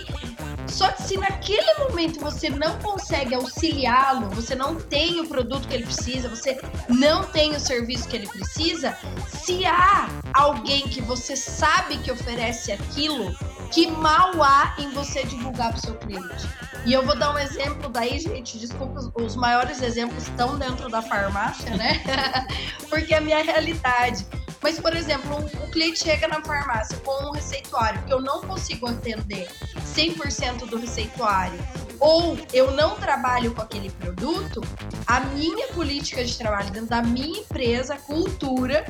Só 0.67 0.89
que 0.91 1.01
se 1.03 1.17
naquele 1.17 1.73
momento 1.79 2.19
você 2.19 2.49
não 2.49 2.77
consegue 2.79 3.33
auxiliá-lo, 3.33 4.29
você 4.29 4.53
não 4.55 4.75
tem 4.75 5.19
o 5.21 5.27
produto 5.27 5.67
que 5.67 5.73
ele 5.73 5.85
precisa, 5.85 6.27
você 6.29 6.59
não 6.89 7.23
tem 7.23 7.55
o 7.55 7.59
serviço 7.59 8.07
que 8.07 8.15
ele 8.17 8.27
precisa, 8.27 8.97
se 9.27 9.65
há 9.65 10.09
alguém 10.33 10.81
que 10.87 11.01
você 11.01 11.35
sabe 11.35 11.97
que 11.99 12.11
oferece 12.11 12.71
aquilo, 12.71 13.33
que 13.71 13.87
mal 13.87 14.31
há 14.43 14.75
em 14.77 14.89
você 14.91 15.23
divulgar 15.23 15.69
para 15.69 15.77
o 15.77 15.81
seu 15.81 15.95
cliente. 15.95 16.47
E 16.85 16.93
eu 16.93 17.05
vou 17.05 17.17
dar 17.17 17.33
um 17.33 17.37
exemplo 17.37 17.89
daí, 17.89 18.17
gente. 18.19 18.57
Desculpa, 18.57 19.11
os- 19.15 19.35
maiores 19.35 19.81
exemplos 19.81 20.23
estão 20.23 20.57
dentro 20.57 20.89
da 20.89 21.01
farmácia, 21.01 21.75
né? 21.75 22.01
Porque 22.89 23.13
é 23.13 23.17
a 23.17 23.21
minha 23.21 23.43
realidade. 23.43 24.25
Mas, 24.61 24.79
por 24.79 24.95
exemplo, 24.95 25.35
um, 25.35 25.63
um 25.63 25.71
cliente 25.71 25.99
chega 25.99 26.27
na 26.27 26.41
farmácia 26.41 26.97
com 26.97 27.29
um 27.29 27.31
receituário 27.31 28.01
que 28.03 28.13
eu 28.13 28.21
não 28.21 28.41
consigo 28.41 28.87
atender 28.87 29.47
100% 29.95 30.67
do 30.67 30.77
receituário, 30.77 31.59
ou 31.99 32.37
eu 32.53 32.71
não 32.71 32.95
trabalho 32.95 33.53
com 33.53 33.61
aquele 33.61 33.89
produto, 33.89 34.61
a 35.05 35.19
minha 35.19 35.67
política 35.69 36.23
de 36.23 36.37
trabalho 36.37 36.69
dentro 36.71 36.89
da 36.89 37.01
minha 37.01 37.39
empresa, 37.39 37.95
a 37.95 37.97
cultura, 37.97 38.85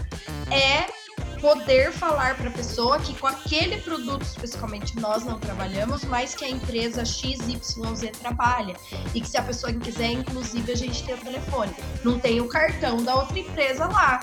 é 0.52 0.88
poder 1.40 1.92
falar 1.92 2.36
para 2.36 2.50
a 2.50 2.52
pessoa 2.52 3.00
que 3.00 3.14
com 3.16 3.28
aquele 3.28 3.78
produto 3.82 4.24
especificamente 4.24 5.00
nós 5.00 5.24
não 5.24 5.40
trabalhamos, 5.40 6.04
mas 6.04 6.34
que 6.34 6.44
a 6.44 6.50
empresa 6.50 7.06
XYZ 7.06 8.12
trabalha. 8.20 8.76
E 9.14 9.22
que 9.22 9.30
se 9.30 9.38
a 9.38 9.44
pessoa 9.44 9.72
quiser, 9.72 10.12
inclusive, 10.12 10.72
a 10.72 10.76
gente 10.76 11.04
tem 11.04 11.16
o 11.16 11.18
telefone. 11.18 11.74
Não 12.04 12.20
tem 12.20 12.42
o 12.42 12.48
cartão 12.48 13.04
da 13.04 13.16
outra 13.16 13.40
empresa 13.40 13.86
lá. 13.86 14.20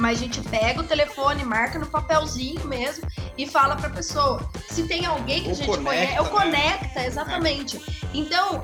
Mas 0.00 0.18
a 0.18 0.22
gente 0.22 0.40
pega 0.40 0.80
o 0.80 0.84
telefone, 0.84 1.44
marca 1.44 1.78
no 1.78 1.86
papelzinho 1.86 2.64
mesmo 2.66 3.06
e 3.36 3.46
fala 3.46 3.76
para 3.76 3.88
a 3.88 3.90
pessoa. 3.90 4.50
Se 4.70 4.84
tem 4.84 5.04
alguém 5.04 5.42
que 5.42 5.48
Ou 5.48 5.52
a 5.52 5.54
gente 5.54 5.66
conecta, 5.66 5.90
conhece, 5.90 6.16
eu 6.16 6.24
né? 6.24 6.30
conecta, 6.30 7.04
exatamente. 7.06 7.80
Então, 8.14 8.60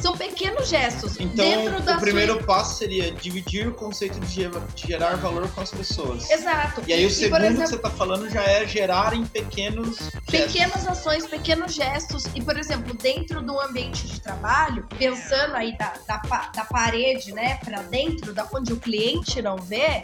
são 0.00 0.16
pequenos 0.16 0.68
gestos 0.68 1.18
Então, 1.18 1.44
dentro 1.44 1.80
da 1.80 1.96
o 1.96 2.00
primeiro 2.00 2.42
passo 2.44 2.76
seria 2.76 3.12
dividir 3.12 3.68
o 3.68 3.72
conceito 3.72 4.18
de 4.20 4.26
ge- 4.26 4.50
de 4.74 4.86
gerar 4.88 5.16
valor 5.16 5.48
com 5.50 5.60
as 5.60 5.70
pessoas. 5.70 6.24
sua... 6.24 6.34
Exato. 6.34 6.82
E 6.86 6.92
aí 6.92 7.06
o 7.06 7.10
segundo 7.10 7.40
que 7.40 7.46
exemplo, 7.46 7.66
você 7.68 7.78
tá 7.78 7.90
falando 7.90 8.28
já 8.28 8.42
é 8.42 8.66
gerar 8.66 9.14
em 9.14 9.24
pequenos 9.24 9.96
gestos. 9.96 10.20
pequenas 10.26 10.86
ações, 10.88 11.24
pequenos 11.26 11.72
gestos. 11.72 12.24
E, 12.34 12.42
por 12.42 12.58
exemplo, 12.58 12.92
dentro 12.94 13.40
do 13.40 13.58
ambiente 13.60 14.06
de 14.08 14.20
trabalho, 14.20 14.86
pensando 14.98 15.54
aí 15.54 15.78
da, 15.78 15.94
da, 16.06 16.16
da 16.54 16.64
parede, 16.64 17.32
né, 17.32 17.58
para 17.64 17.80
dentro, 17.82 18.34
da 18.34 18.44
onde 18.52 18.72
o 18.72 18.76
cliente 18.76 19.40
não 19.40 19.56
vê, 19.56 20.02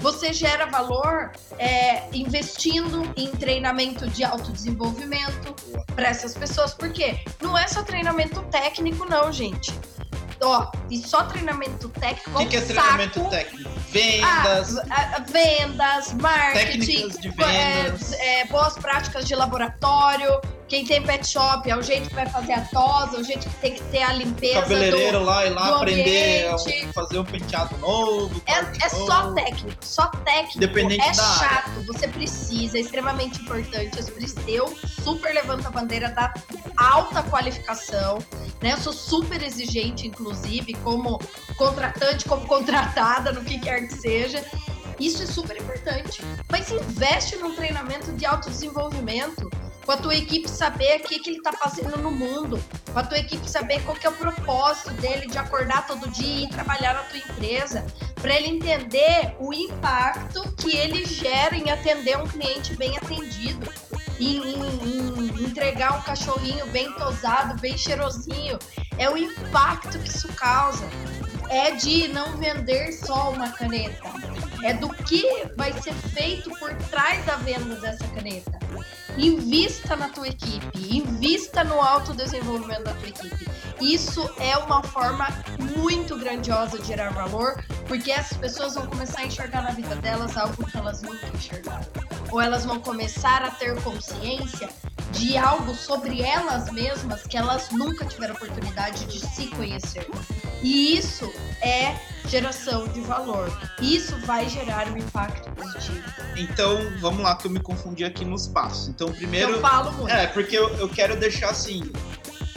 você 0.00 0.32
gera 0.32 0.66
valor 0.66 1.32
é, 1.58 2.04
investindo 2.12 3.10
em 3.16 3.28
treinamento 3.32 4.06
de 4.08 4.22
autodesenvolvimento 4.24 5.54
para 5.94 6.08
essas 6.08 6.34
pessoas. 6.34 6.72
Por 6.72 6.92
quê? 6.92 7.20
Não 7.42 7.56
é 7.58 7.66
só 7.66 7.82
treinamento 7.82 8.40
técnico, 8.44 9.04
não, 9.04 9.32
gente. 9.32 9.72
Ó, 10.40 10.70
e 10.88 10.98
só 10.98 11.24
treinamento 11.24 11.88
técnico. 11.88 12.30
O 12.30 12.38
que, 12.38 12.46
que 12.46 12.56
é 12.58 12.60
treinamento 12.60 13.18
saco. 13.18 13.30
técnico? 13.30 13.70
Vendas, 13.90 14.76
Ah, 14.90 15.24
vendas, 15.28 16.12
marketing, 16.14 16.78
técnicas 16.78 17.18
de 17.18 17.28
vendas. 17.30 18.12
é, 18.12 18.40
é, 18.40 18.44
boas 18.46 18.74
práticas 18.74 19.24
de 19.26 19.34
laboratório. 19.34 20.40
Quem 20.68 20.84
tem 20.84 21.02
pet 21.02 21.26
shop 21.26 21.68
é 21.70 21.74
o 21.76 21.82
jeito 21.82 22.08
que 22.10 22.14
vai 22.14 22.28
fazer 22.28 22.52
a 22.52 22.60
tosa, 22.66 23.18
o 23.18 23.24
jeito 23.24 23.48
que 23.48 23.54
tem 23.56 23.74
que 23.74 23.82
ter 23.84 24.02
a 24.02 24.12
limpeza. 24.12 24.60
cabeleireiro 24.60 25.18
do- 25.20 25.24
lá 25.24 25.46
e 25.46 25.50
lá 25.50 25.76
aprender 25.76 26.46
a 26.46 26.92
fazer 26.92 27.18
um 27.18 27.24
penteado 27.24 27.76
novo. 27.78 28.42
É, 28.46 28.84
é 28.84 28.88
só 28.90 29.22
novo. 29.24 29.34
técnico, 29.34 29.76
só 29.84 30.06
técnico. 30.08 30.58
Dependente 30.58 31.00
é 31.08 31.12
da 31.12 31.22
área. 31.24 31.48
chato, 31.48 31.70
você 31.86 32.06
precisa, 32.06 32.76
é 32.76 32.80
extremamente 32.82 33.40
importante. 33.40 33.98
Eu 34.46 34.74
super 35.02 35.32
levanto 35.34 35.66
a 35.66 35.70
bandeira 35.70 36.10
da 36.10 36.32
alta 36.76 37.22
qualificação, 37.22 38.18
né? 38.62 38.72
Eu 38.72 38.78
sou 38.78 38.92
super 38.92 39.42
exigente, 39.42 40.06
inclusive, 40.06 40.74
como 40.84 41.18
contratante, 41.56 42.26
como 42.26 42.46
contratada, 42.46 43.32
no 43.32 43.42
que 43.42 43.58
quer 43.58 43.86
que 43.88 43.94
seja. 43.94 44.44
Isso 45.00 45.22
é 45.22 45.26
super 45.26 45.56
importante. 45.56 46.20
Mas 46.50 46.70
investe 46.70 47.36
num 47.36 47.54
treinamento 47.54 48.12
de 48.12 48.26
autodesenvolvimento. 48.26 49.48
Com 49.88 49.92
a 49.92 49.96
tua 49.96 50.14
equipe 50.14 50.50
saber 50.50 51.00
o 51.00 51.02
que, 51.04 51.18
que 51.18 51.30
ele 51.30 51.40
tá 51.40 51.50
fazendo 51.50 51.96
no 51.96 52.10
mundo. 52.10 52.62
Com 52.92 52.98
a 52.98 53.02
tua 53.02 53.16
equipe 53.20 53.48
saber 53.48 53.82
qual 53.84 53.96
que 53.96 54.06
é 54.06 54.10
o 54.10 54.12
propósito 54.12 54.90
dele 54.90 55.26
de 55.28 55.38
acordar 55.38 55.86
todo 55.86 56.10
dia 56.10 56.44
e 56.44 56.50
trabalhar 56.50 56.92
na 56.92 57.04
tua 57.04 57.16
empresa. 57.18 57.86
Para 58.20 58.36
ele 58.36 58.48
entender 58.48 59.34
o 59.40 59.50
impacto 59.54 60.42
que 60.58 60.76
ele 60.76 61.06
gera 61.06 61.56
em 61.56 61.70
atender 61.70 62.18
um 62.18 62.26
cliente 62.28 62.76
bem 62.76 62.98
atendido. 62.98 63.72
Em, 64.20 64.36
em- 64.36 65.30
em 65.40 65.44
entregar 65.44 65.98
um 65.98 66.02
cachorrinho 66.02 66.66
bem 66.66 66.92
tosado, 66.92 67.58
bem 67.58 67.78
cheirosinho. 67.78 68.58
É 68.98 69.08
o 69.08 69.16
impacto 69.16 69.98
que 70.00 70.10
isso 70.10 70.28
causa. 70.34 70.86
É 71.48 71.70
de 71.70 72.08
não 72.08 72.36
vender 72.36 72.92
só 72.92 73.30
uma 73.30 73.48
caneta. 73.52 74.02
É 74.62 74.74
do 74.74 74.90
que 74.90 75.24
vai 75.56 75.72
ser 75.80 75.94
feito 75.94 76.50
por 76.58 76.74
trás 76.90 77.24
da 77.24 77.36
venda 77.36 77.76
dessa 77.76 78.06
caneta. 78.08 78.58
Invista 79.18 79.96
na 79.96 80.08
tua 80.08 80.28
equipe, 80.28 80.96
invista 80.96 81.64
no 81.64 81.80
autodesenvolvimento 81.80 82.84
da 82.84 82.94
tua 82.94 83.08
equipe. 83.08 83.48
Isso 83.80 84.30
é 84.38 84.56
uma 84.58 84.80
forma 84.82 85.26
muito 85.76 86.16
grandiosa 86.16 86.78
de 86.78 86.86
gerar 86.86 87.10
valor, 87.10 87.64
porque 87.88 88.12
essas 88.12 88.38
pessoas 88.38 88.74
vão 88.76 88.86
começar 88.86 89.22
a 89.22 89.26
enxergar 89.26 89.62
na 89.62 89.72
vida 89.72 89.96
delas 89.96 90.36
algo 90.36 90.64
que 90.64 90.76
elas 90.76 91.02
nunca 91.02 91.26
enxergaram. 91.34 91.86
Ou 92.30 92.40
elas 92.40 92.64
vão 92.64 92.78
começar 92.78 93.42
a 93.42 93.50
ter 93.50 93.74
consciência 93.82 94.68
de 95.10 95.36
algo 95.36 95.74
sobre 95.74 96.22
elas 96.22 96.70
mesmas 96.70 97.24
que 97.24 97.36
elas 97.36 97.70
nunca 97.70 98.04
tiveram 98.04 98.34
oportunidade 98.34 99.04
de 99.06 99.18
se 99.18 99.48
conhecer. 99.48 100.06
E 100.62 100.96
isso 100.96 101.28
é 101.60 101.96
geração 102.28 102.86
de 102.88 103.00
valor. 103.00 103.50
Isso 103.80 104.16
vai 104.26 104.48
gerar 104.48 104.88
um 104.88 104.96
impacto 104.96 105.50
positivo. 105.52 106.02
Então, 106.36 106.78
vamos 107.00 107.22
lá, 107.22 107.34
que 107.36 107.46
eu 107.46 107.50
me 107.50 107.60
confundi 107.60 108.04
aqui 108.04 108.24
nos 108.24 108.46
passos. 108.46 108.88
Então, 108.88 109.10
primeiro. 109.10 109.52
eu 109.52 109.60
falo 109.60 109.92
muito. 109.92 110.10
É, 110.10 110.26
porque 110.26 110.56
eu, 110.56 110.68
eu 110.76 110.88
quero 110.88 111.16
deixar 111.16 111.50
assim. 111.50 111.90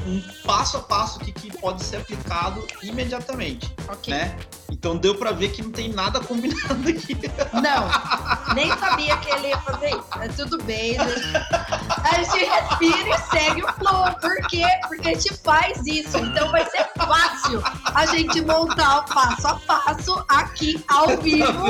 Um 0.05 0.21
passo 0.45 0.77
a 0.77 0.81
passo 0.81 1.19
que, 1.19 1.31
que 1.31 1.55
pode 1.57 1.83
ser 1.83 1.97
aplicado 1.97 2.65
imediatamente, 2.81 3.73
ok? 3.87 4.13
né? 4.13 4.35
Então 4.71 4.97
deu 4.97 5.13
pra 5.15 5.31
ver 5.31 5.51
que 5.51 5.61
não 5.61 5.71
tem 5.71 5.89
nada 5.89 6.19
combinado 6.25 6.89
aqui. 6.89 7.15
Não, 7.53 8.55
nem 8.55 8.69
sabia 8.77 9.17
que 9.17 9.29
ele 9.29 9.49
ia 9.49 9.59
fazer 9.59 9.89
isso. 9.89 10.05
Mas 10.15 10.35
tudo 10.35 10.63
bem. 10.63 10.97
A 10.97 12.23
gente 12.23 12.45
respira 12.45 13.09
e 13.09 13.17
segue 13.29 13.63
o 13.63 13.73
flow. 13.73 14.11
Por 14.19 14.47
quê? 14.47 14.63
Porque 14.87 15.09
a 15.09 15.13
gente 15.13 15.33
faz 15.35 15.85
isso. 15.85 16.17
Então 16.17 16.49
vai 16.51 16.67
ser 16.69 16.89
fácil 16.97 17.61
a 17.93 18.05
gente 18.07 18.41
montar 18.41 18.99
o 18.99 19.05
passo 19.13 19.47
a 19.47 19.55
passo 19.55 20.25
aqui 20.27 20.83
ao 20.87 21.17
vivo. 21.17 21.65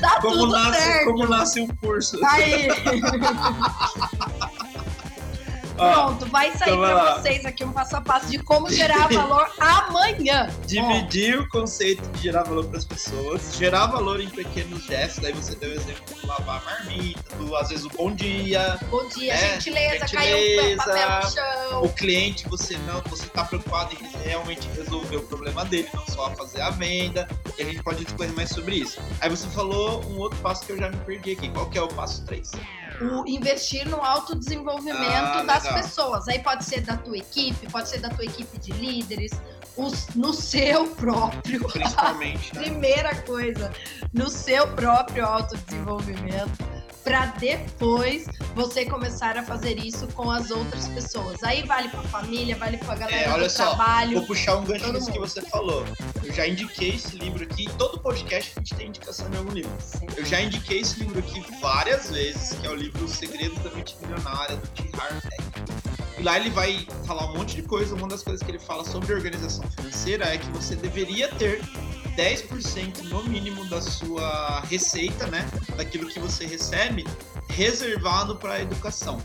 Tá 0.00 0.20
como, 0.20 0.34
tudo 0.34 0.52
nasce, 0.52 0.80
certo. 0.80 1.04
como 1.04 1.28
nasce 1.28 1.60
um 1.60 1.68
curso. 1.68 2.18
Aí. 2.24 2.68
Pronto, 5.76 6.26
vai 6.26 6.50
sair 6.52 6.70
então 6.70 6.80
lá. 6.80 7.18
vocês 7.20 7.44
aqui 7.44 7.64
um 7.64 7.72
passo 7.72 7.96
a 7.96 8.00
passo 8.00 8.26
de 8.30 8.38
como 8.38 8.70
gerar 8.70 9.08
valor 9.08 9.50
amanhã. 9.58 10.48
dividir 10.66 11.38
o 11.38 11.48
conceito 11.48 12.02
de 12.12 12.22
gerar 12.22 12.42
valor 12.44 12.66
para 12.66 12.78
as 12.78 12.84
pessoas, 12.84 13.54
gerar 13.56 13.86
valor 13.86 14.20
em 14.20 14.28
pequenos 14.28 14.84
gestos. 14.84 15.22
Daí 15.22 15.32
você 15.32 15.54
deu 15.56 15.70
o 15.70 15.74
exemplo 15.74 16.02
do 16.20 16.26
lavar 16.26 16.60
a 16.60 16.64
marmita, 16.64 17.36
do 17.36 17.56
às 17.56 17.68
vezes 17.68 17.84
o 17.84 17.90
bom 17.90 18.12
dia, 18.14 18.78
bom 18.90 19.06
dia, 19.08 19.32
É, 19.34 19.54
gentileza, 19.54 20.06
gentileza. 20.06 20.16
caiu 20.16 20.76
papel 20.76 21.20
no 21.22 21.30
chão. 21.30 21.82
o 21.84 21.88
cliente 21.90 22.48
você 22.48 22.76
não, 22.86 23.00
você 23.02 23.24
está 23.26 23.44
preocupado 23.44 23.94
em 23.94 24.28
realmente 24.28 24.68
resolver 24.76 25.16
o 25.16 25.22
problema 25.22 25.64
dele, 25.64 25.88
não 25.94 26.04
só 26.06 26.30
fazer 26.34 26.60
a 26.60 26.70
venda. 26.70 27.28
E 27.58 27.62
a 27.62 27.64
gente 27.64 27.82
pode 27.82 28.04
discorrer 28.04 28.32
mais 28.34 28.48
sobre 28.50 28.76
isso. 28.76 29.00
Aí 29.20 29.28
você 29.28 29.46
falou 29.48 30.02
um 30.06 30.18
outro 30.18 30.38
passo 30.38 30.64
que 30.64 30.72
eu 30.72 30.78
já 30.78 30.88
me 30.88 30.96
perdi 30.98 31.32
aqui. 31.32 31.48
Qual 31.50 31.66
que 31.68 31.76
é 31.78 31.82
o 31.82 31.88
passo 31.88 32.24
3? 32.24 32.50
O 33.00 33.26
investir 33.28 33.88
no 33.88 34.00
autodesenvolvimento 34.02 34.98
Ah, 35.04 35.42
das 35.44 35.64
legal. 35.64 35.82
pessoas. 35.82 36.28
Aí 36.28 36.38
pode 36.40 36.64
ser 36.64 36.80
da 36.82 36.96
tua 36.96 37.16
equipe, 37.16 37.70
pode 37.70 37.88
ser 37.88 37.98
da 37.98 38.08
tua 38.10 38.24
equipe 38.24 38.58
de 38.58 38.72
líderes, 38.72 39.32
os- 39.76 40.08
no 40.14 40.32
seu 40.32 40.86
próprio. 40.96 41.66
Principalmente, 41.68 42.54
né? 42.54 42.60
Primeira 42.62 43.14
coisa, 43.22 43.72
no 44.12 44.28
seu 44.28 44.68
próprio 44.74 45.24
autodesenvolvimento, 45.26 46.64
para 47.04 47.26
depois 47.26 48.26
você 48.54 48.84
começar 48.84 49.36
a 49.36 49.42
fazer 49.42 49.78
isso 49.78 50.06
com 50.08 50.30
as 50.30 50.50
outras 50.50 50.88
pessoas. 50.88 51.42
Aí 51.42 51.62
vale 51.66 51.88
pra 51.88 52.02
família, 52.02 52.56
vale 52.56 52.76
pra 52.78 52.94
galera 52.94 53.22
É, 53.22 53.30
olha 53.30 53.44
do 53.44 53.50
só, 53.50 53.68
trabalho. 53.68 54.18
Vou 54.18 54.26
puxar 54.26 54.56
um 54.56 54.64
gancho 54.64 54.92
nisso 54.92 55.10
que 55.10 55.18
você 55.18 55.42
falou. 55.42 55.84
Eu 56.22 56.32
já 56.32 56.46
indiquei 56.46 56.90
esse 56.90 57.16
livro 57.16 57.42
aqui. 57.42 57.68
Todo 57.78 57.98
podcast 58.00 58.52
a 58.56 58.60
gente 58.60 58.74
tem 58.74 58.88
indicação 58.88 59.28
de 59.30 59.36
algum 59.36 59.52
livro. 59.52 59.72
Eu 60.16 60.24
já 60.24 60.40
indiquei 60.40 60.80
esse 60.80 61.00
livro 61.00 61.18
aqui 61.18 61.44
várias 61.60 62.10
vezes, 62.10 62.58
que 62.58 62.66
é 62.66 62.70
o 62.70 62.74
livro 62.74 63.04
Os 63.04 63.12
Segredos 63.12 63.58
da 63.58 63.70
Mente 63.70 63.96
Milionária, 64.00 64.56
do 64.56 64.68
T. 64.68 64.84
Harv 64.98 65.18
Eker. 65.18 65.62
E 66.18 66.22
lá 66.22 66.38
ele 66.38 66.50
vai 66.50 66.86
falar 67.06 67.26
um 67.30 67.36
monte 67.36 67.56
de 67.56 67.62
coisa. 67.62 67.94
Uma 67.94 68.06
das 68.06 68.22
coisas 68.22 68.42
que 68.42 68.50
ele 68.50 68.58
fala 68.58 68.84
sobre 68.84 69.12
organização 69.12 69.68
financeira 69.70 70.26
é 70.26 70.38
que 70.38 70.48
você 70.50 70.76
deveria 70.76 71.28
ter 71.28 71.60
10% 72.16 73.02
no 73.04 73.24
mínimo 73.24 73.64
da 73.68 73.80
sua 73.80 74.60
receita, 74.62 75.26
né? 75.26 75.48
Daquilo 75.76 76.08
que 76.08 76.18
você 76.18 76.46
recebe, 76.46 77.06
reservado 77.48 78.36
para 78.36 78.54
a 78.54 78.60
educação. 78.60 79.22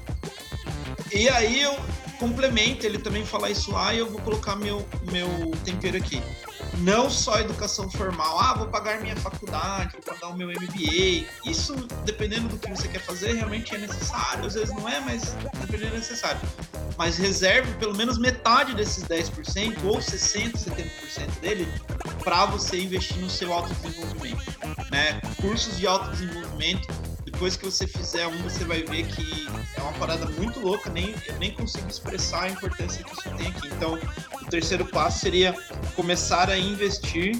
E 1.13 1.29
aí 1.29 1.61
eu 1.61 1.75
complemento, 2.19 2.85
ele 2.85 2.97
também 2.97 3.25
fala 3.25 3.49
isso 3.49 3.71
e 3.93 3.97
eu 3.97 4.09
vou 4.09 4.21
colocar 4.21 4.55
meu, 4.55 4.85
meu 5.11 5.51
tempero 5.63 5.97
aqui. 5.97 6.21
Não 6.77 7.09
só 7.09 7.39
educação 7.39 7.89
formal, 7.89 8.39
ah, 8.39 8.53
vou 8.53 8.67
pagar 8.67 8.99
minha 9.01 9.15
faculdade, 9.15 9.93
vou 9.93 10.01
pagar 10.01 10.27
o 10.27 10.37
meu 10.37 10.49
MBA. 10.49 11.25
Isso, 11.45 11.75
dependendo 12.05 12.47
do 12.47 12.57
que 12.57 12.69
você 12.69 12.87
quer 12.87 13.01
fazer, 13.01 13.33
realmente 13.33 13.73
é 13.75 13.77
necessário. 13.77 14.45
Às 14.45 14.53
vezes 14.53 14.73
não 14.73 14.87
é, 14.87 14.99
mas 14.99 15.35
dependendo 15.59 15.95
é 15.95 15.97
necessário. 15.97 16.39
Mas 16.97 17.17
reserve 17.17 17.73
pelo 17.75 17.95
menos 17.95 18.17
metade 18.17 18.73
desses 18.73 19.03
10% 19.03 19.83
ou 19.85 19.97
60%, 19.97 20.53
70% 20.53 21.39
dele 21.41 21.67
para 22.23 22.45
você 22.45 22.79
investir 22.79 23.17
no 23.17 23.29
seu 23.29 23.53
autodesenvolvimento. 23.53 24.43
Né? 24.91 25.19
Cursos 25.41 25.77
de 25.77 25.87
autodesenvolvimento 25.87 26.87
depois 27.37 27.55
que 27.55 27.65
você 27.65 27.85
fizer 27.85 28.25
um, 28.25 28.41
você 28.41 28.63
vai 28.63 28.81
ver 28.81 29.05
que 29.05 29.47
é 29.75 29.81
uma 29.81 29.93
parada 29.93 30.25
muito 30.25 30.59
louca, 30.59 30.89
nem, 30.89 31.13
eu 31.27 31.37
nem 31.37 31.51
consigo 31.51 31.87
expressar 31.87 32.45
a 32.45 32.49
importância 32.49 33.03
que 33.03 33.11
isso 33.11 33.29
tem 33.37 33.47
aqui. 33.49 33.67
Então, 33.67 33.99
o 34.41 34.45
terceiro 34.45 34.83
passo 34.83 35.19
seria 35.19 35.53
começar 35.95 36.49
a 36.49 36.57
investir 36.57 37.39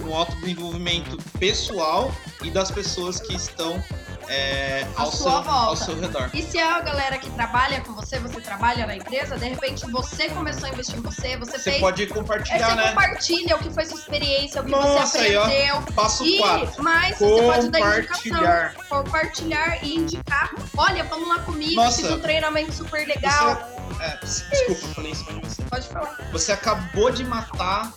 no 0.00 0.14
autodesenvolvimento 0.14 1.16
pessoal 1.40 2.14
e 2.44 2.50
das 2.50 2.70
pessoas 2.70 3.18
que 3.18 3.34
estão 3.34 3.82
é, 4.28 4.86
ao, 4.96 5.10
sua 5.10 5.42
seu, 5.42 5.50
ao 5.52 5.76
seu 5.76 6.00
redor. 6.00 6.30
E 6.34 6.42
se 6.42 6.58
é 6.58 6.62
a 6.62 6.80
galera 6.80 7.18
que 7.18 7.30
trabalha 7.30 7.80
com 7.80 7.94
você, 7.94 8.18
você 8.18 8.40
trabalha 8.40 8.86
na 8.86 8.96
empresa, 8.96 9.36
de 9.38 9.48
repente 9.48 9.90
você 9.90 10.28
começou 10.28 10.68
a 10.68 10.72
investir 10.72 10.96
em 10.98 11.00
você, 11.00 11.36
você, 11.36 11.52
Você 11.58 11.70
fez. 11.70 11.80
pode 11.80 12.06
compartilhar, 12.08 12.68
você 12.70 12.74
né? 12.74 12.88
compartilha 12.90 13.56
o 13.56 13.58
que 13.58 13.70
foi 13.70 13.84
sua 13.86 13.98
experiência, 13.98 14.60
o 14.60 14.64
que 14.64 14.70
Nossa, 14.70 15.06
você 15.06 15.18
aí, 15.18 15.36
ó. 15.36 15.42
aprendeu. 15.44 15.82
Passo 15.94 16.24
E 16.24 16.38
4. 16.38 16.82
mais 16.82 17.18
você 17.18 17.42
pode 17.42 17.68
dar 17.70 17.98
indicação. 17.98 18.70
Compartilhar. 18.88 19.84
E 19.84 19.96
indicar. 19.96 20.50
Olha, 20.76 21.04
vamos 21.04 21.28
lá 21.28 21.38
comigo, 21.40 21.74
Nossa. 21.76 22.02
fiz 22.02 22.10
um 22.10 22.20
treinamento 22.20 22.72
super 22.72 23.06
legal. 23.06 23.56
Você, 23.88 24.02
é, 24.02 24.18
desculpa, 24.56 24.86
eu 24.86 24.94
falei 24.94 25.12
isso 25.12 25.24
pra 25.24 25.34
você. 25.34 25.62
Pode 25.62 25.88
falar. 25.88 26.16
Você 26.32 26.52
acabou 26.52 27.10
de 27.10 27.24
matar 27.24 27.92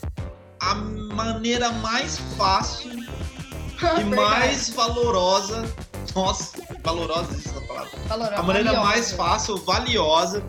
a 0.59 0.75
maneira 0.75 1.71
mais 1.71 2.17
fácil 2.37 2.91
e 3.99 4.03
mais 4.03 4.69
valorosa. 4.69 5.63
Nossa, 6.15 6.57
valorosa 6.83 7.31
existe 7.31 7.49
essa 7.49 7.61
palavra. 7.61 7.91
Valorosa, 8.07 8.35
A 8.35 8.43
maneira 8.43 8.71
valiosa. 8.71 8.89
mais 8.89 9.11
fácil, 9.13 9.57
valiosa 9.57 10.43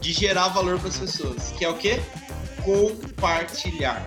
de 0.00 0.12
gerar 0.12 0.48
valor 0.48 0.78
para 0.78 0.88
as 0.88 0.98
pessoas, 0.98 1.52
que 1.58 1.64
é 1.64 1.68
o 1.68 1.76
quê? 1.76 2.00
Compartilhar. 2.64 4.06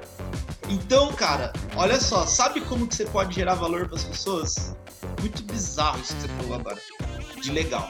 Então, 0.69 1.11
cara, 1.13 1.51
olha 1.75 1.99
só, 1.99 2.25
sabe 2.25 2.61
como 2.61 2.87
que 2.87 2.95
você 2.95 3.05
pode 3.05 3.35
gerar 3.35 3.55
valor 3.55 3.87
para 3.87 3.97
as 3.97 4.05
pessoas? 4.05 4.75
Muito 5.19 5.43
bizarro 5.43 5.99
isso 5.99 6.15
que 6.15 6.21
você 6.21 6.27
falou 6.29 6.55
agora, 6.55 6.77
de 7.41 7.51
legal. 7.51 7.89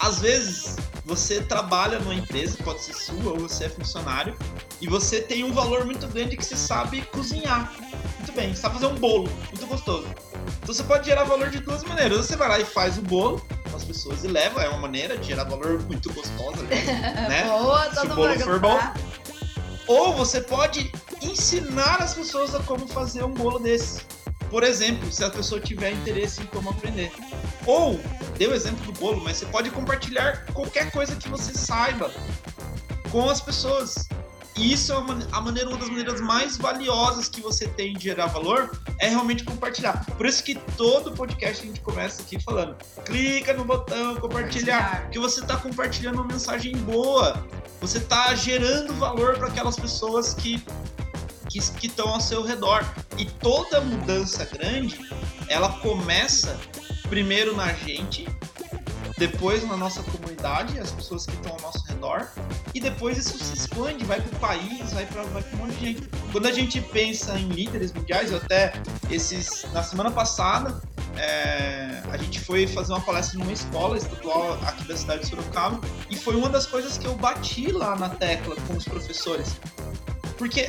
Às 0.00 0.18
vezes 0.20 0.76
você 1.04 1.40
trabalha 1.40 2.00
numa 2.00 2.14
empresa, 2.14 2.58
pode 2.64 2.82
ser 2.82 2.94
sua 2.94 3.32
ou 3.32 3.38
você 3.38 3.66
é 3.66 3.68
funcionário, 3.68 4.36
e 4.80 4.88
você 4.88 5.20
tem 5.20 5.44
um 5.44 5.52
valor 5.52 5.84
muito 5.84 6.04
grande 6.08 6.36
que 6.36 6.44
você 6.44 6.56
sabe 6.56 7.02
cozinhar. 7.12 7.72
Muito 8.18 8.32
bem, 8.32 8.52
você 8.52 8.62
sabe 8.62 8.74
fazer 8.74 8.86
um 8.86 8.96
bolo, 8.96 9.30
muito 9.46 9.66
gostoso. 9.68 10.08
Então 10.62 10.74
você 10.74 10.82
pode 10.82 11.06
gerar 11.06 11.24
valor 11.24 11.50
de 11.50 11.60
duas 11.60 11.82
maneiras. 11.84 12.18
Você 12.18 12.36
vai 12.36 12.48
lá 12.48 12.58
e 12.58 12.64
faz 12.64 12.98
o 12.98 13.02
bolo 13.02 13.44
com 13.70 13.76
as 13.76 13.84
pessoas 13.84 14.24
e 14.24 14.28
leva, 14.28 14.62
é 14.62 14.68
uma 14.68 14.78
maneira 14.78 15.16
de 15.16 15.28
gerar 15.28 15.44
valor 15.44 15.80
muito 15.82 16.12
gostosa, 16.12 16.62
né? 16.62 17.44
Boa, 17.48 17.90
Se 17.92 18.06
o 18.06 18.14
bolo 18.14 18.38
for 18.40 18.60
gostar. 18.60 18.94
Ou 19.86 20.12
você 20.14 20.40
pode 20.40 20.90
ensinar 21.22 22.02
as 22.02 22.14
pessoas 22.14 22.54
a 22.54 22.60
como 22.60 22.86
fazer 22.88 23.24
um 23.24 23.32
bolo 23.32 23.58
desse. 23.58 24.02
Por 24.50 24.62
exemplo, 24.62 25.10
se 25.12 25.24
a 25.24 25.30
pessoa 25.30 25.60
tiver 25.60 25.92
interesse 25.92 26.42
em 26.42 26.46
como 26.46 26.70
aprender. 26.70 27.12
Ou, 27.64 28.00
deu 28.38 28.50
o 28.50 28.54
exemplo 28.54 28.92
do 28.92 28.98
bolo, 28.98 29.20
mas 29.22 29.38
você 29.38 29.46
pode 29.46 29.70
compartilhar 29.70 30.44
qualquer 30.52 30.90
coisa 30.90 31.16
que 31.16 31.28
você 31.28 31.52
saiba 31.52 32.10
com 33.10 33.28
as 33.28 33.40
pessoas. 33.40 34.08
E 34.56 34.72
isso 34.72 34.92
é 34.92 34.96
uma, 34.96 35.18
a 35.32 35.40
maneira, 35.40 35.68
uma 35.68 35.78
das 35.78 35.88
maneiras 35.88 36.20
mais 36.20 36.56
valiosas 36.56 37.28
que 37.28 37.40
você 37.40 37.68
tem 37.68 37.92
de 37.92 38.04
gerar 38.04 38.26
valor 38.26 38.70
é 38.98 39.08
realmente 39.08 39.44
compartilhar. 39.44 40.04
Por 40.16 40.24
isso 40.24 40.42
que 40.42 40.54
todo 40.54 41.12
podcast 41.12 41.62
a 41.62 41.66
gente 41.66 41.80
começa 41.80 42.22
aqui 42.22 42.40
falando: 42.42 42.74
clica 43.04 43.52
no 43.52 43.64
botão 43.64 44.16
compartilhar, 44.16 45.02
porque 45.02 45.18
você 45.18 45.40
está 45.40 45.56
compartilhando 45.56 46.16
uma 46.16 46.26
mensagem 46.26 46.76
boa. 46.78 47.46
Você 47.80 47.98
está 47.98 48.34
gerando 48.34 48.94
valor 48.94 49.36
para 49.36 49.48
aquelas 49.48 49.76
pessoas 49.76 50.32
que 50.32 50.64
que 51.50 51.60
que 51.72 51.86
estão 51.86 52.08
ao 52.08 52.20
seu 52.20 52.42
redor. 52.42 52.84
E 53.18 53.26
toda 53.26 53.80
mudança 53.80 54.44
grande, 54.46 54.98
ela 55.48 55.68
começa 55.80 56.58
primeiro 57.08 57.54
na 57.54 57.72
gente, 57.72 58.26
depois 59.16 59.66
na 59.66 59.76
nossa 59.76 60.02
comunidade, 60.02 60.78
as 60.78 60.90
pessoas 60.90 61.24
que 61.24 61.32
estão 61.32 61.52
ao 61.52 61.60
nosso 61.60 61.84
redor, 61.86 62.28
e 62.74 62.80
depois 62.80 63.16
isso 63.16 63.38
se 63.42 63.54
expande, 63.54 64.04
vai 64.04 64.20
para 64.20 64.36
o 64.36 64.40
país, 64.40 64.92
vai 64.92 65.06
para 65.06 65.22
vai 65.24 65.44
um 65.54 65.56
monte 65.56 65.74
de 65.74 65.86
gente. 65.86 66.08
Quando 66.32 66.46
a 66.46 66.52
gente 66.52 66.80
pensa 66.80 67.38
em 67.38 67.48
líderes 67.48 67.92
mundiais, 67.92 68.32
até 68.32 68.74
esses 69.10 69.64
na 69.72 69.82
semana 69.82 70.10
passada 70.10 70.80
é, 71.16 72.02
a 72.10 72.16
gente 72.18 72.40
foi 72.40 72.66
fazer 72.66 72.92
uma 72.92 73.00
palestra 73.00 73.38
numa 73.38 73.52
escola 73.52 73.96
estadual 73.96 74.58
aqui 74.66 74.84
da 74.84 74.96
cidade 74.96 75.22
de 75.22 75.28
Sorocaba 75.28 75.80
e 76.10 76.16
foi 76.16 76.36
uma 76.36 76.48
das 76.48 76.66
coisas 76.66 76.98
que 76.98 77.06
eu 77.06 77.14
bati 77.14 77.72
lá 77.72 77.96
na 77.96 78.10
tecla 78.10 78.54
com 78.66 78.74
os 78.74 78.84
professores. 78.84 79.56
Porque 80.36 80.68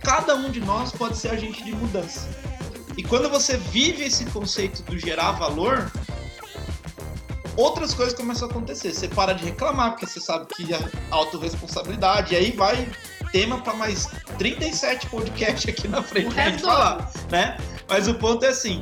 cada 0.00 0.34
um 0.34 0.50
de 0.50 0.60
nós 0.60 0.92
pode 0.92 1.16
ser 1.16 1.30
agente 1.30 1.64
de 1.64 1.72
mudança. 1.72 2.28
E 2.96 3.02
quando 3.02 3.30
você 3.30 3.56
vive 3.56 4.04
esse 4.04 4.24
conceito 4.26 4.82
do 4.82 4.98
gerar 4.98 5.32
valor, 5.32 5.90
outras 7.58 7.92
coisas 7.92 8.14
começam 8.14 8.48
a 8.48 8.50
acontecer. 8.50 8.94
Você 8.94 9.08
para 9.08 9.32
de 9.32 9.44
reclamar, 9.44 9.90
porque 9.90 10.06
você 10.06 10.20
sabe 10.20 10.46
que 10.54 10.72
é 10.72 10.80
autorresponsabilidade, 11.10 12.32
e 12.32 12.36
aí 12.36 12.52
vai 12.52 12.88
tema 13.32 13.60
para 13.60 13.74
mais 13.74 14.08
37 14.38 15.08
podcasts 15.08 15.68
aqui 15.68 15.88
na 15.88 16.02
frente 16.02 16.32
pra 16.32 16.44
gente 16.44 16.52
resto 16.52 16.66
falar, 16.66 17.12
né? 17.30 17.58
Mas 17.88 18.08
o 18.08 18.14
ponto 18.14 18.44
é 18.44 18.48
assim, 18.48 18.80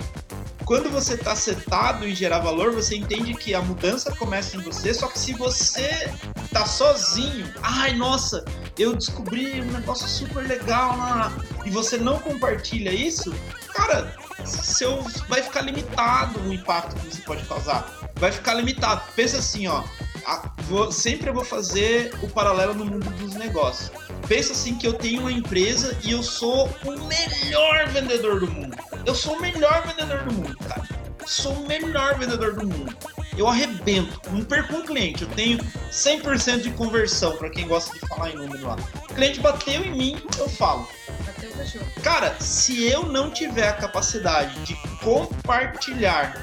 quando 0.64 0.90
você 0.90 1.14
está 1.14 1.34
setado 1.34 2.06
em 2.06 2.14
gerar 2.14 2.40
valor, 2.40 2.72
você 2.72 2.96
entende 2.96 3.34
que 3.34 3.54
a 3.54 3.62
mudança 3.62 4.14
começa 4.14 4.56
em 4.56 4.60
você, 4.60 4.92
só 4.92 5.08
que 5.08 5.18
se 5.18 5.32
você 5.32 6.12
tá 6.52 6.66
sozinho, 6.66 7.52
ai 7.62 7.94
nossa, 7.94 8.44
eu 8.78 8.94
descobri 8.94 9.60
um 9.60 9.72
negócio 9.72 10.06
super 10.06 10.46
legal 10.46 10.96
lá, 10.96 11.32
e 11.64 11.70
você 11.70 11.96
não 11.96 12.18
compartilha 12.18 12.90
isso, 12.90 13.34
cara, 13.76 14.14
seu, 14.44 15.02
vai 15.28 15.42
ficar 15.42 15.60
limitado 15.62 16.40
o 16.40 16.52
impacto 16.52 16.96
que 16.96 17.06
você 17.14 17.22
pode 17.22 17.44
causar. 17.44 17.86
Vai 18.16 18.32
ficar 18.32 18.54
limitado. 18.54 19.02
Pensa 19.14 19.38
assim, 19.38 19.66
ó. 19.66 19.82
a- 20.26 20.50
vou- 20.62 20.90
sempre 20.90 21.30
eu 21.30 21.34
vou 21.34 21.44
fazer 21.44 22.12
o 22.20 22.28
paralelo 22.28 22.74
no 22.74 22.84
mundo 22.84 23.08
dos 23.10 23.34
negócios. 23.34 23.92
Pensa 24.26 24.52
assim 24.54 24.74
que 24.76 24.84
eu 24.84 24.92
tenho 24.94 25.20
uma 25.20 25.30
empresa 25.30 25.96
e 26.02 26.10
eu 26.10 26.20
sou 26.22 26.68
o 26.84 26.90
melhor 27.06 27.86
vendedor 27.90 28.40
do 28.40 28.50
mundo. 28.50 28.76
Eu 29.04 29.14
sou 29.14 29.36
o 29.36 29.40
melhor 29.40 29.86
vendedor 29.86 30.24
do 30.24 30.32
mundo, 30.34 30.56
cara. 30.68 30.82
Sou 31.26 31.52
o 31.52 31.68
melhor 31.68 32.18
vendedor 32.18 32.54
do 32.56 32.66
mundo. 32.66 32.96
Eu 33.36 33.46
arrebento, 33.46 34.20
não 34.30 34.42
perco 34.42 34.74
um 34.74 34.82
cliente. 34.82 35.22
Eu 35.22 35.28
tenho 35.28 35.58
100% 35.90 36.62
de 36.62 36.70
conversão, 36.70 37.36
para 37.36 37.50
quem 37.50 37.66
gosta 37.68 37.92
de 37.92 38.00
falar 38.06 38.30
em 38.30 38.36
número 38.36 38.66
lá. 38.66 38.76
O 39.10 39.14
cliente 39.14 39.40
bateu 39.40 39.84
em 39.84 39.96
mim, 39.96 40.22
eu 40.38 40.48
falo. 40.48 40.88
Bateu 41.24 41.50
cachorro. 41.50 41.86
Cara, 42.02 42.34
se 42.40 42.84
eu 42.84 43.04
não 43.06 43.30
tiver 43.30 43.68
a 43.68 43.74
capacidade 43.74 44.58
de 44.60 44.74
compartilhar 45.02 46.34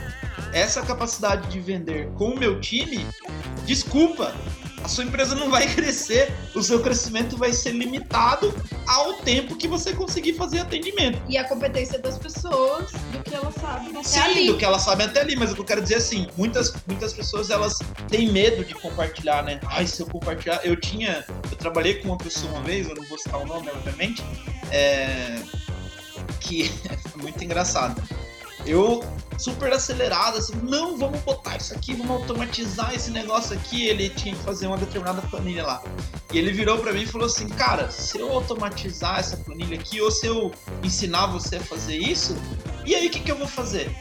essa 0.54 0.84
capacidade 0.84 1.50
de 1.50 1.60
vender 1.60 2.10
com 2.14 2.30
o 2.30 2.40
meu 2.40 2.60
time, 2.60 3.06
desculpa, 3.66 4.34
a 4.84 4.88
sua 4.88 5.04
empresa 5.04 5.36
não 5.36 5.50
vai 5.50 5.68
crescer, 5.74 6.32
o 6.54 6.62
seu 6.62 6.82
crescimento 6.82 7.38
vai 7.38 7.54
ser 7.54 7.72
limitado 7.72 8.54
ao 8.88 9.14
tempo 9.14 9.56
que 9.56 9.68
você 9.68 9.94
conseguir 9.94 10.34
fazer 10.34 10.60
atendimento. 10.60 11.22
E 11.28 11.38
a 11.38 11.48
competência 11.48 11.98
das 12.00 12.18
pessoas 12.18 12.92
do 13.12 13.24
que 13.24 13.34
elas 13.34 13.56
sabem 13.56 13.92
até 13.92 14.04
Sim, 14.04 14.20
ali. 14.20 14.48
do 14.48 14.58
que 14.58 14.66
elas 14.66 14.82
sabem 14.82 15.08
até 15.08 15.22
ali, 15.22 15.36
mas 15.36 15.52
o 15.52 15.56
que 15.56 15.62
eu 15.62 15.66
quero 15.66 15.82
dizer 15.82 15.96
é 15.96 15.98
assim, 15.98 16.28
muitas, 16.38 16.74
muitas 16.86 17.14
pessoas 17.14 17.50
elas 17.50 17.80
têm 18.10 18.32
medo 18.32 18.64
de 18.66 18.74
compartilhar, 18.74 19.44
né? 19.44 19.60
Ai, 19.68 19.88
se 19.88 20.02
eu 20.02 20.08
compartilhar, 20.08 20.60
eu 20.64 20.76
tinha, 20.76 21.26
eu 21.50 21.58
trabalhei 21.58 21.96
com 21.96 22.10
uma 22.10 22.18
pessoa 22.18 22.52
uma 22.52 22.64
vez, 22.64 22.88
eu 22.88 22.96
não 22.96 23.04
vou 23.06 23.18
citar 23.18 23.40
o 23.40 23.46
nome, 23.46 23.70
obviamente, 23.70 24.22
é, 24.72 25.40
que 26.40 26.70
é 26.90 27.22
muito 27.22 27.44
engraçado. 27.44 28.02
Eu 28.66 29.04
super 29.38 29.72
acelerado, 29.74 30.38
assim, 30.38 30.54
não, 30.64 30.98
vamos 30.98 31.20
botar 31.22 31.58
isso 31.58 31.74
aqui, 31.74 31.94
vamos 31.94 32.22
automatizar 32.22 32.94
esse 32.94 33.12
negócio 33.12 33.56
aqui. 33.56 33.86
Ele 33.86 34.10
tinha 34.10 34.36
que 34.36 34.42
fazer 34.44 34.68
uma 34.68 34.78
determinada 34.78 35.22
planilha 35.24 35.66
lá. 35.66 35.84
E 36.32 36.38
ele 36.38 36.52
virou 36.52 36.78
pra 36.80 36.94
mim 36.94 37.04
e 37.04 37.08
falou 37.08 37.28
assim: 37.28 37.48
Cara, 37.50 37.90
se 37.92 38.20
eu 38.20 38.32
automatizar 38.32 39.20
essa 39.20 39.38
planilha 39.38 39.78
aqui, 39.78 40.02
ou 40.02 40.12
se 40.12 40.28
eu 40.28 40.52
ensinar 40.84 41.28
você 41.28 41.58
a 41.58 41.62
fazer 41.62 41.98
isso, 41.98 42.36
e 42.86 42.96
aí 42.96 43.08
o 43.08 43.10
que, 43.10 43.20
que 43.20 43.32
eu 43.32 43.38
vou 43.38 43.48
fazer? 43.48 43.96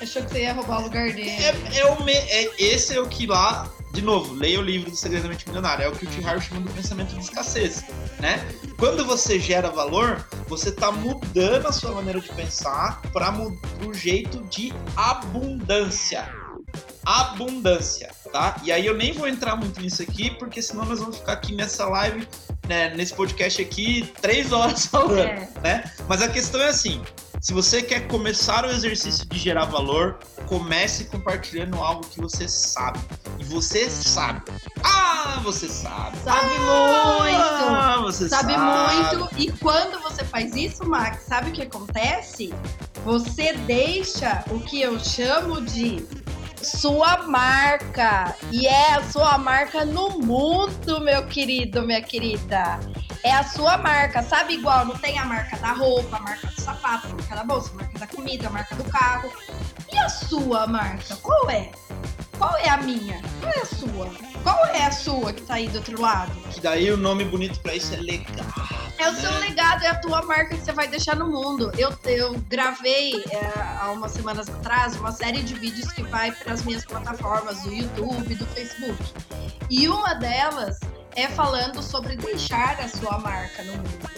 Achou 0.00 0.22
que 0.22 0.30
você 0.30 0.42
ia 0.42 0.52
roubar 0.52 0.80
o 0.80 0.82
lugar 0.84 1.06
dele. 1.12 1.30
É, 1.30 1.78
é 1.78 1.86
o 1.86 2.04
me, 2.04 2.12
é, 2.12 2.50
esse 2.58 2.94
é 2.94 3.00
o 3.00 3.06
que 3.06 3.26
lá, 3.26 3.68
de 3.92 4.02
novo, 4.02 4.34
leia 4.34 4.60
o 4.60 4.62
livro 4.62 4.90
do 4.90 4.96
Segredamente 4.96 5.46
Milionário, 5.48 5.84
é 5.84 5.88
o 5.88 5.92
que 5.92 6.04
o 6.04 6.08
Tim 6.08 6.22
Harvey 6.22 6.46
chama 6.46 6.60
do 6.60 6.70
pensamento 6.70 7.14
de 7.14 7.20
escassez, 7.20 7.82
né? 8.18 8.44
Quando 8.78 9.04
você 9.04 9.38
gera 9.38 9.70
valor, 9.70 10.26
você 10.48 10.68
está 10.68 10.92
mudando 10.92 11.66
a 11.66 11.72
sua 11.72 11.92
maneira 11.92 12.20
de 12.20 12.28
pensar 12.32 13.00
para 13.12 13.32
o 13.84 13.94
jeito 13.94 14.42
de 14.44 14.72
abundância. 14.94 16.28
Abundância, 17.04 18.10
tá? 18.32 18.60
E 18.64 18.72
aí 18.72 18.84
eu 18.84 18.94
nem 18.94 19.12
vou 19.12 19.28
entrar 19.28 19.54
muito 19.56 19.80
nisso 19.80 20.02
aqui, 20.02 20.30
porque 20.30 20.60
senão 20.60 20.84
nós 20.84 20.98
vamos 20.98 21.18
ficar 21.18 21.34
aqui 21.34 21.54
nessa 21.54 21.86
live, 21.86 22.26
né, 22.68 22.92
nesse 22.94 23.14
podcast 23.14 23.62
aqui, 23.62 24.12
três 24.20 24.52
horas 24.52 24.86
falando 24.90 25.18
É. 25.20 25.48
né? 25.62 25.92
Mas 26.08 26.20
a 26.20 26.28
questão 26.28 26.60
é 26.60 26.68
assim: 26.68 27.00
se 27.40 27.52
você 27.52 27.82
quer 27.82 28.06
começar 28.08 28.64
o 28.64 28.70
exercício 28.70 29.26
de 29.28 29.38
gerar 29.38 29.66
valor, 29.66 30.18
comece 30.46 31.04
compartilhando 31.04 31.76
algo 31.76 32.06
que 32.06 32.20
você 32.20 32.48
sabe. 32.48 32.98
E 33.38 33.44
você 33.44 33.90
sabe. 33.90 34.42
Ah, 34.82 35.40
você 35.42 35.68
sabe. 35.68 36.16
Sabe 36.24 36.58
muito. 36.58 37.66
Ah, 37.68 37.98
você 38.02 38.28
Sabe 38.28 38.54
sabe. 38.54 39.16
muito. 39.16 39.30
E 39.36 39.52
quando 39.58 40.00
você 40.02 40.24
faz 40.24 40.54
isso, 40.56 40.88
Max, 40.88 41.24
sabe 41.26 41.50
o 41.50 41.52
que 41.52 41.62
acontece? 41.62 42.52
Você 43.04 43.52
deixa 43.52 44.44
o 44.50 44.58
que 44.60 44.80
eu 44.80 44.98
chamo 44.98 45.60
de 45.60 46.04
sua 46.62 47.22
marca. 47.26 48.34
E 48.50 48.66
é 48.66 48.94
a 48.94 49.02
sua 49.04 49.38
marca 49.38 49.84
no 49.84 50.10
mundo, 50.18 51.00
meu 51.00 51.26
querido, 51.26 51.82
minha 51.82 52.02
querida. 52.02 52.78
É 53.22 53.32
a 53.32 53.44
sua 53.44 53.76
marca, 53.78 54.22
sabe? 54.22 54.54
Igual 54.54 54.84
não 54.84 54.96
tem 54.96 55.18
a 55.18 55.24
marca 55.24 55.56
da 55.56 55.72
roupa, 55.72 56.16
a 56.16 56.20
marca 56.20 56.46
do 56.46 56.60
sapato, 56.60 57.08
a 57.08 57.10
marca 57.10 57.34
da 57.34 57.44
bolsa, 57.44 57.70
a 57.72 57.74
marca 57.74 57.98
da 57.98 58.06
comida, 58.06 58.48
a 58.48 58.50
marca 58.50 58.74
do 58.74 58.84
carro. 58.84 59.30
E 59.92 59.98
a 59.98 60.08
sua 60.08 60.66
marca? 60.66 61.16
Qual 61.16 61.50
é? 61.50 61.70
Qual 62.38 62.56
é 62.58 62.68
a 62.68 62.76
minha? 62.76 63.22
Qual 63.40 63.52
é 63.52 63.60
a 63.60 63.64
sua? 63.64 64.10
Qual 64.42 64.66
é 64.66 64.84
a 64.84 64.92
sua 64.92 65.32
que 65.32 65.42
tá 65.42 65.54
aí 65.54 65.68
do 65.68 65.78
outro 65.78 66.00
lado? 66.00 66.32
Que 66.50 66.60
daí 66.60 66.90
o 66.90 66.96
nome 66.96 67.24
bonito 67.24 67.58
pra 67.60 67.74
isso 67.74 67.94
é 67.94 67.96
legal. 67.96 68.46
É 68.98 69.10
o 69.10 69.14
seu 69.14 69.30
né? 69.32 69.40
legado, 69.40 69.82
é 69.84 69.88
a 69.88 69.94
tua 70.00 70.22
marca 70.22 70.54
que 70.56 70.64
você 70.64 70.72
vai 70.72 70.88
deixar 70.88 71.16
no 71.16 71.28
mundo. 71.28 71.70
Eu, 71.76 71.92
eu 72.04 72.34
gravei 72.48 73.14
é, 73.30 73.52
há 73.80 73.90
umas 73.90 74.12
semanas 74.12 74.48
atrás 74.48 74.96
uma 74.96 75.12
série 75.12 75.42
de 75.42 75.54
vídeos 75.54 75.90
que 75.92 76.02
vai 76.02 76.32
para 76.32 76.52
as 76.52 76.62
minhas 76.62 76.84
plataformas 76.84 77.62
do 77.62 77.72
YouTube, 77.72 78.34
do 78.34 78.46
Facebook. 78.46 79.02
E 79.68 79.88
uma 79.88 80.14
delas 80.14 80.78
é 81.16 81.26
falando 81.28 81.82
sobre 81.82 82.14
deixar 82.14 82.78
a 82.78 82.88
sua 82.88 83.18
marca 83.18 83.62
no 83.64 83.72
mundo. 83.72 84.10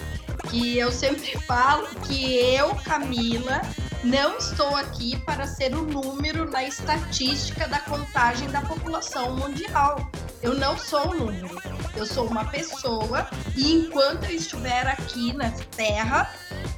Que 0.51 0.77
eu 0.77 0.91
sempre 0.91 1.39
falo 1.47 1.89
que 2.01 2.37
eu, 2.37 2.75
Camila, 2.75 3.63
não 4.03 4.37
estou 4.37 4.77
aqui 4.77 5.17
para 5.25 5.47
ser 5.47 5.75
o 5.75 5.83
número 5.83 6.51
na 6.51 6.65
estatística 6.65 7.67
da 7.69 7.79
contagem 7.81 8.49
da 8.51 8.61
população 8.61 9.37
mundial. 9.37 10.11
Eu 10.43 10.55
não 10.55 10.77
sou 10.77 11.11
o 11.11 11.15
número. 11.15 11.57
Eu 11.97 12.07
sou 12.07 12.27
uma 12.27 12.45
pessoa 12.45 13.29
e 13.57 13.73
enquanto 13.73 14.25
eu 14.25 14.37
estiver 14.37 14.87
aqui 14.87 15.33
na 15.33 15.51
Terra, 15.77 16.33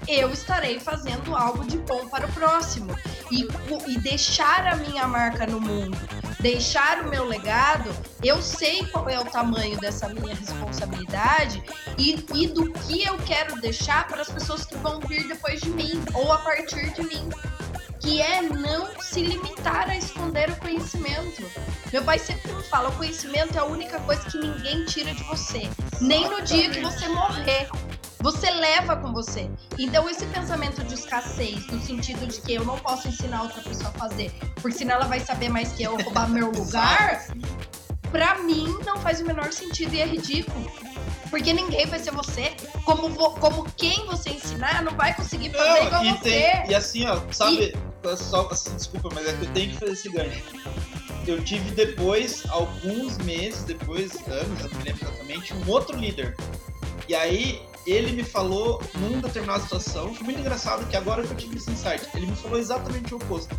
eu 0.08 0.30
estarei 0.30 0.80
fazendo 0.80 1.36
algo 1.36 1.64
de 1.64 1.76
bom 1.78 2.08
para 2.08 2.26
o 2.26 2.32
próximo 2.32 2.96
e, 3.30 3.46
e 3.86 3.98
deixar 3.98 4.66
a 4.66 4.76
minha 4.76 5.06
marca 5.06 5.46
no 5.46 5.60
mundo, 5.60 5.98
deixar 6.40 7.00
o 7.00 7.08
meu 7.08 7.24
legado. 7.24 7.90
Eu 8.22 8.42
sei 8.42 8.86
qual 8.86 9.08
é 9.08 9.18
o 9.18 9.24
tamanho 9.24 9.78
dessa 9.78 10.08
minha 10.08 10.34
responsabilidade 10.34 11.62
e, 11.98 12.24
e 12.34 12.46
do 12.48 12.72
que 12.72 13.02
eu 13.02 13.16
quero 13.18 13.60
deixar 13.60 14.06
para 14.08 14.22
as 14.22 14.28
pessoas 14.28 14.64
que 14.64 14.76
vão 14.76 15.00
vir 15.00 15.26
depois 15.28 15.60
de 15.60 15.70
mim 15.70 16.02
ou 16.14 16.32
a 16.32 16.38
partir 16.38 16.92
de 16.92 17.02
mim 17.02 17.28
que 18.00 18.20
é 18.22 18.40
não 18.40 18.88
se 19.00 19.20
limitar 19.20 19.88
a 19.88 19.96
esconder 19.96 20.50
o 20.50 20.56
conhecimento. 20.56 21.44
Meu 21.92 22.02
pai 22.02 22.18
sempre 22.18 22.52
me 22.52 22.62
fala: 22.62 22.88
o 22.88 22.96
conhecimento 22.96 23.56
é 23.56 23.60
a 23.60 23.64
única 23.64 24.00
coisa 24.00 24.22
que 24.22 24.38
ninguém 24.38 24.84
tira 24.86 25.14
de 25.14 25.22
você, 25.24 25.68
nem 26.00 26.28
no 26.28 26.40
dia 26.42 26.70
que 26.70 26.80
você 26.80 27.06
morrer. 27.08 27.68
Você 28.20 28.50
leva 28.50 28.96
com 28.96 29.12
você. 29.12 29.50
Então, 29.78 30.08
esse 30.08 30.26
pensamento 30.26 30.84
de 30.84 30.94
escassez, 30.94 31.66
no 31.68 31.80
sentido 31.80 32.26
de 32.26 32.40
que 32.40 32.54
eu 32.54 32.64
não 32.64 32.78
posso 32.78 33.08
ensinar 33.08 33.42
outra 33.42 33.62
pessoa 33.62 33.88
a 33.94 33.98
fazer, 33.98 34.30
porque 34.56 34.76
senão 34.76 34.96
ela 34.96 35.06
vai 35.06 35.20
saber 35.20 35.48
mais 35.48 35.72
que 35.72 35.82
eu 35.82 35.96
roubar 35.96 36.28
meu 36.28 36.50
lugar, 36.52 37.26
pra 38.10 38.38
mim 38.42 38.76
não 38.84 38.98
faz 38.98 39.20
o 39.20 39.24
menor 39.24 39.52
sentido 39.52 39.94
e 39.94 40.00
é 40.00 40.06
ridículo. 40.06 40.70
Porque 41.30 41.52
ninguém 41.52 41.86
vai 41.86 41.98
ser 42.00 42.10
você. 42.10 42.52
Como, 42.84 43.08
vo- 43.10 43.30
como 43.36 43.64
quem 43.76 44.04
você 44.06 44.30
ensinar 44.30 44.82
não 44.82 44.92
vai 44.96 45.14
conseguir 45.14 45.50
fazer 45.50 45.84
igual 45.86 46.04
e, 46.04 46.10
você. 46.12 46.18
tem, 46.30 46.70
e 46.70 46.74
assim, 46.74 47.06
ó, 47.06 47.20
sabe, 47.30 47.72
só, 48.16 48.48
assim, 48.50 48.74
desculpa, 48.74 49.08
mas 49.14 49.28
é 49.28 49.32
que 49.34 49.44
eu 49.44 49.50
tenho 49.52 49.70
que 49.70 49.76
fazer 49.78 49.92
esse 49.92 50.08
gancho. 50.08 50.42
Eu 51.26 51.42
tive 51.44 51.70
depois, 51.70 52.42
alguns 52.50 53.16
meses 53.18 53.62
depois, 53.62 54.16
anos, 54.26 54.60
eu 54.60 54.70
não 54.70 54.78
me 54.78 54.84
lembro 54.84 55.06
exatamente, 55.08 55.54
um 55.54 55.70
outro 55.70 55.96
líder. 55.96 56.34
E 57.08 57.14
aí, 57.14 57.62
ele 57.90 58.12
me 58.12 58.24
falou, 58.24 58.82
numa 58.94 59.22
determinada 59.22 59.62
situação, 59.62 60.14
foi 60.14 60.24
muito 60.24 60.40
engraçado 60.40 60.86
que 60.88 60.96
agora 60.96 61.22
que 61.22 61.32
eu 61.32 61.36
tive 61.36 61.56
esse 61.56 61.70
insight, 61.70 62.06
ele 62.14 62.26
me 62.26 62.36
falou 62.36 62.58
exatamente 62.58 63.14
o 63.14 63.16
oposto. 63.16 63.54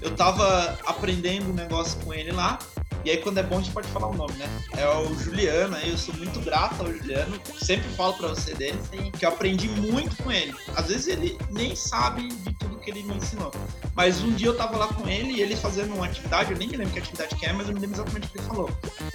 Eu 0.00 0.14
tava 0.14 0.78
aprendendo 0.86 1.50
um 1.50 1.54
negócio 1.54 1.98
com 2.00 2.14
ele 2.14 2.30
lá, 2.32 2.58
e 3.04 3.10
aí 3.10 3.16
quando 3.18 3.38
é 3.38 3.42
bom 3.42 3.58
a 3.58 3.60
gente 3.60 3.72
pode 3.72 3.88
falar 3.88 4.08
o 4.08 4.14
nome, 4.14 4.34
né? 4.34 4.48
É 4.76 4.88
o 4.88 5.14
Juliano, 5.14 5.76
aí 5.76 5.90
eu 5.90 5.98
sou 5.98 6.14
muito 6.14 6.40
grato 6.40 6.80
ao 6.80 6.92
Juliano, 6.92 7.40
sempre 7.60 7.88
falo 7.90 8.14
pra 8.14 8.28
você 8.28 8.54
dele, 8.54 8.78
que 9.18 9.24
eu 9.24 9.28
aprendi 9.28 9.68
muito 9.68 10.16
com 10.22 10.30
ele. 10.30 10.54
Às 10.76 10.88
vezes 10.88 11.08
ele 11.08 11.38
nem 11.50 11.74
sabe 11.74 12.28
de 12.28 12.52
tudo 12.54 12.78
que 12.78 12.90
ele 12.90 13.02
me 13.02 13.14
ensinou. 13.14 13.52
Mas 13.94 14.22
um 14.22 14.32
dia 14.32 14.48
eu 14.48 14.56
tava 14.56 14.76
lá 14.76 14.88
com 14.88 15.08
ele 15.08 15.32
e 15.32 15.42
ele 15.42 15.56
fazendo 15.56 15.94
uma 15.94 16.06
atividade, 16.06 16.52
eu 16.52 16.58
nem 16.58 16.68
me 16.68 16.76
lembro 16.76 16.92
que 16.92 16.98
atividade 16.98 17.34
que 17.34 17.46
é, 17.46 17.52
mas 17.52 17.68
eu 17.68 17.74
me 17.74 17.80
lembro 17.80 17.96
exatamente 17.96 18.26
o 18.26 18.30
que 18.30 18.38
ele 18.38 18.46
falou. 18.46 18.70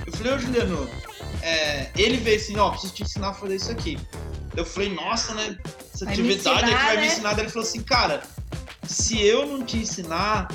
Eu 0.06 0.14
falei, 0.14 0.34
ô 0.34 0.40
Juliano, 0.40 0.90
é, 1.42 1.90
ele 1.98 2.18
veio 2.18 2.38
assim, 2.38 2.58
ó, 2.58 2.72
preciso 2.72 2.94
te 2.94 3.04
ensinar 3.04 3.30
a 3.30 3.34
fazer 3.34 3.56
isso 3.56 3.72
aqui. 3.72 3.98
Eu 4.56 4.66
falei, 4.66 4.94
nossa, 4.94 5.34
né? 5.34 5.58
Essa 5.94 6.06
Vai 6.06 6.14
atividade 6.14 6.50
aqui 6.50 6.66
ensinar, 6.66 6.84
vai 6.84 6.96
me 6.96 7.02
né? 7.02 7.08
ensinar. 7.08 7.34
Daí 7.34 7.46
Ele 7.46 7.52
falou 7.52 7.68
assim, 7.68 7.82
cara, 7.82 8.24
se 8.88 9.22
eu 9.26 9.46
não 9.46 9.66
te 9.66 9.78
ensinar 9.78 10.48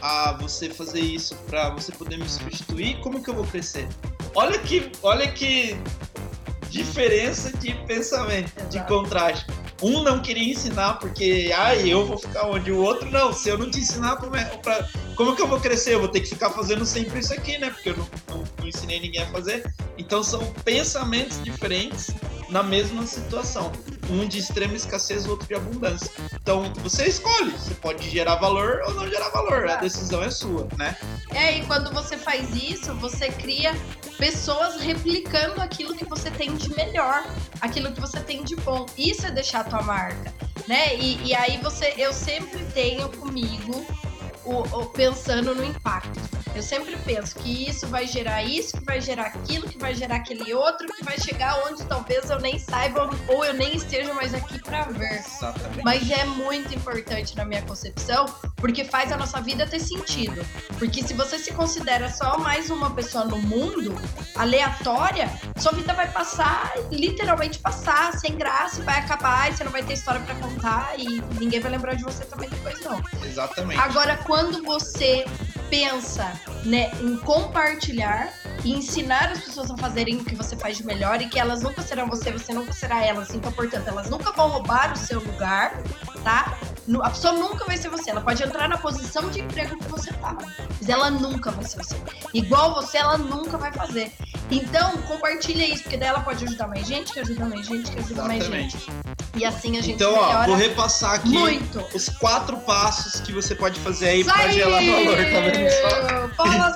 a 0.00 0.32
você 0.40 0.70
fazer 0.70 1.00
isso 1.00 1.34
pra 1.48 1.70
você 1.70 1.92
poder 1.92 2.18
me 2.18 2.28
substituir, 2.28 2.98
como 3.00 3.22
que 3.22 3.30
eu 3.30 3.34
vou 3.34 3.44
crescer? 3.44 3.88
Olha 4.34 4.58
que, 4.58 4.90
olha 5.02 5.30
que 5.30 5.76
diferença 6.70 7.50
de 7.56 7.72
pensamento, 7.86 8.52
de 8.68 8.76
Exato. 8.76 8.92
contraste. 8.94 9.46
Um 9.80 10.02
não 10.02 10.20
queria 10.20 10.52
ensinar 10.52 10.94
porque, 10.94 11.52
ah, 11.56 11.74
eu 11.76 12.04
vou 12.04 12.18
ficar 12.18 12.46
onde? 12.48 12.72
O 12.72 12.78
outro 12.82 13.08
não. 13.10 13.32
Se 13.32 13.48
eu 13.48 13.56
não 13.56 13.70
te 13.70 13.78
ensinar, 13.78 14.16
como, 14.16 14.32
pra- 14.60 14.88
como 15.14 15.36
que 15.36 15.42
eu 15.42 15.46
vou 15.46 15.60
crescer? 15.60 15.94
Eu 15.94 16.00
vou 16.00 16.08
ter 16.08 16.20
que 16.20 16.28
ficar 16.28 16.50
fazendo 16.50 16.84
sempre 16.84 17.20
isso 17.20 17.32
aqui, 17.32 17.58
né? 17.58 17.70
Porque 17.70 17.90
eu 17.90 17.96
não, 17.96 18.08
não- 18.28 18.44
não 18.58 18.66
ensinei 18.68 18.98
ninguém 18.98 19.22
a 19.22 19.26
fazer. 19.26 19.72
Então 19.96 20.22
são 20.24 20.44
pensamentos 20.64 21.40
diferentes 21.44 22.10
na 22.50 22.60
mesma 22.62 23.06
situação. 23.06 23.70
Um 24.10 24.26
de 24.26 24.38
extrema 24.38 24.74
escassez, 24.74 25.26
o 25.26 25.30
outro 25.30 25.46
de 25.46 25.54
abundância. 25.54 26.10
Então 26.40 26.72
você 26.76 27.06
escolhe. 27.06 27.50
Você 27.52 27.74
pode 27.74 28.08
gerar 28.08 28.36
valor 28.36 28.80
ou 28.86 28.94
não 28.94 29.08
gerar 29.08 29.28
valor. 29.30 29.68
A 29.68 29.76
decisão 29.76 30.22
é 30.22 30.30
sua, 30.30 30.66
né? 30.78 30.96
É, 31.34 31.58
e 31.58 31.66
quando 31.66 31.92
você 31.92 32.16
faz 32.16 32.54
isso, 32.54 32.94
você 32.94 33.28
cria 33.28 33.74
pessoas 34.16 34.80
replicando 34.80 35.60
aquilo 35.60 35.94
que 35.94 36.04
você 36.04 36.30
tem 36.30 36.54
de 36.56 36.74
melhor, 36.74 37.24
aquilo 37.60 37.92
que 37.92 38.00
você 38.00 38.20
tem 38.20 38.42
de 38.42 38.56
bom. 38.56 38.86
Isso 38.96 39.26
é 39.26 39.30
deixar 39.30 39.60
a 39.60 39.64
tua 39.64 39.82
marca, 39.82 40.32
né? 40.66 40.96
E, 40.96 41.22
e 41.28 41.34
aí 41.34 41.58
você, 41.58 41.92
eu 41.96 42.12
sempre 42.12 42.64
tenho 42.72 43.08
comigo 43.10 43.84
o, 44.44 44.54
o- 44.78 44.86
pensando 44.86 45.54
no 45.54 45.64
impacto. 45.64 46.37
Eu 46.58 46.62
sempre 46.64 46.96
penso 47.04 47.36
que 47.36 47.70
isso 47.70 47.86
vai 47.86 48.04
gerar 48.04 48.42
isso, 48.42 48.76
que 48.76 48.84
vai 48.84 49.00
gerar 49.00 49.26
aquilo, 49.26 49.68
que 49.68 49.78
vai 49.78 49.94
gerar 49.94 50.16
aquele 50.16 50.52
outro, 50.52 50.88
que 50.88 51.04
vai 51.04 51.16
chegar 51.16 51.56
onde 51.68 51.84
talvez 51.84 52.28
eu 52.30 52.40
nem 52.40 52.58
saiba 52.58 53.08
ou 53.28 53.44
eu 53.44 53.54
nem 53.54 53.76
esteja 53.76 54.12
mais 54.12 54.34
aqui 54.34 54.60
para 54.60 54.82
ver. 54.86 55.20
Exatamente. 55.20 55.84
Mas 55.84 56.10
é 56.10 56.24
muito 56.24 56.74
importante 56.74 57.36
na 57.36 57.44
minha 57.44 57.62
concepção, 57.62 58.26
porque 58.56 58.84
faz 58.84 59.12
a 59.12 59.16
nossa 59.16 59.40
vida 59.40 59.68
ter 59.68 59.78
sentido. 59.78 60.44
Porque 60.80 61.00
se 61.00 61.14
você 61.14 61.38
se 61.38 61.52
considera 61.52 62.10
só 62.10 62.36
mais 62.38 62.70
uma 62.70 62.90
pessoa 62.90 63.24
no 63.24 63.38
mundo, 63.38 63.94
aleatória, 64.34 65.30
sua 65.58 65.70
vida 65.70 65.94
vai 65.94 66.10
passar, 66.10 66.74
literalmente 66.90 67.60
passar, 67.60 68.18
sem 68.18 68.34
graça, 68.34 68.82
vai 68.82 68.98
acabar, 68.98 69.48
e 69.48 69.56
você 69.56 69.62
não 69.62 69.70
vai 69.70 69.84
ter 69.84 69.92
história 69.92 70.20
pra 70.22 70.34
contar, 70.34 70.98
e 70.98 71.20
ninguém 71.38 71.60
vai 71.60 71.70
lembrar 71.70 71.94
de 71.94 72.02
você 72.02 72.24
também 72.24 72.48
depois, 72.48 72.80
não. 72.80 73.00
Exatamente. 73.24 73.80
Agora, 73.80 74.16
quando 74.26 74.60
você 74.64 75.24
pensa 75.70 76.32
né, 76.64 76.90
em 77.00 77.16
compartilhar 77.18 78.32
e 78.64 78.72
ensinar 78.72 79.30
as 79.30 79.40
pessoas 79.40 79.70
a 79.70 79.76
fazerem 79.76 80.16
o 80.16 80.24
que 80.24 80.34
você 80.34 80.56
faz 80.56 80.76
de 80.76 80.84
melhor 80.84 81.20
e 81.20 81.28
que 81.28 81.38
elas 81.38 81.62
nunca 81.62 81.82
serão 81.82 82.08
você, 82.08 82.32
você 82.32 82.52
nunca 82.52 82.72
será 82.72 83.04
elas, 83.04 83.32
então, 83.34 83.52
portanto, 83.52 83.86
elas 83.86 84.10
nunca 84.10 84.32
vão 84.32 84.48
roubar 84.48 84.92
o 84.92 84.96
seu 84.96 85.20
lugar, 85.20 85.82
tá? 86.24 86.56
A 87.02 87.10
pessoa 87.10 87.32
nunca 87.34 87.64
vai 87.64 87.76
ser 87.76 87.88
você. 87.90 88.10
Ela 88.10 88.20
pode 88.20 88.40
entrar 88.42 88.68
na 88.68 88.78
posição 88.78 89.28
de 89.28 89.40
emprego 89.40 89.76
que 89.78 89.88
você 89.88 90.12
tá, 90.14 90.36
mas 90.80 90.88
ela 90.88 91.10
nunca 91.10 91.50
vai 91.50 91.64
ser 91.64 91.78
você. 91.82 91.96
Igual 92.32 92.74
você, 92.74 92.98
ela 92.98 93.18
nunca 93.18 93.58
vai 93.58 93.72
fazer. 93.72 94.12
Então, 94.50 94.96
compartilha 95.02 95.64
isso, 95.66 95.82
porque 95.82 95.98
daí 95.98 96.08
ela 96.08 96.20
pode 96.20 96.42
ajudar 96.44 96.68
mais 96.68 96.86
gente, 96.86 97.12
que 97.12 97.20
ajuda 97.20 97.44
mais 97.44 97.66
gente, 97.66 97.90
que 97.90 97.98
ajuda 97.98 98.24
mais 98.24 98.40
Exatamente. 98.42 98.78
gente. 98.78 98.90
E 99.34 99.44
assim 99.44 99.76
a 99.76 99.82
gente 99.82 99.96
Então, 99.96 100.14
ó, 100.14 100.46
vou 100.46 100.56
repassar 100.56 101.14
aqui 101.16 101.28
muito. 101.28 101.84
os 101.94 102.08
quatro 102.08 102.56
passos 102.58 103.20
que 103.20 103.30
você 103.32 103.54
pode 103.54 103.78
fazer 103.80 104.08
aí 104.08 104.24
aí! 104.26 104.52
gerar 104.52 104.80
valor, 104.80 105.16
tá 105.16 105.40
vendo 105.40 105.70
só? 105.70 106.28
Fala! 106.34 106.74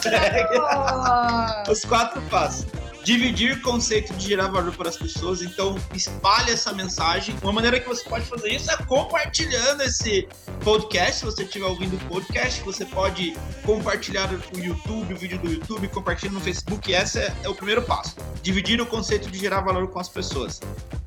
Os 1.70 1.84
quatro 1.84 2.20
passos. 2.22 2.66
Dividir 3.05 3.57
o 3.57 3.61
conceito 3.62 4.14
de 4.14 4.28
gerar 4.28 4.46
valor 4.48 4.72
para 4.76 4.88
as 4.88 4.96
pessoas, 4.96 5.42
então 5.42 5.76
espalhe 5.92 6.53
essa 6.53 6.72
mensagem. 6.72 7.34
Uma 7.42 7.53
maneira 7.53 7.80
que 7.80 7.88
você 7.88 8.09
pode 8.09 8.24
fazer 8.26 8.55
isso 8.55 8.70
é 8.70 8.76
compartilhando 8.84 9.82
esse 9.82 10.28
podcast. 10.62 11.18
Se 11.18 11.24
você 11.24 11.42
estiver 11.42 11.66
ouvindo 11.66 11.96
o 11.96 12.00
podcast, 12.07 12.62
você 12.62 12.84
pode 12.84 13.36
compartilhar 13.64 14.30
o 14.32 14.59
YouTube, 14.59 15.14
o 15.14 15.16
vídeo 15.16 15.38
do 15.38 15.50
YouTube, 15.50 15.88
compartilhar 15.88 16.32
no 16.32 16.40
Facebook. 16.40 16.92
Esse 16.92 17.18
é, 17.18 17.34
é 17.42 17.48
o 17.48 17.55
primeiro 17.55 17.82
passo. 17.82 18.14
Dividir 18.40 18.80
o 18.80 18.86
conceito 18.86 19.28
de 19.28 19.38
gerar 19.38 19.62
valor 19.62 19.88
com 19.88 19.98
as 19.98 20.09
pessoas. 20.09 20.61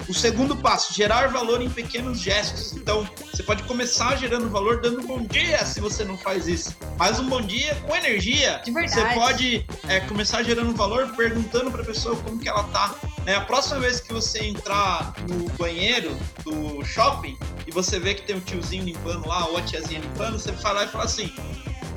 O 0.08 0.14
segundo 0.14 0.56
passo, 0.56 0.94
gerar 0.94 1.28
valor 1.28 1.62
em 1.62 1.70
pequenos 1.70 2.20
gestos. 2.20 2.74
Então, 2.74 3.08
você 3.32 3.42
pode 3.42 3.64
começar 3.64 4.16
gerando 4.16 4.50
valor 4.50 4.80
dando 4.80 5.02
um 5.02 5.06
bom 5.06 5.24
dia 5.24 5.66
se 5.66 5.80
você 5.80 6.04
não 6.04 6.18
faz 6.18 6.48
isso. 6.48 6.76
Mas 6.98 7.20
um 7.20 7.28
bom 7.28 7.42
dia 7.42 7.76
com 7.88 7.96
energia. 7.96 8.62
De 8.64 8.72
verdade. 8.72 8.94
Você 8.96 9.14
pode 9.16 9.66
é, 9.88 10.00
começar 10.02 10.44
gerando 10.44 10.74
valor 10.76 11.08
perguntando 11.16 11.72
pra 11.72 11.84
pessoa 11.84 12.16
como 12.18 12.40
que 12.40 12.48
ela 12.48 12.64
tá. 12.66 12.94
né? 13.26 13.36
A 13.36 13.42
próxima 13.42 13.80
vez 13.80 14.00
que 14.00 14.14
você 14.14 14.46
entrar 14.46 15.14
no 15.28 15.50
banheiro 15.58 16.16
do 16.44 16.84
shopping 16.86 17.38
e 17.66 17.72
você 17.72 18.00
vê 18.00 18.14
que 18.14 18.22
tem 18.22 18.36
um 18.36 18.40
tiozinho 18.42 18.84
limpando 18.84 19.28
lá 19.28 19.48
ou 19.48 19.58
a 19.58 19.62
tiazinha 19.62 20.00
limpando, 20.00 20.38
você 20.40 20.52
vai 20.52 20.74
lá 20.74 20.84
e 20.86 20.88
fala 20.88 21.06
assim: 21.06 21.34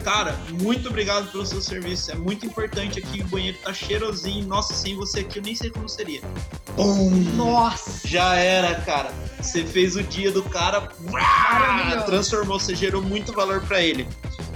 Cara, 0.09 0.33
muito 0.63 0.89
obrigado 0.89 1.31
pelo 1.31 1.45
seu 1.45 1.61
serviço. 1.61 2.11
É 2.11 2.15
muito 2.15 2.47
importante 2.47 2.99
aqui. 2.99 3.21
O 3.21 3.27
banheiro 3.27 3.59
tá 3.63 3.75
cheirosinho. 3.75 4.47
Nossa, 4.47 4.73
sem 4.73 4.97
você 4.97 5.21
aqui 5.21 5.39
eu 5.39 5.43
nem 5.43 5.55
sei 5.55 5.69
como 5.69 5.87
seria. 5.87 6.23
Pum! 6.75 7.11
Nossa! 7.37 8.09
Já 8.09 8.35
era, 8.37 8.75
cara. 8.81 9.13
Você 9.39 9.67
fez 9.67 9.97
o 9.97 10.03
dia 10.03 10.33
do 10.33 10.43
cara. 10.45 10.89
Maravilhoso. 11.11 12.07
Transformou, 12.07 12.59
você 12.59 12.75
gerou 12.75 13.03
muito 13.03 13.35
valor 13.35 13.61
pra 13.61 13.83
ele. 13.83 14.09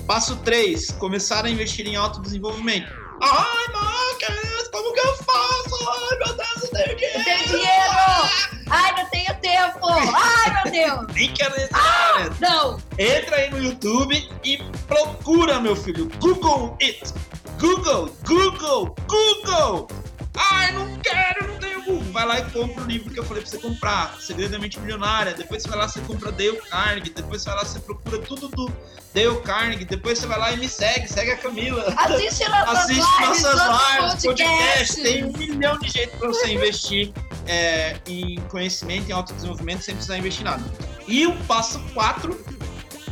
Passo 0.06 0.36
3. 0.36 0.92
Começar 0.92 1.44
a 1.44 1.50
investir 1.50 1.86
em 1.86 1.96
autodesenvolvimento. 1.96 2.90
Ai, 3.20 3.72
Marcos, 3.74 4.68
como 4.72 4.94
que 4.94 5.00
eu 5.00 5.16
faço? 5.16 5.86
Ai, 5.86 6.18
meu 6.18 6.34
Deus, 6.34 6.62
eu 6.62 6.70
tenho 6.70 6.96
dinheiro. 6.96 7.18
Eu 7.18 7.24
tenho 7.24 7.48
dinheiro! 7.48 8.61
Ai, 8.74 8.90
não 8.96 9.10
tenho 9.10 9.34
tempo! 9.40 9.86
Ai, 9.86 10.64
meu 10.64 10.72
Deus! 10.72 11.14
Nem 11.14 11.30
quero 11.34 11.60
entrar, 11.60 12.20
né? 12.20 12.36
Não! 12.40 12.78
Entra 12.98 13.36
aí 13.36 13.50
no 13.50 13.62
YouTube 13.62 14.30
e 14.42 14.56
procura, 14.88 15.60
meu 15.60 15.76
filho. 15.76 16.10
Google 16.18 16.78
it. 16.80 17.12
Google, 17.60 18.10
Google, 18.26 18.96
Google. 19.06 19.88
Ai, 20.36 20.72
não 20.72 20.96
quero, 20.98 21.48
não 21.48 21.58
tenho 21.58 21.84
Google. 21.84 22.12
Vai 22.12 22.26
lá 22.26 22.38
e 22.40 22.50
compra 22.50 22.82
o 22.82 22.86
livro 22.86 23.12
que 23.12 23.18
eu 23.18 23.24
falei 23.24 23.42
pra 23.42 23.50
você 23.50 23.58
comprar. 23.58 24.16
Segredo 24.20 24.52
da 24.52 24.58
Mente 24.58 24.78
Milionária. 24.80 25.34
Depois 25.34 25.62
você 25.62 25.68
vai 25.68 25.78
lá 25.78 25.92
e 25.94 26.00
compra 26.00 26.32
Dale 26.32 26.60
Carnegie. 26.70 27.10
Depois 27.10 27.42
você 27.42 27.50
vai 27.50 27.58
lá 27.58 27.64
você 27.64 27.80
procura 27.80 28.18
tudo 28.18 28.48
do 28.48 28.72
Dale 29.14 29.40
Carnegie. 29.40 29.84
Depois 29.84 30.18
você 30.18 30.26
vai 30.26 30.38
lá 30.38 30.52
e 30.52 30.56
me 30.56 30.68
segue. 30.68 31.08
Segue 31.08 31.32
a 31.32 31.36
Camila. 31.36 31.94
Assiste 31.96 32.48
nossas 32.48 32.78
Assiste 32.90 33.20
lives, 33.20 33.42
nossas 33.42 33.54
lives, 33.54 34.22
podcast. 34.22 34.26
podcasts. 34.26 35.02
Tem 35.02 35.24
um 35.24 35.32
milhão 35.32 35.78
de 35.78 35.88
jeitos 35.88 36.18
pra 36.18 36.28
você 36.28 36.52
investir 36.52 37.12
é, 37.46 37.96
em 38.06 38.40
conhecimento, 38.48 39.08
em 39.08 39.12
autodesenvolvimento, 39.12 39.82
sem 39.82 39.94
precisar 39.94 40.18
investir 40.18 40.44
nada. 40.44 40.62
E 41.06 41.26
o 41.26 41.36
passo 41.44 41.78
4, 41.92 42.62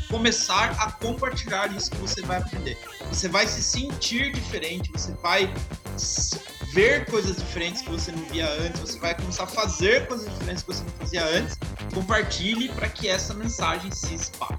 começar 0.09 0.75
a 0.79 0.93
compartilhar 0.93 1.73
isso 1.73 1.91
que 1.91 1.97
você 1.99 2.23
vai 2.23 2.39
aprender. 2.39 2.79
Você 3.11 3.29
vai 3.29 3.47
se 3.47 3.63
sentir 3.63 4.33
diferente, 4.33 4.91
você 4.93 5.13
vai 5.23 5.53
ver 6.73 7.07
coisas 7.07 7.37
diferentes 7.37 7.83
que 7.83 7.91
você 7.91 8.13
não 8.13 8.23
via 8.25 8.49
antes, 8.63 8.81
você 8.81 8.99
vai 8.99 9.15
começar 9.15 9.45
a 9.45 9.47
fazer 9.47 10.07
coisas 10.07 10.31
diferentes 10.33 10.63
que 10.63 10.73
você 10.73 10.83
não 10.83 10.91
fazia 10.93 11.25
antes. 11.25 11.59
Compartilhe 11.95 12.69
para 12.71 12.89
que 12.89 13.09
essa 13.09 13.35
mensagem 13.35 13.91
se 13.91 14.15
espalhe. 14.15 14.59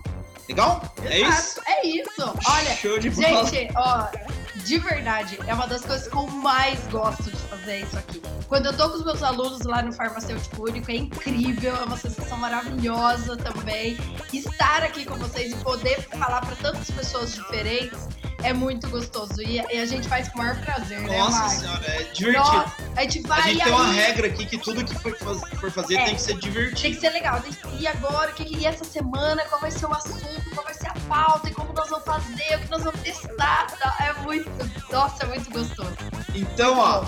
Legal? 0.49 0.93
É 1.03 1.19
isso? 1.19 1.29
Exato, 1.29 1.61
É 1.67 1.87
isso. 1.87 2.33
Olha, 2.45 2.75
Show 2.75 2.99
de 2.99 3.09
bola. 3.09 3.45
Gente, 3.49 3.73
ó, 3.77 4.07
de 4.55 4.77
verdade, 4.79 5.39
é 5.47 5.53
uma 5.53 5.65
das 5.65 5.81
coisas 5.81 6.07
que 6.07 6.15
eu 6.15 6.27
mais 6.27 6.79
gosto 6.87 7.23
de 7.23 7.37
fazer 7.37 7.81
isso 7.81 7.97
aqui. 7.97 8.21
Quando 8.47 8.65
eu 8.65 8.75
tô 8.75 8.89
com 8.89 8.97
os 8.97 9.05
meus 9.05 9.23
alunos 9.23 9.61
lá 9.61 9.81
no 9.81 9.93
Farmacêutico 9.93 10.63
Único, 10.67 10.91
é 10.91 10.95
incrível, 10.95 11.73
é 11.73 11.83
uma 11.85 11.95
sensação 11.95 12.37
maravilhosa 12.37 13.37
também. 13.37 13.97
Estar 14.33 14.83
aqui 14.83 15.05
com 15.05 15.15
vocês 15.15 15.53
e 15.53 15.55
poder 15.57 16.01
falar 16.01 16.41
para 16.41 16.55
tantas 16.57 16.91
pessoas 16.91 17.33
diferentes 17.33 18.09
é 18.43 18.53
muito 18.53 18.89
gostoso. 18.89 19.41
E, 19.41 19.57
e 19.57 19.77
a 19.79 19.85
gente 19.85 20.07
faz 20.07 20.27
com 20.29 20.35
o 20.35 20.37
maior 20.43 20.55
prazer, 20.61 20.99
né, 21.01 21.17
Nossa 21.17 21.31
Marcos? 21.39 21.53
senhora, 21.59 21.85
é 21.87 22.03
divertido. 22.13 22.37
Nossa, 22.55 22.75
a 22.95 23.01
gente 23.01 23.21
vai 23.21 23.39
A 23.39 23.43
gente 23.43 23.63
tem 23.63 23.73
uma 23.73 23.91
regra 23.91 24.27
aqui 24.27 24.45
que 24.45 24.57
tudo 24.57 24.83
que 24.85 24.95
for, 24.95 25.15
for 25.59 25.71
fazer 25.71 25.95
É. 25.95 26.05
tem 26.05 26.15
que 26.15 26.21
ser 26.21 26.31
Tem 26.33 26.39
divertido. 26.39 26.95
que 26.95 26.99
ser 27.01 27.09
legal. 27.11 27.39
Tem 27.41 27.51
que- 27.51 27.61
E 27.81 27.87
agora, 27.87 28.31
o 28.31 28.33
que 28.33 28.43
e 28.43 28.65
essa 28.65 28.83
semana, 28.83 29.43
qual 29.45 29.61
vai 29.61 29.71
ser 29.71 29.85
o 29.85 29.93
assunto, 29.93 30.49
qual 30.53 30.63
vai 30.65 30.73
ser 30.73 30.87
a 30.87 30.93
pauta, 31.07 31.49
e 31.49 31.53
como 31.53 31.73
nós 31.73 31.89
vamos 31.89 32.05
fazer, 32.05 32.55
o 32.55 32.59
que 32.59 32.69
nós 32.71 32.83
vamos 32.83 32.99
testar. 33.01 33.67
É 33.99 34.13
muito, 34.23 34.49
nossa, 34.91 35.23
é 35.23 35.27
muito 35.27 35.49
gostoso. 35.51 35.91
Então, 36.35 36.77
ó, 36.79 37.03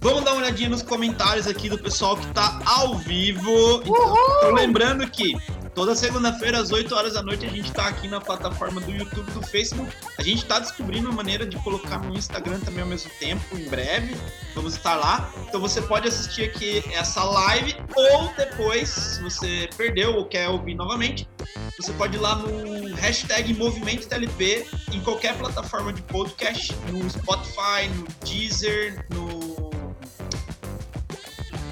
vamos 0.00 0.24
dar 0.24 0.32
uma 0.32 0.40
olhadinha 0.42 0.68
nos 0.68 0.82
comentários 0.82 1.46
aqui 1.46 1.68
do 1.68 1.78
pessoal 1.78 2.16
que 2.16 2.26
tá 2.28 2.58
ao 2.64 2.96
vivo. 2.98 3.80
Então, 3.82 3.92
Uhul! 3.92 4.40
tô 4.40 4.50
lembrando 4.52 5.08
que 5.10 5.34
toda 5.74 5.94
segunda-feira 5.94 6.58
às 6.58 6.70
8 6.70 6.94
horas 6.94 7.14
da 7.14 7.22
noite 7.22 7.46
a 7.46 7.48
gente 7.48 7.72
tá 7.72 7.86
aqui 7.86 8.08
na 8.08 8.20
plataforma 8.20 8.80
do 8.80 8.90
YouTube, 8.90 9.30
do 9.32 9.42
Facebook. 9.42 9.90
A 10.18 10.22
gente 10.22 10.44
tá 10.44 10.58
descobrindo 10.58 11.08
uma 11.08 11.16
maneira 11.16 11.46
de 11.46 11.56
colocar 11.58 11.98
no 11.98 12.16
Instagram 12.16 12.60
também 12.60 12.82
ao 12.82 12.88
mesmo 12.88 13.10
tempo, 13.18 13.56
em 13.56 13.68
breve. 13.68 14.16
Vamos 14.54 14.74
estar 14.74 14.96
lá. 14.96 15.32
Então 15.48 15.60
você 15.60 15.80
pode 15.82 16.08
assistir 16.08 16.44
aqui 16.44 16.82
essa 16.92 17.22
live 17.24 17.76
ou 17.94 18.32
depois, 18.36 18.88
se 18.88 19.22
você 19.22 19.68
perdeu 19.76 20.14
ou 20.14 20.24
quer 20.26 20.48
ouvir 20.48 20.74
novamente, 20.74 21.28
você 21.78 21.92
pode 21.92 22.16
ir 22.16 22.20
lá 22.20 22.36
no 22.36 22.94
hashtag 22.96 23.54
Movimento 23.54 24.06
TLP 24.08 24.66
em 24.92 25.00
qualquer 25.00 25.36
plataforma 25.38 25.92
de 25.92 26.02
podcast, 26.02 26.74
no 26.88 27.08
Spotify, 27.08 27.88
no 27.94 28.06
Deezer, 28.26 29.06
no 29.10 29.70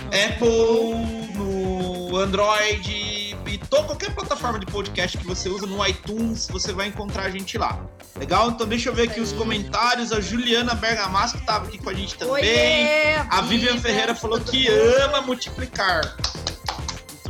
Apple, 0.06 1.34
no 1.34 2.16
Android 2.16 3.27
to, 3.56 3.84
qualquer 3.84 4.14
plataforma 4.14 4.58
de 4.58 4.66
podcast 4.66 5.16
que 5.16 5.24
você 5.24 5.48
usa, 5.48 5.66
no 5.66 5.86
iTunes, 5.86 6.48
você 6.48 6.72
vai 6.72 6.88
encontrar 6.88 7.24
a 7.24 7.30
gente 7.30 7.56
lá. 7.56 7.80
Legal? 8.18 8.50
Então 8.50 8.66
deixa 8.66 8.88
eu 8.88 8.94
ver 8.94 9.08
aqui 9.08 9.20
os 9.20 9.32
comentários. 9.32 10.12
A 10.12 10.20
Juliana 10.20 10.74
Bergamasco 10.74 11.38
estava 11.38 11.66
aqui 11.66 11.78
com 11.78 11.88
a 11.88 11.94
gente 11.94 12.16
também. 12.16 12.34
Oiê, 12.34 13.14
A 13.30 13.40
Vivian 13.42 13.78
Ferreira 13.78 14.14
falou 14.14 14.38
tudo 14.38 14.50
que 14.50 14.68
ama 14.68 15.22
multiplicar. 15.22 16.16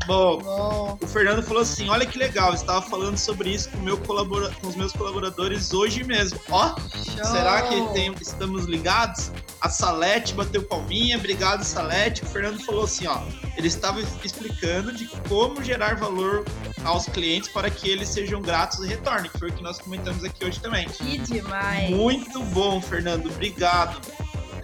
Bom. 0.09 0.97
O 1.03 1.07
Fernando 1.07 1.43
falou 1.43 1.63
assim: 1.63 1.89
olha 1.91 2.07
que 2.07 2.19
legal, 2.19 2.49
eu 2.49 2.55
estava 2.55 2.81
falando 2.83 3.19
sobre 3.19 3.51
isso 3.51 3.69
com, 3.69 3.77
meu 3.79 3.99
colabora- 3.99 4.51
com 4.61 4.67
os 4.69 4.75
meus 4.75 4.91
colaboradores 4.93 5.73
hoje 5.75 6.03
mesmo. 6.03 6.41
Ó, 6.51 6.75
Show. 7.05 7.25
será 7.27 7.63
que 7.63 7.81
tem- 7.93 8.15
estamos 8.21 8.65
ligados? 8.65 9.31
A 9.61 9.69
Salete 9.69 10.33
bateu 10.35 10.63
palminha, 10.63 11.19
obrigado 11.19 11.63
Salete. 11.63 12.23
O 12.23 12.27
Fernando 12.27 12.59
falou 12.65 12.85
assim: 12.85 13.07
ó, 13.07 13.21
ele 13.57 13.69
estava 13.69 14.01
explicando 14.25 14.93
de 14.93 15.07
como 15.29 15.63
gerar 15.63 15.97
valor 15.97 16.45
aos 16.85 17.05
clientes 17.07 17.51
para 17.51 17.69
que 17.69 17.89
eles 17.91 18.09
sejam 18.09 18.41
gratos 18.41 18.79
e 18.81 18.87
retornem, 18.87 19.31
que 19.31 19.39
foi 19.39 19.51
o 19.51 19.53
que 19.53 19.63
nós 19.63 19.79
comentamos 19.79 20.25
aqui 20.25 20.45
hoje 20.45 20.59
também. 20.61 20.89
Que 20.89 21.19
demais. 21.19 21.91
Muito 21.91 22.43
bom, 22.45 22.81
Fernando. 22.81 23.27
Obrigado. 23.27 24.01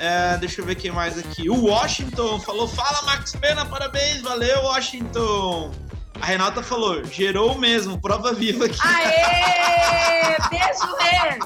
É, 0.05 0.37
deixa 0.37 0.61
eu 0.61 0.67
ver 0.67 0.75
quem 0.75 0.91
mais 0.91 1.19
aqui. 1.19 1.49
O 1.49 1.65
Washington 1.67 2.39
falou: 2.41 2.69
Fala, 2.69 3.03
Max 3.03 3.33
Pena, 3.33 3.65
parabéns, 3.65 4.21
valeu, 4.21 4.63
Washington. 4.65 5.73
A 6.21 6.27
Renata 6.27 6.63
falou: 6.63 7.03
gerou 7.05 7.59
mesmo, 7.59 8.01
prova 8.01 8.33
viva 8.33 8.67
aqui. 8.67 8.79
Aê! 8.83 10.37
Beijo, 10.51 10.97
Rê! 11.01 11.39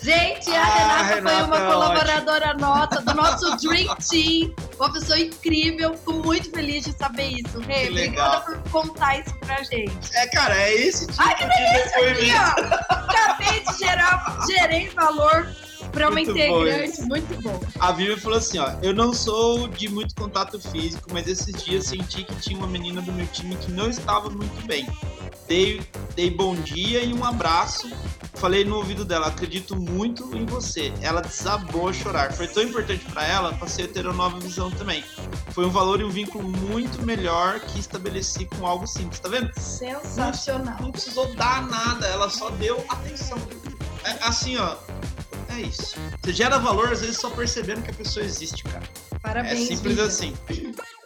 Gente, 0.00 0.48
a 0.50 0.62
Ah, 0.62 1.02
Renata, 1.02 1.14
Renata 1.14 1.36
foi 1.36 1.42
uma 1.44 1.56
é 1.58 1.72
colaboradora 1.72 2.54
nossa, 2.54 3.00
do 3.02 3.14
nosso 3.14 3.56
Dream 3.56 3.94
Team. 3.96 4.54
Uma 4.78 4.92
pessoa 4.92 5.18
incrível. 5.18 5.94
Fico 5.96 6.12
muito 6.12 6.50
feliz 6.50 6.84
de 6.84 6.92
saber 6.92 7.30
isso, 7.44 7.58
Rê. 7.60 7.88
Obrigada 7.88 8.40
por 8.42 8.70
contar 8.70 9.18
isso 9.18 9.34
pra 9.40 9.62
gente. 9.64 10.14
É, 10.14 10.26
cara, 10.28 10.54
é 10.56 10.74
esse 10.74 11.06
tipo 11.06 11.20
Ai, 11.22 11.34
que 11.34 11.44
de 11.44 11.50
delícia 11.50 12.10
aqui, 12.10 12.20
depoimento. 12.26 12.86
ó. 12.90 12.94
Acabei 12.94 13.60
de 13.60 13.78
gerar, 13.78 14.38
gerei 14.46 14.88
valor 14.90 15.48
pra 15.92 16.08
uma 16.08 16.20
integrante. 16.20 17.02
Muito 17.02 17.42
bom. 17.42 17.60
A 17.78 17.92
Vivian 17.92 18.16
falou 18.16 18.38
assim: 18.38 18.58
ó, 18.58 18.72
eu 18.82 18.94
não 18.94 19.12
sou 19.12 19.68
de 19.68 19.88
muito 19.88 20.14
contato 20.14 20.58
físico, 20.60 21.08
mas 21.12 21.26
esses 21.26 21.62
dias 21.62 21.86
senti 21.86 22.24
que 22.24 22.34
tinha 22.36 22.58
uma 22.58 22.66
menina 22.66 23.00
do 23.00 23.12
meu 23.12 23.26
time 23.28 23.56
que 23.56 23.70
não 23.70 23.88
estava 23.88 24.28
muito 24.30 24.66
bem. 24.66 24.86
Dei, 25.46 25.80
dei 26.14 26.30
bom 26.30 26.54
dia 26.54 27.02
e 27.02 27.12
um 27.12 27.24
abraço. 27.24 27.90
Falei 28.34 28.64
no 28.64 28.76
ouvido 28.76 29.04
dela, 29.04 29.26
acredito 29.26 29.74
muito 29.74 30.36
em 30.36 30.46
você. 30.46 30.92
Ela 31.00 31.22
desabou 31.22 31.88
a 31.88 31.92
chorar. 31.92 32.32
Foi 32.32 32.46
tão 32.46 32.62
importante 32.62 33.04
pra 33.06 33.26
ela, 33.26 33.52
passei 33.54 33.86
a 33.86 33.88
ter 33.88 34.06
uma 34.06 34.12
nova 34.12 34.38
visão 34.38 34.70
também. 34.70 35.02
Foi 35.50 35.66
um 35.66 35.70
valor 35.70 36.00
e 36.00 36.04
um 36.04 36.10
vínculo 36.10 36.48
muito 36.48 37.02
melhor 37.02 37.58
que 37.60 37.80
estabeleci 37.80 38.44
com 38.44 38.64
algo 38.64 38.86
simples, 38.86 39.18
tá 39.18 39.28
vendo? 39.28 39.50
Sensacional. 39.58 40.76
Não 40.80 40.92
precisou 40.92 41.34
dar 41.34 41.66
nada, 41.66 42.06
ela 42.06 42.30
só 42.30 42.50
deu 42.50 42.84
atenção. 42.88 43.38
É, 44.04 44.10
assim, 44.22 44.56
ó, 44.56 44.76
é 45.50 45.60
isso. 45.62 45.96
Você 46.22 46.32
gera 46.32 46.58
valor, 46.58 46.92
às 46.92 47.00
vezes, 47.00 47.18
só 47.18 47.30
percebendo 47.30 47.82
que 47.82 47.90
a 47.90 47.94
pessoa 47.94 48.24
existe, 48.24 48.64
cara. 48.64 48.82
Parabéns, 49.22 49.70
É 49.70 49.74
simples 49.74 49.98
assim. 49.98 50.34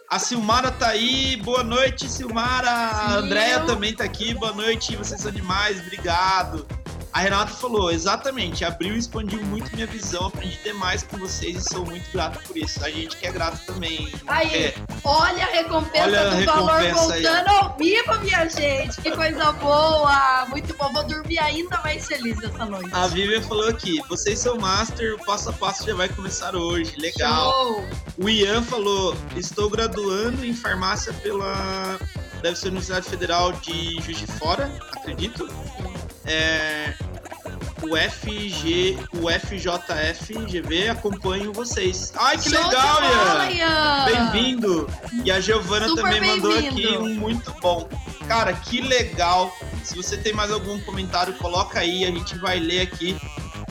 A 0.09 0.19
Silmara 0.19 0.69
tá 0.71 0.89
aí, 0.89 1.37
boa 1.37 1.63
noite, 1.63 2.07
Silmara. 2.09 2.69
A 2.69 3.09
Sil. 3.09 3.17
Andréia 3.19 3.59
também 3.61 3.95
tá 3.95 4.03
aqui, 4.03 4.33
boa 4.33 4.53
noite, 4.53 4.95
vocês 4.95 5.19
são 5.21 5.31
demais, 5.31 5.79
obrigado. 5.79 6.67
A 7.13 7.19
Renata 7.19 7.53
falou, 7.53 7.91
exatamente, 7.91 8.65
abriu 8.65 8.95
e 8.95 8.97
expandiu 8.97 9.39
muito 9.45 9.71
minha 9.75 9.85
visão, 9.85 10.25
aprendi 10.25 10.57
demais 10.63 11.03
com 11.03 11.17
vocês 11.17 11.57
e 11.57 11.69
sou 11.69 11.85
muito 11.85 12.11
grato 12.11 12.39
por 12.47 12.57
isso. 12.57 12.83
A 12.83 12.89
gente 12.89 13.15
que 13.17 13.27
é 13.27 13.31
grato 13.31 13.59
também. 13.67 14.11
Aí, 14.25 14.51
É, 14.65 14.73
olha 15.03 15.43
a 15.43 15.47
recompensa 15.47 16.05
Olha 16.07 16.21
a 16.21 16.29
do 16.35 16.45
valor 16.45 16.71
recompensa 16.81 17.13
aí. 17.13 17.21
voltando 17.23 17.47
ao 17.49 17.77
vivo, 17.77 18.19
minha 18.21 18.49
gente. 18.49 18.99
Que 18.99 19.11
coisa 19.11 19.51
boa. 19.53 20.45
Muito 20.49 20.75
bom. 20.75 20.91
Vou 20.91 21.03
dormir 21.03 21.37
ainda 21.37 21.79
mais 21.83 22.05
feliz 22.07 22.41
essa 22.43 22.65
noite. 22.65 22.89
a 22.91 23.07
Vivian 23.07 23.41
falou 23.43 23.67
aqui, 23.69 24.01
vocês 24.09 24.39
são 24.39 24.57
master, 24.57 25.13
o 25.13 25.23
passo 25.25 25.49
a 25.51 25.53
passo 25.53 25.85
já 25.85 25.93
vai 25.93 26.09
começar 26.09 26.55
hoje, 26.55 26.95
legal. 26.97 27.51
Show. 27.51 27.85
O 28.17 28.27
Ian 28.29 28.63
falou: 28.63 29.15
estou 29.35 29.69
graduando 29.69 30.43
em 30.43 30.53
farmácia 30.53 31.13
pela. 31.13 31.99
Deve 32.41 32.57
ser 32.57 32.67
Universidade 32.69 33.07
Federal 33.07 33.53
de 33.53 34.01
Juiz 34.01 34.17
de 34.17 34.27
Fora, 34.27 34.69
acredito. 34.97 35.47
É, 36.25 36.93
o 37.83 37.97
FG, 37.97 38.97
o 39.13 39.29
FJFGV, 39.29 40.89
acompanho 40.89 41.51
vocês. 41.51 42.13
Ai, 42.15 42.37
que 42.37 42.49
Show 42.49 42.63
legal, 42.63 43.01
Ian! 43.03 43.51
Ian. 43.51 44.05
Bem-vindo! 44.05 44.89
E 45.23 45.31
a 45.31 45.39
Giovana 45.39 45.93
também 45.95 46.21
mandou 46.21 46.57
aqui 46.57 46.97
um 46.97 47.13
muito 47.15 47.51
bom. 47.61 47.87
Cara, 48.27 48.53
que 48.53 48.79
legal 48.79 49.53
Se 49.83 49.95
você 49.97 50.15
tem 50.15 50.31
mais 50.31 50.49
algum 50.49 50.79
comentário, 50.81 51.33
coloca 51.33 51.79
aí, 51.79 52.05
a 52.05 52.11
gente 52.11 52.37
vai 52.37 52.57
ler 52.57 52.81
aqui. 52.81 53.17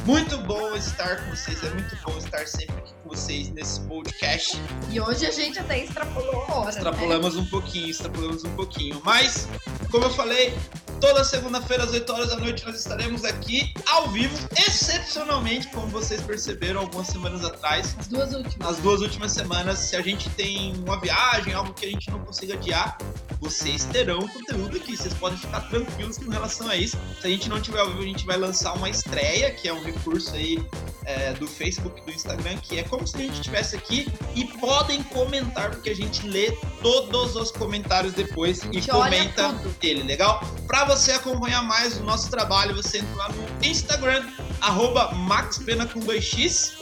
Muito 0.05 0.37
bom 0.39 0.75
estar 0.75 1.25
com 1.25 1.31
vocês, 1.31 1.63
é 1.65 1.71
muito 1.71 1.97
bom 2.05 2.17
estar 2.19 2.47
sempre 2.47 2.77
aqui 2.77 3.02
vocês 3.13 3.51
nesse 3.51 3.79
podcast. 3.83 4.59
E 4.91 4.99
hoje 4.99 5.27
a 5.27 5.31
gente 5.31 5.59
até 5.59 5.85
extrapolou 5.85 6.45
a 6.49 6.55
hora. 6.55 6.65
Né? 6.65 6.71
Extrapolamos 6.71 7.37
um 7.37 7.45
pouquinho, 7.45 7.91
extrapolamos 7.91 8.43
um 8.43 8.57
pouquinho. 8.57 9.03
Mas, 9.05 9.47
como 9.91 10.05
eu 10.05 10.11
falei, 10.11 10.55
toda 10.99 11.23
segunda-feira 11.23 11.85
às 11.85 11.93
8 11.93 12.11
horas 12.11 12.29
da 12.31 12.37
noite 12.37 12.65
nós 12.65 12.77
estaremos 12.77 13.25
aqui 13.25 13.75
ao 13.87 14.09
vivo, 14.09 14.35
excepcionalmente, 14.57 15.69
como 15.69 15.89
vocês 15.89 16.23
perceberam 16.23 16.81
algumas 16.81 17.09
semanas 17.09 17.45
atrás. 17.45 17.95
As 17.99 18.07
duas 18.07 18.33
últimas. 18.33 18.69
As 18.69 18.79
duas 18.79 19.03
últimas 19.03 19.33
semanas, 19.33 19.79
se 19.79 19.95
a 19.95 20.01
gente 20.01 20.31
tem 20.31 20.75
uma 20.77 20.99
viagem, 20.99 21.53
algo 21.53 21.75
que 21.75 21.85
a 21.85 21.91
gente 21.91 22.11
não 22.11 22.21
consiga 22.21 22.55
adiar, 22.55 22.97
vocês 23.41 23.85
terão 23.87 24.27
conteúdo 24.29 24.77
aqui. 24.77 24.97
Vocês 24.97 25.13
podem 25.13 25.37
ficar 25.37 25.61
tranquilos 25.69 26.17
com 26.17 26.31
relação 26.31 26.69
a 26.69 26.77
isso. 26.77 26.97
Se 27.21 27.27
a 27.27 27.31
gente 27.31 27.49
não 27.49 27.61
tiver 27.61 27.81
ao 27.81 27.89
vivo, 27.89 28.01
a 28.01 28.07
gente 28.07 28.25
vai 28.25 28.39
lançar 28.39 28.73
uma 28.75 28.89
estreia, 28.89 29.51
que 29.51 29.69
é 29.69 29.73
um 29.73 29.83
recurso 29.83 30.35
aí 30.35 30.65
é, 31.05 31.33
do 31.33 31.47
Facebook 31.47 32.01
do 32.03 32.13
Instagram, 32.13 32.57
que 32.59 32.79
é 32.79 32.85
como 32.85 33.02
se 33.07 33.17
a 33.17 33.21
gente 33.21 33.35
estivesse 33.35 33.77
aqui 33.77 34.13
e 34.35 34.45
podem 34.45 35.03
comentar, 35.05 35.71
porque 35.71 35.91
a 35.91 35.95
gente 35.95 36.27
lê 36.27 36.51
todos 36.81 37.37
os 37.37 37.51
comentários 37.51 38.13
depois 38.13 38.63
e 38.73 38.81
comenta 38.83 39.55
ele, 39.83 40.03
legal? 40.03 40.43
Para 40.67 40.85
você 40.85 41.13
acompanhar 41.13 41.63
mais 41.63 41.99
o 41.99 42.05
nosso 42.05 42.31
trabalho, 42.31 42.75
você 42.75 42.99
entra 42.99 43.17
lá 43.17 43.29
no 43.31 43.67
Instagram, 43.67 44.27
arroba 44.61 45.13
maxpena 45.13 45.87
com 45.87 46.01
2x. 46.01 46.75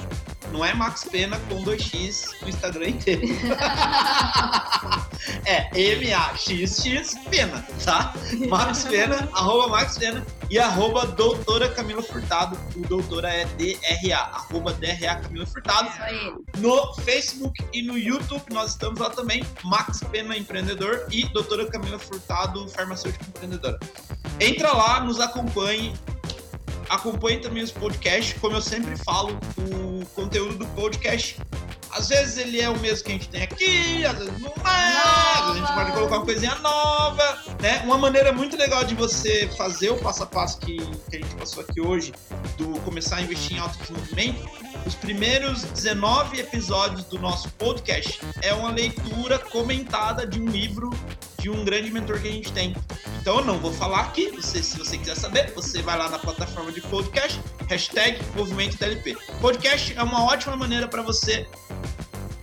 Não 0.52 0.64
é 0.64 0.74
Max 0.74 1.04
Pena 1.04 1.38
com 1.48 1.62
2x 1.62 2.24
no 2.42 2.48
Instagram 2.48 2.88
inteiro. 2.88 3.22
é 5.46 5.70
M-A-X-X 5.72 7.14
Pena, 7.30 7.64
tá? 7.84 8.12
Max 8.48 8.82
Pena, 8.84 9.28
arroba 9.32 9.68
Max 9.68 9.96
Pena 9.96 10.26
e 10.50 10.58
arroba 10.58 11.06
doutora 11.06 11.68
Camila 11.68 12.02
Furtado. 12.02 12.58
O 12.76 12.80
doutora 12.80 13.28
é 13.28 13.44
D-R-A, 13.44 14.18
arroba 14.18 14.72
D-R-A 14.72 15.16
Camila 15.16 15.46
Furtado. 15.46 15.88
No 16.58 16.92
Facebook 16.94 17.64
e 17.72 17.82
no 17.82 17.96
YouTube 17.96 18.42
nós 18.52 18.72
estamos 18.72 18.98
lá 18.98 19.10
também, 19.10 19.44
Max 19.64 20.00
Pena 20.10 20.36
Empreendedor 20.36 21.06
e 21.10 21.24
doutora 21.28 21.66
Camila 21.66 21.98
Furtado, 21.98 22.68
farmacêutico 22.68 23.24
empreendedora. 23.28 23.78
Entra 24.40 24.72
lá, 24.72 25.00
nos 25.00 25.20
acompanhe, 25.20 25.94
acompanhe 26.90 27.38
também 27.38 27.62
os 27.62 27.70
podcasts. 27.70 28.38
Como 28.40 28.56
eu 28.56 28.60
sempre 28.60 28.96
falo, 28.98 29.38
o 29.56 30.04
conteúdo 30.06 30.58
do 30.58 30.66
podcast 30.68 31.38
às 31.92 32.08
vezes 32.08 32.36
ele 32.36 32.60
é 32.60 32.68
o 32.68 32.78
mesmo 32.78 33.04
que 33.04 33.10
a 33.10 33.14
gente 33.14 33.28
tem 33.28 33.42
aqui, 33.42 34.04
às 34.04 34.16
vezes 34.16 34.40
não 34.40 34.48
é, 34.48 34.96
às 35.34 35.46
vezes 35.46 35.50
a 35.50 35.54
gente 35.54 35.74
pode 35.74 35.92
colocar 35.92 36.16
uma 36.18 36.24
coisinha 36.24 36.54
nova, 36.56 37.38
né? 37.60 37.82
Uma 37.84 37.98
maneira 37.98 38.32
muito 38.32 38.56
legal 38.56 38.84
de 38.84 38.94
você 38.94 39.48
fazer 39.56 39.90
o 39.90 39.96
passo 39.96 40.22
a 40.22 40.26
passo 40.26 40.58
que, 40.60 40.76
que 41.10 41.16
a 41.16 41.20
gente 41.20 41.34
passou 41.34 41.62
aqui 41.62 41.80
hoje, 41.80 42.12
do 42.56 42.80
começar 42.80 43.16
a 43.16 43.22
investir 43.22 43.56
em 43.56 43.60
autodesenvolvimento, 43.60 44.48
os 44.86 44.94
primeiros 44.94 45.64
19 45.64 46.40
episódios 46.40 47.04
do 47.04 47.18
nosso 47.18 47.48
podcast 47.50 48.20
é 48.40 48.54
uma 48.54 48.70
leitura 48.70 49.38
comentada 49.38 50.26
de 50.26 50.40
um 50.40 50.46
livro 50.46 50.90
de 51.40 51.50
um 51.50 51.64
grande 51.64 51.90
mentor 51.90 52.20
que 52.20 52.28
a 52.28 52.32
gente 52.32 52.52
tem. 52.52 52.76
Então 53.20 53.38
eu 53.38 53.44
não 53.44 53.58
vou 53.58 53.72
falar 53.72 54.00
aqui, 54.00 54.30
você, 54.30 54.62
se 54.62 54.78
você 54.78 54.96
quiser 54.96 55.16
saber, 55.16 55.52
você 55.54 55.82
vai 55.82 55.96
lá 55.98 56.08
na 56.08 56.18
plataforma 56.18 56.70
de 56.70 56.80
podcast, 56.82 57.40
hashtag 57.68 58.18
Movimento 58.36 58.76
TLP. 58.78 59.16
Podcast 59.40 59.94
é 59.96 60.02
uma 60.02 60.24
ótima 60.24 60.56
maneira 60.56 60.86
para 60.86 61.02
você 61.02 61.46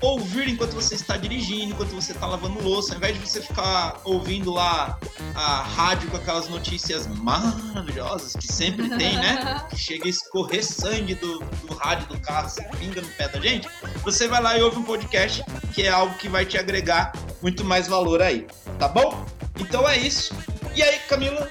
ouvir 0.01 0.49
enquanto 0.49 0.73
você 0.73 0.95
está 0.95 1.17
dirigindo, 1.17 1.73
enquanto 1.73 1.89
você 1.89 2.11
está 2.11 2.25
lavando 2.25 2.61
louça, 2.61 2.93
ao 2.93 2.97
invés 2.97 3.15
de 3.15 3.27
você 3.27 3.41
ficar 3.41 3.99
ouvindo 4.03 4.51
lá 4.51 4.99
a 5.35 5.61
rádio 5.63 6.09
com 6.09 6.17
aquelas 6.17 6.47
notícias 6.49 7.07
maravilhosas 7.07 8.33
que 8.33 8.47
sempre 8.47 8.89
tem, 8.97 9.15
né? 9.15 9.65
Que 9.69 9.77
chega 9.77 10.05
a 10.05 10.09
escorrer 10.09 10.63
sangue 10.63 11.15
do, 11.15 11.39
do 11.39 11.73
rádio 11.75 12.07
do 12.07 12.19
carro, 12.19 12.49
você 12.49 12.63
pinga 12.77 13.01
no 13.01 13.07
pé 13.09 13.27
da 13.27 13.39
gente. 13.39 13.67
Você 14.03 14.27
vai 14.27 14.41
lá 14.41 14.57
e 14.57 14.61
ouve 14.61 14.77
um 14.77 14.83
podcast 14.83 15.43
que 15.73 15.83
é 15.83 15.89
algo 15.89 16.15
que 16.15 16.29
vai 16.29 16.45
te 16.45 16.57
agregar 16.57 17.13
muito 17.41 17.63
mais 17.63 17.87
valor 17.87 18.21
aí, 18.21 18.47
tá 18.79 18.87
bom? 18.87 19.25
Então 19.59 19.87
é 19.87 19.97
isso. 19.97 20.33
E 20.75 20.83
aí, 20.83 20.99
Camila, 21.09 21.49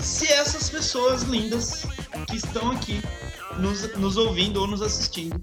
se 0.00 0.26
essas 0.32 0.68
pessoas 0.68 1.22
lindas 1.22 1.86
que 2.28 2.36
estão 2.36 2.72
aqui 2.72 3.02
nos, 3.58 3.96
nos 3.96 4.16
ouvindo 4.16 4.60
ou 4.60 4.66
nos 4.66 4.82
assistindo 4.82 5.40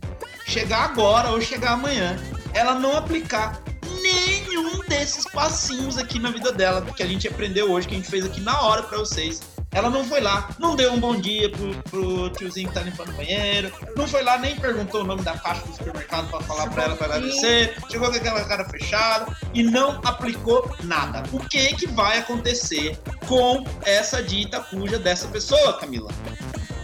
chegar 0.52 0.84
agora 0.84 1.30
ou 1.30 1.42
chegar 1.42 1.72
amanhã, 1.72 2.18
ela 2.54 2.76
não 2.76 2.98
aplicar 2.98 3.62
nenhum 4.02 4.80
desses 4.88 5.26
passinhos 5.26 5.98
aqui 5.98 6.20
na 6.20 6.30
vida 6.30 6.52
dela 6.52 6.82
que 6.82 7.02
a 7.02 7.08
gente 7.08 7.28
aprendeu 7.28 7.72
hoje, 7.72 7.88
que 7.88 7.94
a 7.94 7.98
gente 7.98 8.10
fez 8.10 8.26
aqui 8.26 8.42
na 8.42 8.62
hora 8.62 8.84
para 8.84 8.98
vocês. 8.98 9.42
Ela 9.74 9.90
não 9.90 10.04
foi 10.04 10.20
lá, 10.20 10.50
não 10.60 10.76
deu 10.76 10.92
um 10.92 11.00
bom 11.00 11.16
dia 11.16 11.50
pro, 11.50 11.74
pro 11.84 12.30
tiozinho 12.32 12.68
que 12.68 12.74
tá 12.74 12.82
limpando 12.82 13.08
o 13.12 13.14
banheiro, 13.14 13.72
não 13.96 14.06
foi 14.06 14.22
lá, 14.22 14.38
nem 14.38 14.54
perguntou 14.58 15.00
o 15.00 15.04
nome 15.06 15.22
da 15.22 15.38
caixa 15.38 15.66
do 15.66 15.74
supermercado 15.74 16.30
para 16.30 16.42
falar 16.42 16.70
para 16.70 16.84
ela 16.84 16.96
para 16.98 17.16
agradecer, 17.16 17.78
chegou 17.90 18.10
com 18.10 18.18
aquela 18.18 18.44
cara 18.44 18.68
fechada 18.68 19.34
e 19.54 19.64
não 19.64 20.02
aplicou 20.04 20.70
nada. 20.84 21.24
O 21.32 21.40
que 21.40 21.74
que 21.76 21.88
vai 21.88 22.18
acontecer 22.18 23.00
com 23.30 23.64
essa 23.84 24.22
dita 24.22 24.60
cuja 24.60 25.00
dessa 25.00 25.30
pessoa, 25.30 25.80
Camila? 25.80 26.12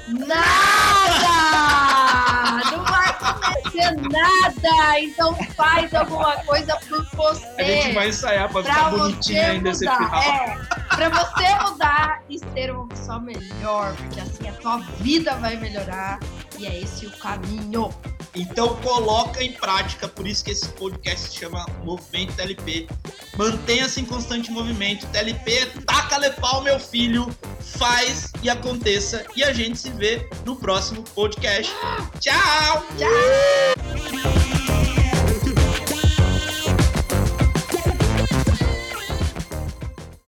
Nada! 0.07 1.27
Não 2.71 2.83
vai 2.85 3.09
acontecer 3.09 3.91
nada! 4.09 4.99
Então 4.99 5.35
faz 5.55 5.93
alguma 5.93 6.37
coisa 6.45 6.77
por 6.87 7.05
você. 7.13 7.45
A 7.61 7.63
gente 7.63 7.93
vai 7.93 8.09
ensaiar 8.09 8.49
pra, 8.49 8.63
pra 8.63 8.73
ficar 8.73 8.89
bonitinho 8.91 9.45
ainda 9.45 9.69
esse 9.69 9.79
final. 9.79 10.21
É, 10.21 10.57
pra 10.95 11.09
você 11.09 11.55
mudar 11.63 12.21
e 12.29 12.39
ser 12.39 12.71
uma 12.71 12.87
pessoa 12.87 13.19
melhor, 13.19 13.95
porque 13.95 14.19
assim 14.19 14.47
a 14.47 14.53
tua 14.53 14.77
vida 14.99 15.35
vai 15.35 15.57
melhorar 15.57 16.19
e 16.57 16.65
é 16.65 16.81
esse 16.81 17.05
o 17.05 17.11
caminho. 17.11 17.89
Então 18.35 18.75
coloca 18.77 19.43
em 19.43 19.53
prática, 19.53 20.07
por 20.07 20.27
isso 20.27 20.43
que 20.43 20.51
esse 20.51 20.67
podcast 20.69 21.29
se 21.29 21.39
chama 21.39 21.65
Movimento 21.83 22.35
TLP. 22.35 22.87
Mantenha-se 23.35 24.01
em 24.01 24.05
constante 24.05 24.51
movimento. 24.51 25.05
TLP, 25.07 25.65
taca-lhe 25.85 26.31
pau, 26.31 26.61
meu 26.61 26.79
filho. 26.79 27.27
Faz 27.59 28.31
e 28.41 28.49
aconteça. 28.49 29.25
E 29.35 29.43
a 29.43 29.53
gente 29.53 29.77
se 29.77 29.89
vê 29.91 30.27
no 30.45 30.55
próximo 30.55 31.03
podcast. 31.15 31.71
Tchau! 32.19 32.85
Tchau! 32.97 33.86